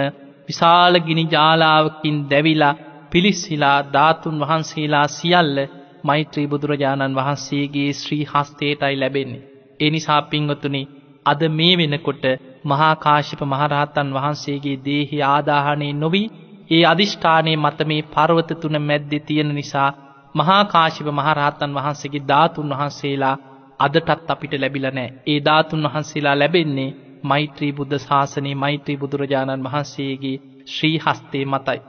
විශාල 0.50 0.96
ගිනි 1.00 1.24
ජාලාවකින් 1.28 2.18
දැවිලා 2.30 2.76
පිලිස්සිලා 3.12 3.80
ධාතුන් 3.90 4.42
වහන්සේලා 4.42 5.08
සියල්ල 5.10 5.58
මෛත්‍රී 6.04 6.48
බුදුරජාණන් 6.48 7.16
වහන්සේගේ 7.16 7.90
ශ්‍රී 7.94 8.26
හස්තේටයි 8.26 8.96
ලැබෙන්නේ. 8.96 9.46
එනිසා 9.80 10.22
පිංගතුනි 10.24 10.84
අද 11.26 11.42
මේ 11.50 11.74
වෙනකොට 11.78 12.24
මහාකාශිප 12.66 13.42
මහරහත්තන් 13.44 14.14
වහන්සේගේ 14.14 14.82
දේහි 14.82 15.26
ආදාහනය 15.26 15.90
නොවී 15.96 16.32
ඒ 16.72 16.84
අධිෂ්ඨානයේ 16.86 17.58
මත 17.58 17.80
මේ 17.86 18.08
පර්වත 18.10 18.50
තුන 18.62 18.76
මැද්දෙ 18.82 19.18
තියෙන 19.22 19.52
නිසා 19.52 19.90
මහාකාශිප 20.36 21.08
මහරහත්තන් 21.12 21.76
වහන්සේගේ 21.76 22.24
ධාතුන් 22.24 22.70
වහන්සේලා 22.72 23.36
අදටත් 23.80 24.30
අපිට 24.30 24.54
ලැබිල 24.56 24.86
නෑ 24.90 25.10
ඒ 25.28 25.40
ධාතුන් 25.42 25.86
වහන්සේලා 25.86 26.36
ලැබෙන්නේ 26.36 26.96
මෛත්‍රී 27.24 27.72
බුද්ධ 27.72 28.00
ශාසනයේ 28.00 28.56
මෛත්‍රී 28.58 28.98
බුදුරජාණන් 28.98 29.66
වහන්සේගේ 29.66 30.38
ශ්‍රී 30.68 30.98
හස්තේ 30.98 31.46
මතයි. 31.46 31.80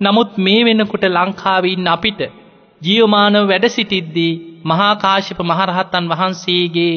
නමුත් 0.00 0.30
මේ 0.38 0.60
වෙනකොට 0.64 1.04
ලංකාවඉන්න 1.08 1.88
අපිට 1.88 2.20
ජියවමානව 2.82 3.44
වැඩ 3.44 3.66
සිටිද්දී 3.68 4.32
මහාකාශිප 4.64 5.40
මහරහත්තන් 5.42 6.10
වහන්සේගේ 6.10 6.94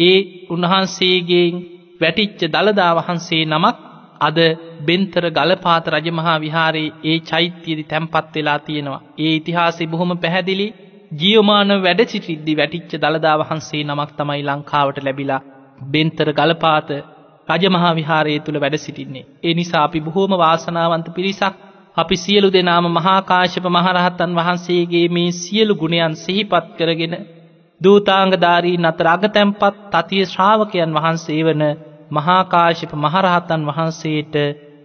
ඒ 0.00 0.18
උන්වහන්සේගේ 0.50 1.46
වැටිච්ච 2.00 2.40
දළදා 2.48 2.92
වහන්සේ 2.98 3.42
නමක් 3.46 3.76
අද 4.20 4.38
බෙන්තර 4.82 5.24
ගලපාත 5.30 5.86
රජමහා 5.88 6.38
විහාරයේ 6.38 6.94
ඒ 7.04 7.18
චෛත්‍යයේදි 7.22 7.84
තැන්පත් 7.84 8.34
වෙලා 8.34 8.58
තියෙනවා. 8.60 9.02
ඒ 9.18 9.32
ඉතිහාසය 9.34 9.86
බොහොම 9.86 10.12
පැහැදිලි 10.18 10.66
ජියවමානව 11.12 11.80
වැඩ 11.80 12.02
සිටිද්දි 12.06 12.52
වැටිච්ච 12.54 12.92
දළදා 12.96 13.36
වහන්සේ 13.38 13.82
නමක් 13.84 14.10
තමයි 14.14 14.42
ලංකාවට 14.42 14.98
ලැබිලා 15.00 15.40
බෙන්තර 15.86 16.28
ගලපාත 16.32 16.90
රජමහා 17.48 17.94
විහාරයේ 17.94 18.40
තුළ 18.40 18.58
වැඩ 18.58 18.76
සිටින්නේ. 18.78 19.26
ඒ 19.42 19.54
නිසා 19.54 19.82
අපි 19.84 20.00
බොහෝම 20.00 20.32
වාසනාවන්ත 20.36 21.08
පිරිසක් 21.10 21.54
අපි 21.96 22.16
සියලු 22.16 22.48
දෙනාම 22.50 22.86
මහාකාශප 22.90 23.66
මහරහත්තන් 23.68 24.32
වහන්සේගේ 24.34 25.06
මේ 25.08 25.30
සියලු 25.34 25.74
ගුණයන් 25.74 26.14
සිහිපත් 26.16 26.66
කරගෙන 26.78 27.14
දූතාංගධාරී 27.80 28.76
නතර 28.78 29.06
අගතැම්පත් 29.08 29.76
තතිය 29.92 30.24
ශ්‍රාවකයන් 30.26 30.96
වහන්සේ 30.96 31.42
වන 31.42 31.64
මහාකාශප 32.10 32.92
මහරහත්තන් 32.96 33.62
වහන්සේට 33.66 34.36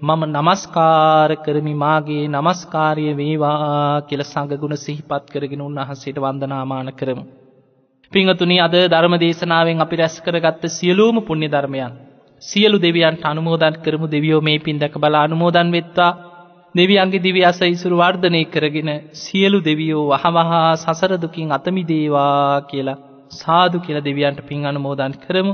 මම 0.01 0.21
නමස්කාර 0.31 1.31
කරමි 1.37 1.73
මාගේ 1.75 2.25
නමස්කාරය 2.29 3.05
වේවා 3.13 4.01
කියල 4.01 4.21
සඟගුණ 4.23 4.75
සිහිපත් 4.77 5.25
කරගෙන 5.29 5.61
උන්වහන්සේට 5.61 6.17
වන්දනාමාන 6.19 6.89
කරමු. 6.93 7.23
පිංහතුනි 8.11 8.57
අද 8.59 8.75
ධර්ම 8.85 9.15
දේශනාවෙන් 9.17 9.81
අපි 9.81 9.95
රැස් 9.95 10.15
කරගත්ත 10.21 10.63
සියලූම 10.69 11.17
පුුණ්‍ය 11.21 11.47
ධර්මයන් 11.47 11.93
සියලු 12.41 12.77
දෙවියන්ට 12.79 13.23
අනුමෝදන් 13.23 13.75
කරමු. 13.77 14.05
දෙවියෝ 14.07 14.41
මේ 14.41 14.59
පින්දක 14.59 14.95
බලා 14.97 15.23
අනුමෝදන් 15.23 15.69
වෙත්වා. 15.71 16.11
දෙවියන්ගේ 16.75 17.21
දිවි 17.21 17.41
අස 17.43 17.59
ඉසුරු 17.63 17.95
වර්ධනය 17.97 18.41
කරගෙන 18.47 18.89
සියලු 19.15 19.59
දෙවියෝ 19.61 20.09
වහමහා 20.13 20.75
සසරදුකින් 20.75 21.51
අතමිදේවා 21.51 22.61
කියලා 22.63 23.01
සාදු 23.33 23.77
කියල 23.79 23.99
දෙවියන්ට 24.01 24.39
පින් 24.43 24.65
අනුමෝදන් 24.65 25.13
කරමු. 25.19 25.53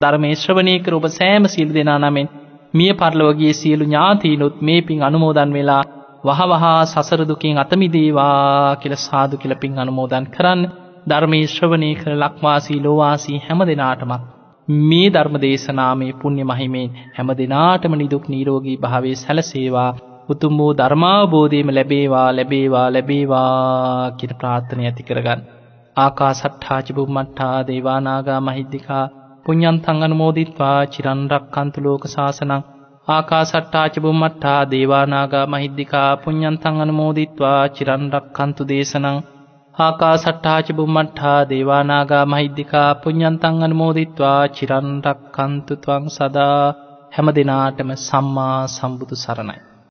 ධර්මේ 0.00 0.34
ශ්‍රවණය 0.34 0.74
කර 0.80 0.94
ඔබ 0.94 1.06
සෑම 1.10 1.44
සිල් 1.46 1.70
දෙනා 1.70 1.98
නමෙන් 2.00 2.28
මිය 2.74 2.92
පරලෝගේ 2.94 3.52
සියලු 3.52 3.84
ඥාතීනුත් 3.86 4.56
මේ 4.60 4.80
පින් 4.82 5.00
අනුමෝදන් 5.02 5.50
වෙලා 5.52 5.82
වහවහා 6.24 6.80
සසරදුකින් 6.84 7.60
අතමිදේවා 7.60 8.76
කියල 8.76 8.94
සාදු 8.98 9.34
කියල 9.36 9.54
පින් 9.56 9.78
අනුමෝදන් 9.78 10.26
කරන්න 10.28 10.62
ධර්මී 11.06 11.44
ශ්‍රවණය 11.46 11.90
කර 11.94 12.12
ලක්වාසී 12.16 12.80
ලෝවාසී 12.80 13.38
හැම 13.40 13.60
දෙනාටමත් 13.64 14.28
මේ 14.88 15.08
ධර්ම 15.10 15.36
දේශනාමේ 15.38 16.12
පුුණ්‍ය 16.16 16.44
මහිමෙන් 16.44 16.94
හැම 17.12 17.30
දෙනාටම 17.34 17.96
නිදුක් 17.96 18.24
නීරෝගී 18.28 18.78
භාවේ 18.78 19.16
සැලසේවා 19.16 19.90
උතුම් 20.28 20.54
වූ 20.56 20.72
ධර්මාබෝධයම 20.74 21.68
ලැබේවා 21.70 22.28
ලැබේවා 22.32 22.86
ලැබේවා 22.90 24.12
කියට 24.12 24.38
ප්‍රාර්ථනය 24.38 24.84
ඇති 24.84 25.02
කරගන්න. 25.02 25.40
ආකා 25.96 26.32
සට්ඨාචිබුම් 26.34 27.10
මට්ටා 27.10 27.66
දේවානාගා 27.66 28.40
මහිද්දිකා 28.42 29.04
පුඤ්ඥන්තං 29.46 29.98
අනුමෝදිත්වා 30.02 30.78
චිරන්රක් 30.86 31.44
කන්තුලෝක 31.52 32.04
ශාසනං 32.06 32.64
ආකා 33.08 33.44
සට්ඨාචිබුම් 33.44 34.18
මට්ටා 34.20 34.60
දේවානාගා 34.70 35.46
මහිද්දිකා 35.46 36.10
පුඤ්ඥන්තං 36.16 36.82
අනුමෝදිත්වා 36.82 37.60
චිරන්රක් 37.68 38.26
කන්තු 38.32 38.62
දේශනං 38.64 39.18
ආකා 39.74 40.16
සට්ඨාච 40.16 40.68
බුම්මට්හා 40.72 41.38
දේවානාගා 41.44 42.24
මහිද්දිකා 42.26 42.90
පුඤ්ඥන්තං 42.96 43.64
අනුමෝදිත්වා 43.64 44.40
චිරන්රක් 44.48 45.20
කන්තුතුවං 45.32 46.08
සදා 46.10 46.62
හැම 47.12 47.28
දෙනාටම 47.32 47.90
සම්මා 47.98 48.58
සම්බුදු 48.68 49.16
සරණයි. 49.16 49.73